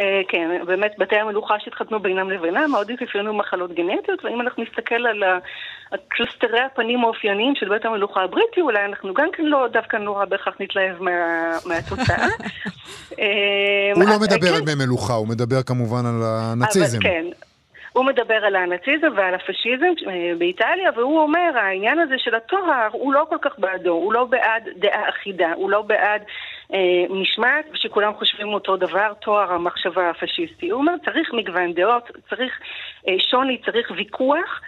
אה, 0.00 0.20
כן, 0.28 0.64
באמת 0.66 0.92
בתי 0.98 1.16
המלוכה 1.16 1.54
שהתחתנו 1.60 2.00
בינם 2.00 2.30
לבינם 2.30 2.70
מאוד 2.70 2.90
התאפיינו 2.90 3.34
מחלות 3.34 3.74
גנטיות, 3.74 4.24
ואם 4.24 4.40
אנחנו 4.40 4.62
נסתכל 4.62 5.06
על 5.06 5.22
הקלסטרי 5.92 6.60
הפנים 6.60 7.04
האופייניים 7.04 7.54
של 7.54 7.68
בית 7.68 7.84
המלוכה 7.84 8.22
הבריטי, 8.22 8.60
אולי 8.60 8.84
אנחנו 8.84 9.14
גם 9.14 9.28
כן 9.32 9.44
לא 9.44 9.68
דווקא 9.72 9.96
נורא 9.96 10.24
בהכרח 10.24 10.54
נתלהב 10.60 11.02
מה- 11.02 11.58
מהתוצאה. 11.66 12.16
אה, 13.20 13.92
הוא 13.94 14.04
לא 14.04 14.10
אז, 14.10 14.22
מדבר 14.22 14.48
כן, 14.48 14.54
על 14.54 14.60
בני 14.60 14.74
מלוכה, 14.86 15.12
הוא 15.14 15.28
מדבר 15.28 15.62
כמובן 15.62 16.06
על 16.06 16.20
הנאציזם. 16.24 16.98
כן. 17.02 17.24
הוא 17.92 18.04
מדבר 18.04 18.34
על 18.34 18.56
הנאציזם 18.56 19.06
ועל 19.16 19.34
הפשיזם 19.34 20.08
אה, 20.08 20.32
באיטליה, 20.38 20.90
והוא 20.96 21.20
אומר, 21.20 21.50
העניין 21.54 21.98
הזה 21.98 22.14
של 22.18 22.34
הטוהר, 22.34 22.88
הוא 22.92 23.14
לא 23.14 23.26
כל 23.28 23.36
כך 23.42 23.58
בעדו, 23.58 23.90
הוא 23.90 24.12
לא 24.12 24.24
בעד 24.24 24.68
דעה 24.76 25.08
אחידה, 25.08 25.52
הוא 25.56 25.70
לא 25.70 25.82
בעד 25.82 26.22
אה, 26.72 27.04
משמעת, 27.10 27.64
ושכולם 27.72 28.12
חושבים 28.14 28.48
אותו 28.48 28.76
דבר, 28.76 29.12
טוהר 29.20 29.52
המחשבה 29.52 30.10
הפשיסטי. 30.10 30.70
הוא 30.70 30.80
אומר, 30.80 30.92
צריך 31.04 31.32
מגוון 31.32 31.72
דעות, 31.72 32.10
צריך 32.30 32.52
אה, 33.08 33.14
שוני, 33.30 33.58
צריך 33.64 33.90
ויכוח. 33.96 34.60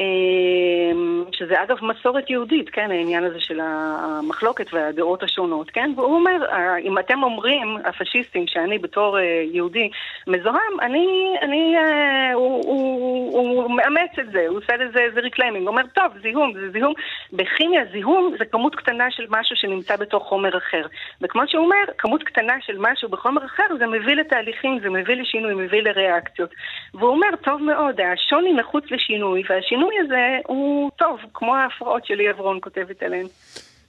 אה, 0.00 1.18
שזה 1.32 1.62
אגב 1.62 1.76
מסורת 1.82 2.30
יהודית, 2.30 2.70
כן, 2.70 2.90
העניין 2.90 3.24
הזה 3.24 3.40
של 3.40 3.60
המחלוקת 3.62 4.74
והדעות 4.74 5.22
השונות, 5.22 5.70
כן, 5.70 5.90
והוא 5.96 6.14
אומר, 6.14 6.46
אה, 6.50 6.78
אם 6.78 6.98
אתם 6.98 7.22
אומרים, 7.22 7.76
הפשיסטים, 7.84 8.46
שאני 8.46 8.78
בתור 8.78 9.18
אה, 9.18 9.42
יהודי 9.52 9.90
מזוהם, 10.26 10.80
אני, 10.80 11.36
אני, 11.42 11.74
אה, 11.76 12.32
הוא, 12.34 12.64
הוא, 12.66 13.32
הוא 13.32 13.70
מאמץ 13.70 14.18
את 14.20 14.32
זה, 14.32 14.46
הוא 14.48 14.58
עושה 14.58 14.76
לזה 14.76 14.98
איזה 14.98 15.20
reclaiming, 15.20 15.66
הוא 15.66 15.70
אומר, 15.70 15.82
טוב, 15.94 16.12
זיהום, 16.22 16.52
זה 16.54 16.70
זיהום, 16.70 16.92
בכימיה 17.32 17.82
זיהום 17.92 18.34
זה 18.38 18.44
כמות 18.44 18.74
קטנה 18.74 19.10
של 19.10 19.26
משהו 19.28 19.56
שנמצא 19.56 19.96
בתוך 19.96 20.22
חומר 20.24 20.56
אחר, 20.58 20.86
וכמו 21.20 21.42
שהוא 21.46 21.64
אומר, 21.64 21.84
כמות 21.98 22.22
קטנה 22.22 22.54
של 22.60 22.76
משהו 22.78 23.08
בחומר 23.08 23.44
אחר, 23.44 23.64
זה 23.78 23.86
מביא 23.86 24.14
לתהליכים, 24.14 24.78
זה 24.82 24.90
מביא 24.90 25.14
לשינוי, 25.14 25.54
מביא 25.54 25.82
לריאקציות, 25.82 26.50
והוא 26.94 27.10
אומר, 27.10 27.28
טוב 27.44 27.62
מאוד, 27.62 28.00
השוני 28.00 28.52
נחוץ 28.52 28.84
לשינוי, 28.90 29.42
והשינוי 29.48 29.87
הזה 30.04 30.38
הוא 30.46 30.90
טוב, 30.96 31.18
כמו 31.34 31.56
ההפרעות 31.56 32.06
שלי 32.06 32.28
עברון 32.28 32.58
כותבת 32.62 33.02
עליהן. 33.02 33.26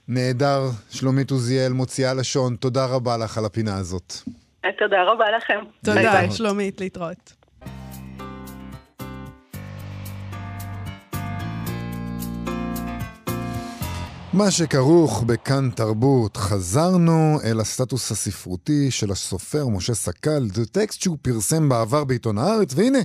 נהדר, 0.08 0.60
שלומית 0.90 1.30
עוזיאל, 1.30 1.72
מוציאה 1.72 2.14
לשון, 2.14 2.56
תודה 2.56 2.86
רבה 2.86 3.16
לך 3.16 3.38
על 3.38 3.44
הפינה 3.44 3.76
הזאת. 3.76 4.12
תודה 4.78 5.02
רבה 5.02 5.30
לכם. 5.36 5.60
תודה. 5.84 6.30
שלומית, 6.30 6.80
להתראות. 6.80 7.40
מה 14.32 14.50
שכרוך 14.50 15.22
בכאן 15.22 15.70
תרבות, 15.70 16.36
חזרנו 16.36 17.38
אל 17.44 17.60
הסטטוס 17.60 18.10
הספרותי 18.10 18.90
של 18.90 19.10
הסופר 19.10 19.66
משה 19.68 19.94
סקל. 19.94 20.42
זה 20.54 20.66
טקסט 20.66 21.02
שהוא 21.02 21.16
פרסם 21.22 21.68
בעבר 21.68 22.04
בעיתון 22.04 22.38
הארץ, 22.38 22.74
והנה, 22.76 22.98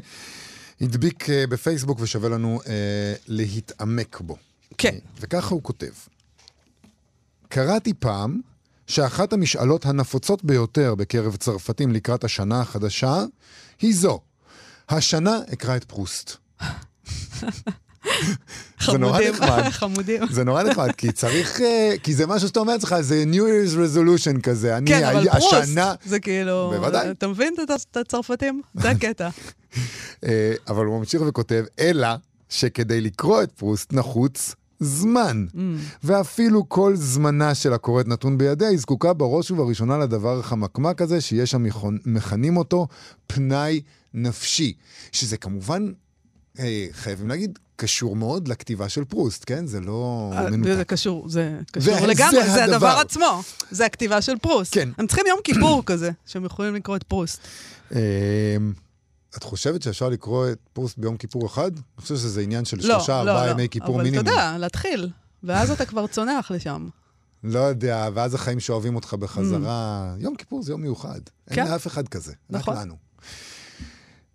הדביק 0.82 1.30
אה, 1.30 1.48
בפייסבוק 1.48 2.00
ושווה 2.00 2.30
לנו 2.30 2.60
אה, 2.68 3.14
להתעמק 3.28 4.22
בו. 4.22 4.38
כן. 4.78 4.98
וככה 5.20 5.56
הוא 5.56 5.64
כותב: 5.64 5.92
קראתי 7.50 7.94
פעם 7.94 8.42
שאחת 8.88 9.34
המשאלות 9.34 9.86
הנפוצות 9.86 10.44
ביותר 10.44 10.96
בקרב 10.96 11.36
צרפתים 11.36 11.92
לקראת 11.92 12.24
השנה 12.24 12.62
החדשה 12.62 13.24
היא 13.82 13.96
זו. 13.96 14.20
השנה 14.90 15.40
אקרא 15.54 15.76
את 15.76 15.84
פרוסט. 15.84 16.32
זה 18.92 18.98
נורא 18.98 19.20
נחמד. 19.30 19.70
חמודים. 19.80 20.22
זה 20.32 20.44
נורא 20.44 20.64
נחמד, 20.64 20.92
כי 20.92 21.12
צריך, 21.12 21.62
אה, 21.62 21.94
כי 22.04 22.14
זה 22.14 22.28
משהו 22.28 22.48
שאתה 22.48 22.60
אומר 22.60 22.74
לעצמך, 22.74 22.96
זה 23.02 23.24
New 23.32 23.36
Year's 23.36 23.76
resolution 23.76 24.42
כזה. 24.42 24.78
אני 24.78 24.88
כן, 24.88 25.04
אבל 25.04 25.30
פרוסט. 25.30 25.70
זה 26.06 26.20
כאילו... 26.20 26.72
בוודאי. 26.76 27.12
אתה 27.12 27.28
מבין 27.28 27.54
את 27.64 27.98
הצרפתים? 27.98 28.62
זה 28.76 28.90
הקטע. 28.90 29.30
אה, 30.26 30.54
אבל 30.68 30.86
הוא 30.86 31.00
ממשיך 31.00 31.22
וכותב, 31.28 31.64
אלא 31.80 32.08
שכדי 32.50 33.02
לקרוא 33.02 33.44
את 33.44 33.52
פרוסט 33.52 33.94
נחוץ 33.94 34.56
זמן. 34.80 35.46
Mm. 35.54 35.58
ואפילו 36.04 36.70
כל 36.70 36.96
זמנה 36.96 37.56
של 37.56 37.74
הקוראת 37.74 38.08
נתון 38.08 38.38
בידיה, 38.38 38.68
היא 38.70 38.78
זקוקה 38.80 39.14
בראש 39.14 39.52
ובראשונה 39.52 39.98
לדבר 39.98 40.40
החמקמק 40.40 41.02
הזה, 41.02 41.22
שיש 41.22 41.54
המכון- 41.56 41.98
מכנים 42.06 42.58
אותו 42.58 42.88
פנאי 43.28 43.82
נפשי. 44.14 44.74
שזה 45.12 45.38
כמובן, 45.38 45.92
חייבים 46.92 47.28
להגיד, 47.28 47.60
קשור 47.76 48.16
מאוד 48.16 48.48
לכתיבה 48.48 48.90
של 48.90 49.06
פרוסט, 49.06 49.44
כן? 49.48 49.68
זה 49.68 49.80
לא 49.80 50.32
אה, 50.34 50.44
זה 50.52 50.58
מנותק. 50.58 50.88
קשור, 50.88 51.30
זה 51.30 51.60
קשור 51.72 52.08
לגמרי, 52.08 52.50
זה 52.50 52.64
הדבר. 52.64 52.88
עצמו. 52.88 53.42
זה 53.72 53.86
הכתיבה 53.86 54.22
של 54.22 54.38
פרוסט. 54.38 54.74
כן. 54.74 54.90
הם 54.98 55.08
צריכים 55.08 55.26
יום 55.28 55.40
כיפור 55.44 55.84
כזה, 55.86 56.12
שהם 56.26 56.46
יכולים 56.46 56.76
לקרוא 56.76 56.96
את 56.96 57.04
פרוסט. 57.04 57.40
אה, 57.96 58.00
את 59.38 59.44
חושבת 59.44 59.82
שאפשר 59.82 60.10
לקרוא 60.10 60.52
את 60.52 60.60
פרוסט 60.74 60.98
ביום 60.98 61.18
כיפור 61.18 61.46
אחד? 61.46 61.72
אני 61.74 62.02
חושב 62.02 62.16
שזה 62.16 62.42
עניין 62.42 62.66
של 62.66 62.78
לא, 62.78 62.84
שלושה, 62.84 63.24
לא, 63.24 63.32
ארבעה 63.32 63.46
לא. 63.46 63.52
ימי 63.52 63.70
כיפור 63.70 63.96
אבל 63.96 64.04
מינימום. 64.04 64.26
אתה 64.28 64.32
יודע, 64.32 64.58
להתחיל. 64.58 65.10
ואז 65.44 65.72
אתה 65.72 65.86
כבר 65.86 66.08
צונח 66.08 66.52
לשם. 66.52 66.88
לא 67.44 67.60
יודע, 67.60 68.10
ואז 68.14 68.34
החיים 68.34 68.60
שאוהבים 68.60 68.96
אותך 68.96 69.14
בחזרה. 69.14 70.14
יום 70.20 70.36
כיפור 70.36 70.64
זה 70.64 70.72
יום 70.72 70.82
מיוחד. 70.82 71.20
כן. 71.50 71.62
אין 71.62 71.72
לאף 71.72 71.88
אחד 71.88 72.08
כזה, 72.08 72.34
נכון. 72.50 72.74
רק 72.74 72.82
לנו. 72.82 72.96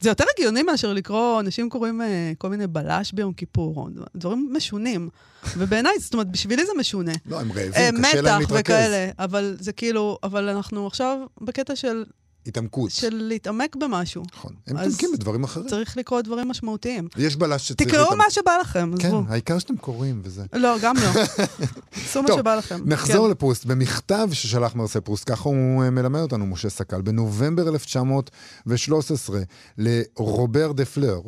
זה 0.01 0.09
יותר 0.09 0.25
הגיוני 0.37 0.63
מאשר 0.63 0.93
לקרוא, 0.93 1.41
אנשים 1.41 1.69
קוראים 1.69 2.03
אה, 2.03 2.33
כל 2.39 2.49
מיני 2.49 2.67
בלש 2.67 3.13
ביום 3.13 3.33
כיפור, 3.33 3.89
דברים 4.17 4.51
משונים. 4.53 5.09
ובעיניי, 5.57 5.93
זאת 5.99 6.13
אומרת, 6.13 6.31
בשבילי 6.31 6.67
זה 6.67 6.73
משונה. 6.79 7.13
לא, 7.27 7.41
הם 7.41 7.51
אה, 7.51 7.57
רעבים, 7.57 8.03
קשה 8.05 8.21
להם 8.21 8.43
מתח 8.43 8.51
להתרכז. 8.51 8.61
וכאלה, 8.61 9.11
אבל 9.19 9.57
זה 9.61 9.73
כאילו, 9.73 10.19
אבל 10.23 10.49
אנחנו 10.49 10.87
עכשיו 10.87 11.19
בקטע 11.41 11.77
של, 11.77 12.05
התעמקות. 12.47 12.91
של 12.91 13.15
להתעמק 13.15 13.77
במשהו. 13.77 14.23
נכון. 14.33 14.53
הם 14.67 14.77
מתעמקים 14.77 15.11
בדברים 15.13 15.45
אחרים. 15.45 15.67
צריך 15.69 15.97
לקרוא 15.97 16.21
דברים 16.21 16.49
משמעותיים. 16.49 17.09
יש 17.17 17.37
בלש 17.37 17.69
שצריך... 17.69 17.89
תקראו. 17.89 18.17
מה 18.17 18.25
שבא 18.31 18.57
לכם, 18.61 18.91
כן, 18.99 19.07
עזבו. 19.07 19.23
העיקר 19.29 19.59
שאתם 19.59 19.77
קוראים 19.77 20.21
וזה. 20.25 20.45
לא, 20.53 20.77
גם 20.83 20.97
לא. 20.97 21.23
עשו 22.05 22.23
מה 22.23 22.29
שבא 22.37 22.55
לכם. 22.55 22.81
נחזור 22.85 23.27
כן. 23.27 23.31
לפרוסט. 23.31 23.65
במכתב 23.65 24.29
ששלח 24.33 24.75
מרסל 24.75 25.01
פרוסט, 25.01 25.31
ככה 25.31 25.49
הוא 25.49 25.85
אה, 25.85 25.91
מלמד 25.91 26.21
אותנו, 26.21 26.47
משה 26.47 26.71
סקל, 26.71 27.03
בנובמבר 27.03 27.69
1913, 27.69 29.41
לרובר 29.79 30.73
דה 30.73 30.85
פלר, 30.85 31.21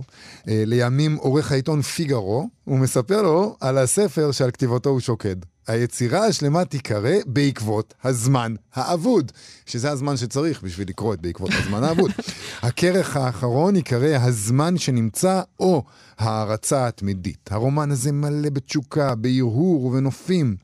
אה, 0.49 0.63
לימים 0.67 1.17
עורך 1.17 1.53
העיתון 1.53 1.83
פיגארו, 1.83 2.49
הוא 2.65 2.79
מספר 2.79 3.23
לו 3.23 3.57
על 3.61 3.79
הספר 3.79 4.33
שעל 4.33 4.51
כתיבתו 4.51 4.91
הוא 4.91 5.01
שוקד. 5.01 5.37
היצירה 5.67 6.27
השלמה 6.27 6.65
תיקרא 6.65 7.17
בעקבות 7.27 7.95
הזמן 8.05 8.55
האבוד, 8.75 9.33
שזה 9.67 9.91
הזמן 9.91 10.17
שצריך 10.17 10.63
בשביל 10.63 10.89
לקרוא 10.89 11.15
את 11.15 11.21
בעקבות 11.21 11.51
הזמן 11.53 11.85
האבוד. 11.85 12.11
הכרך 12.63 13.17
האחרון 13.17 13.77
ייקרא 13.77 14.17
הזמן 14.17 14.79
שנמצא 14.79 15.43
או 15.61 15.85
הערצה 16.19 16.87
התמידית. 16.87 17.53
הרומן 17.53 17.91
הזה 17.91 18.13
מלא 18.13 18.51
בתשוקה, 18.51 19.15
בהרהור 19.15 19.85
ובנופים. 19.85 20.57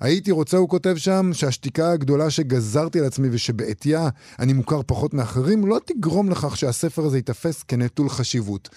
הייתי 0.00 0.30
רוצה, 0.30 0.56
הוא 0.56 0.68
כותב 0.68 0.94
שם, 0.96 1.30
שהשתיקה 1.32 1.90
הגדולה 1.90 2.30
שגזרתי 2.30 2.98
על 2.98 3.04
עצמי 3.04 3.28
ושבעטייה 3.32 4.08
אני 4.38 4.52
מוכר 4.52 4.80
פחות 4.86 5.14
מאחרים, 5.14 5.66
לא 5.66 5.78
תגרום 5.84 6.30
לכך 6.30 6.56
שהספר 6.56 7.04
הזה 7.04 7.18
ייתפס 7.18 7.62
כנטול 7.62 8.08
חשיבות. 8.08 8.68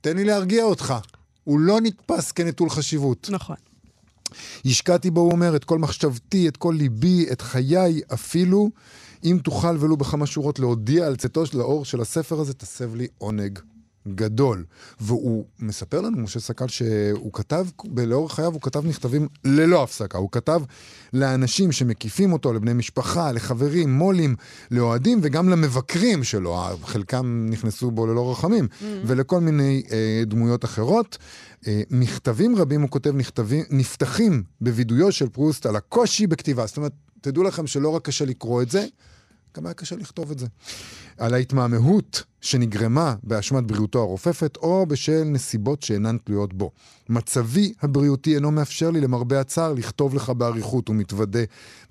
תן 0.00 0.16
לי 0.16 0.24
להרגיע 0.24 0.64
אותך, 0.64 0.94
הוא 1.48 1.60
לא 1.60 1.80
נתפס 1.80 2.32
כנטול 2.32 2.70
חשיבות. 2.70 3.28
נכון. 3.32 3.56
השקעתי 4.64 5.10
בו, 5.10 5.20
הוא 5.20 5.32
אומר, 5.32 5.56
את 5.56 5.64
כל 5.64 5.78
מחשבתי, 5.78 6.48
את 6.48 6.56
כל 6.56 6.74
ליבי, 6.78 7.26
את 7.32 7.40
חיי, 7.40 8.00
אפילו 8.14 8.70
אם 9.24 9.38
תוכל 9.44 9.76
ולו 9.80 9.96
בכמה 9.96 10.26
שורות 10.26 10.58
להודיע 10.58 11.06
על 11.06 11.16
צאתו 11.16 11.46
של 11.46 11.60
האור 11.60 11.84
של 11.84 12.00
הספר 12.00 12.40
הזה, 12.40 12.54
תסב 12.54 12.94
לי 12.94 13.06
עונג 13.18 13.58
גדול. 14.14 14.64
והוא 15.00 15.44
מספר 15.58 16.00
לנו, 16.00 16.18
משה 16.18 16.40
סקל, 16.40 16.68
שהוא 16.68 17.32
כתב, 17.32 17.66
לאורך 17.96 18.34
חייו 18.34 18.52
הוא 18.52 18.60
כתב 18.60 18.86
מכתבים 18.86 19.28
ללא 19.44 19.82
הפסקה. 19.82 20.18
הוא 20.18 20.28
כתב 20.32 20.60
לאנשים 21.12 21.72
שמקיפים 21.72 22.32
אותו, 22.32 22.52
לבני 22.52 22.72
משפחה, 22.72 23.32
לחברים, 23.32 23.92
מו"לים, 23.92 24.36
לאוהדים 24.70 25.18
וגם 25.22 25.48
למבקרים 25.48 26.24
שלו, 26.24 26.58
חלקם 26.82 27.46
נכנסו 27.50 27.90
בו 27.90 28.06
ללא 28.06 28.32
רחמים, 28.32 28.64
mm-hmm. 28.64 28.84
ולכל 29.06 29.40
מיני 29.40 29.82
אה, 29.90 30.22
דמויות 30.26 30.64
אחרות. 30.64 31.18
אה, 31.66 31.82
מכתבים 31.90 32.56
רבים, 32.56 32.82
הוא 32.82 32.90
כותב, 32.90 33.12
נכתבים, 33.16 33.64
נפתחים 33.70 34.42
בווידויו 34.60 35.12
של 35.12 35.28
פרוסט 35.28 35.66
על 35.66 35.76
הקושי 35.76 36.26
בכתיבה. 36.26 36.66
זאת 36.66 36.76
אומרת, 36.76 36.92
תדעו 37.20 37.42
לכם 37.42 37.66
שלא 37.66 37.88
רק 37.88 38.04
קשה 38.04 38.24
לקרוא 38.24 38.62
את 38.62 38.70
זה, 38.70 38.86
גם 39.58 39.66
היה 39.66 39.74
קשה 39.74 39.96
לכתוב 39.96 40.30
את 40.30 40.38
זה. 40.38 40.46
על 41.16 41.34
ההתמהמהות 41.34 42.22
שנגרמה 42.40 43.14
באשמת 43.22 43.64
בריאותו 43.64 43.98
הרופפת, 43.98 44.56
או 44.56 44.86
בשל 44.86 45.24
נסיבות 45.24 45.82
שאינן 45.82 46.18
תלויות 46.18 46.54
בו. 46.54 46.70
מצבי 47.08 47.72
הבריאותי 47.82 48.34
אינו 48.34 48.50
מאפשר 48.50 48.90
לי, 48.90 49.00
למרבה 49.00 49.40
הצער, 49.40 49.72
לכתוב 49.72 50.14
לך 50.14 50.30
באריכות, 50.30 50.88
הוא 50.88 50.96
מתוודה 50.96 51.40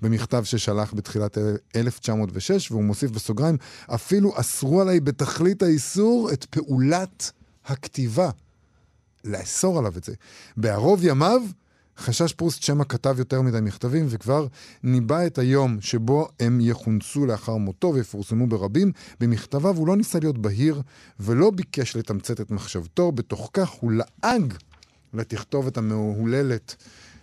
במכתב 0.02 0.44
ששלח 0.44 0.94
בתחילת 0.94 1.38
1906, 1.76 2.70
והוא 2.70 2.84
מוסיף 2.84 3.10
בסוגריים, 3.10 3.56
אפילו 3.94 4.32
אסרו 4.40 4.80
עליי 4.80 5.00
בתכלית 5.00 5.62
האיסור 5.62 6.30
את 6.32 6.44
פעולת 6.44 7.32
הכתיבה. 7.66 8.30
לאסור 9.24 9.78
עליו 9.78 9.92
את 9.96 10.04
זה. 10.04 10.14
בערוב 10.56 11.00
ימיו 11.04 11.42
חשש 11.98 12.32
פרוסט 12.32 12.62
שמא 12.62 12.84
כתב 12.88 13.14
יותר 13.18 13.42
מדי 13.42 13.58
מכתבים, 13.62 14.06
וכבר 14.08 14.46
ניבא 14.82 15.26
את 15.26 15.38
היום 15.38 15.80
שבו 15.80 16.28
הם 16.40 16.58
יכונסו 16.60 17.26
לאחר 17.26 17.56
מותו 17.56 17.94
ויפורסמו 17.94 18.46
ברבים. 18.46 18.92
במכתביו 19.20 19.76
הוא 19.76 19.86
לא 19.86 19.96
ניסה 19.96 20.18
להיות 20.18 20.38
בהיר, 20.38 20.82
ולא 21.20 21.50
ביקש 21.50 21.96
לתמצת 21.96 22.40
את 22.40 22.50
מחשבתו, 22.50 23.12
בתוך 23.12 23.50
כך 23.52 23.70
הוא 23.70 23.92
לעג 23.92 24.54
לתכתובת 25.14 25.76
המהוללת 25.76 26.76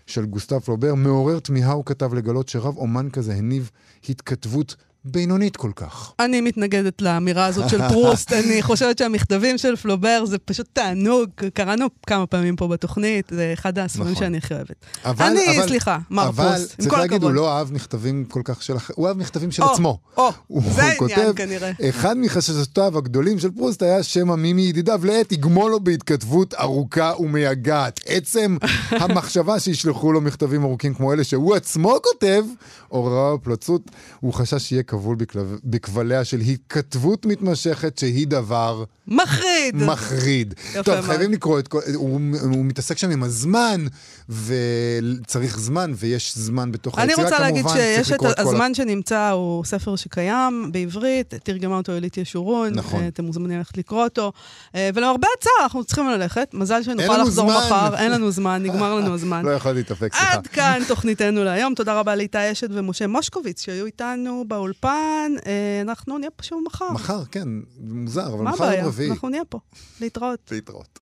של 0.08 0.26
גוסטב 0.26 0.60
פלובר. 0.60 0.96
מעורר 0.96 1.40
תמיהה 1.40 1.72
הוא 1.72 1.86
כתב 1.86 2.14
לגלות 2.14 2.50
שרב 2.50 2.78
אומן 2.78 3.10
כזה 3.10 3.34
הניב 3.34 3.72
התכתבות 4.10 4.76
בינונית 5.06 5.58
כל 5.58 5.72
כך. 5.76 6.12
אני 6.20 6.42
מתנגדת 6.42 7.02
לאמירה 7.02 7.46
הזאת 7.46 7.70
של 7.70 7.90
פרוסט, 7.90 8.34
אני 8.44 8.62
חושבת 8.62 8.98
שהמכתבים 8.98 9.58
של 9.58 9.76
פלובר 9.76 10.26
זה 10.26 10.38
פשוט 10.38 10.68
תענוג, 10.74 11.30
קראנו 11.54 11.86
כמה 12.08 12.26
פעמים 12.26 12.56
פה 12.56 12.68
בתוכנית, 12.68 13.26
זה 13.32 13.52
אחד 13.54 13.80
הספרים 13.80 14.12
נכון. 14.12 14.24
שאני 14.24 14.38
הכי 14.38 14.54
אוהבת. 14.54 14.86
אבל, 15.06 15.26
אני, 15.26 15.58
אבל, 15.58 15.68
סליחה, 15.68 15.98
מר 16.10 16.28
אבל 16.28 16.50
פרוסט, 16.50 16.72
עם 16.72 16.78
צריך 16.78 16.92
כל 16.92 16.98
להגיד, 16.98 17.22
הוא 17.22 17.30
הכבוד. 17.30 17.36
לא 17.36 17.58
אהב 17.58 17.74
מכתבים 17.74 18.26
כל 18.26 18.42
כך 18.44 18.64
של 18.64 18.78
אחרים, 18.78 18.96
הוא 18.96 19.08
אהב 19.08 19.18
מכתבים 19.18 19.52
של 19.52 19.64
או, 19.64 19.74
עצמו. 19.74 20.00
או, 20.18 20.32
הוא, 20.48 20.64
זה 20.76 20.84
העניין 20.84 21.00
כותב, 21.00 21.34
כנראה. 21.36 21.72
אחד 21.90 22.18
מחששותיו 22.18 22.98
הגדולים 22.98 23.40
של 23.40 23.52
פרוסט 23.52 23.84
היה 23.84 24.04
שמא 24.04 24.36
מי 24.36 24.54
מידידיו 24.54 25.02
לעת 25.04 25.32
יגמול 25.32 25.72
לו 25.72 25.80
בהתכתבות 25.80 26.54
ארוכה 26.54 27.14
ומייגעת. 27.20 28.00
עצם 28.06 28.58
המחשבה 29.02 29.60
שישלחו 29.60 30.12
לו 30.12 30.22
מכתבים 30.22 30.64
ארוכים 30.64 30.94
כמו 30.94 31.14
אלה 31.14 31.24
שהוא 31.24 31.56
עצמו 31.56 31.98
כותב, 32.04 32.44
עוררה 32.88 33.38
בפלצות, 33.38 33.92
הוא 34.20 34.34
חשש 34.34 34.64
שיהיה 34.64 34.84
כבול 35.00 35.16
בכלב- 35.16 35.60
בכבליה 35.64 36.24
של 36.24 36.40
התכתבות 36.40 37.26
מתמשכת 37.26 37.98
שהיא 37.98 38.28
דבר 38.28 38.84
מחריד. 39.08 39.76
מחריד. 39.76 40.54
יפה 40.72 40.84
טוב. 40.84 41.02
חייבים 41.02 41.32
לקרוא 41.32 41.60
את 41.60 41.68
כל... 41.68 41.80
הוא, 41.94 42.20
הוא 42.42 42.66
מתעסק 42.66 42.98
שם 42.98 43.10
עם 43.12 43.24
הזמן, 43.24 43.86
וצריך 44.30 45.60
זמן, 45.60 45.92
ויש 45.96 46.38
זמן 46.38 46.72
בתוך 46.72 47.00
אני 47.00 47.12
היצירה, 47.12 47.24
רוצה 47.24 47.40
להגיד 47.40 47.62
כמובן, 47.62 47.80
שיש 47.80 48.12
את 48.12 48.14
לקרוא 48.14 48.34
כל 48.34 48.42
הזמן 48.42 48.74
שנמצא, 48.74 49.30
הוא 49.30 49.66
ספר 49.66 49.96
שקיים 49.96 50.70
בעברית, 50.72 51.34
תרגמה 51.34 51.78
אותו 51.78 51.92
אלית 51.92 52.18
ישורון, 52.18 52.74
נכון. 52.74 53.02
אה, 53.02 53.08
אתם 53.08 53.24
מוזמנים 53.26 53.58
ללכת 53.58 53.78
לקרוא 53.78 54.04
אותו. 54.04 54.32
אה, 54.76 54.90
ולמרבה 54.94 55.28
הצער, 55.38 55.54
אנחנו 55.64 55.84
צריכים 55.84 56.10
ללכת, 56.10 56.50
מזל 56.54 56.84
שנוכל 56.84 57.18
לחזור 57.18 57.50
זמן. 57.50 57.58
מחר, 57.58 57.96
אין 57.98 58.12
לנו 58.12 58.32
זמן, 58.32 58.64
נגמר 58.64 58.96
לנו 58.96 59.14
הזמן. 59.14 59.46
לא 59.46 59.52
יכול 59.52 59.72
להתאפק, 59.72 60.14
סליחה. 60.16 60.34
עד 60.34 60.48
כאן 60.48 60.82
תוכניתנו 60.88 61.44
להיום. 61.44 61.76
תודה 61.76 62.00
רבה 62.00 62.16
לאיתי 62.16 62.52
אשת 62.52 62.68
ומשה 62.72 63.08
מושקוביץ 63.08 63.62
שהיו 63.62 63.86
איתנו 63.86 64.46
באולפן. 64.48 65.32
אה, 65.46 65.82
אנחנו 65.82 66.18
נהיה 66.18 66.32
פה 66.32 66.44
שוב 66.44 66.64
מחר. 66.66 66.92
מחר, 66.92 67.26
כן, 67.32 67.48
מוזר, 67.80 68.28
אבל 68.28 68.44
מחר 68.44 68.64
יום 68.64 68.64
הבעיה? 68.64 68.86
רביעי. 68.86 69.12
אנחנו 69.12 69.30
נהיה 69.30 69.46
פה. 69.50 69.60
להתראות. 70.02 70.50
להתראות. 70.52 71.05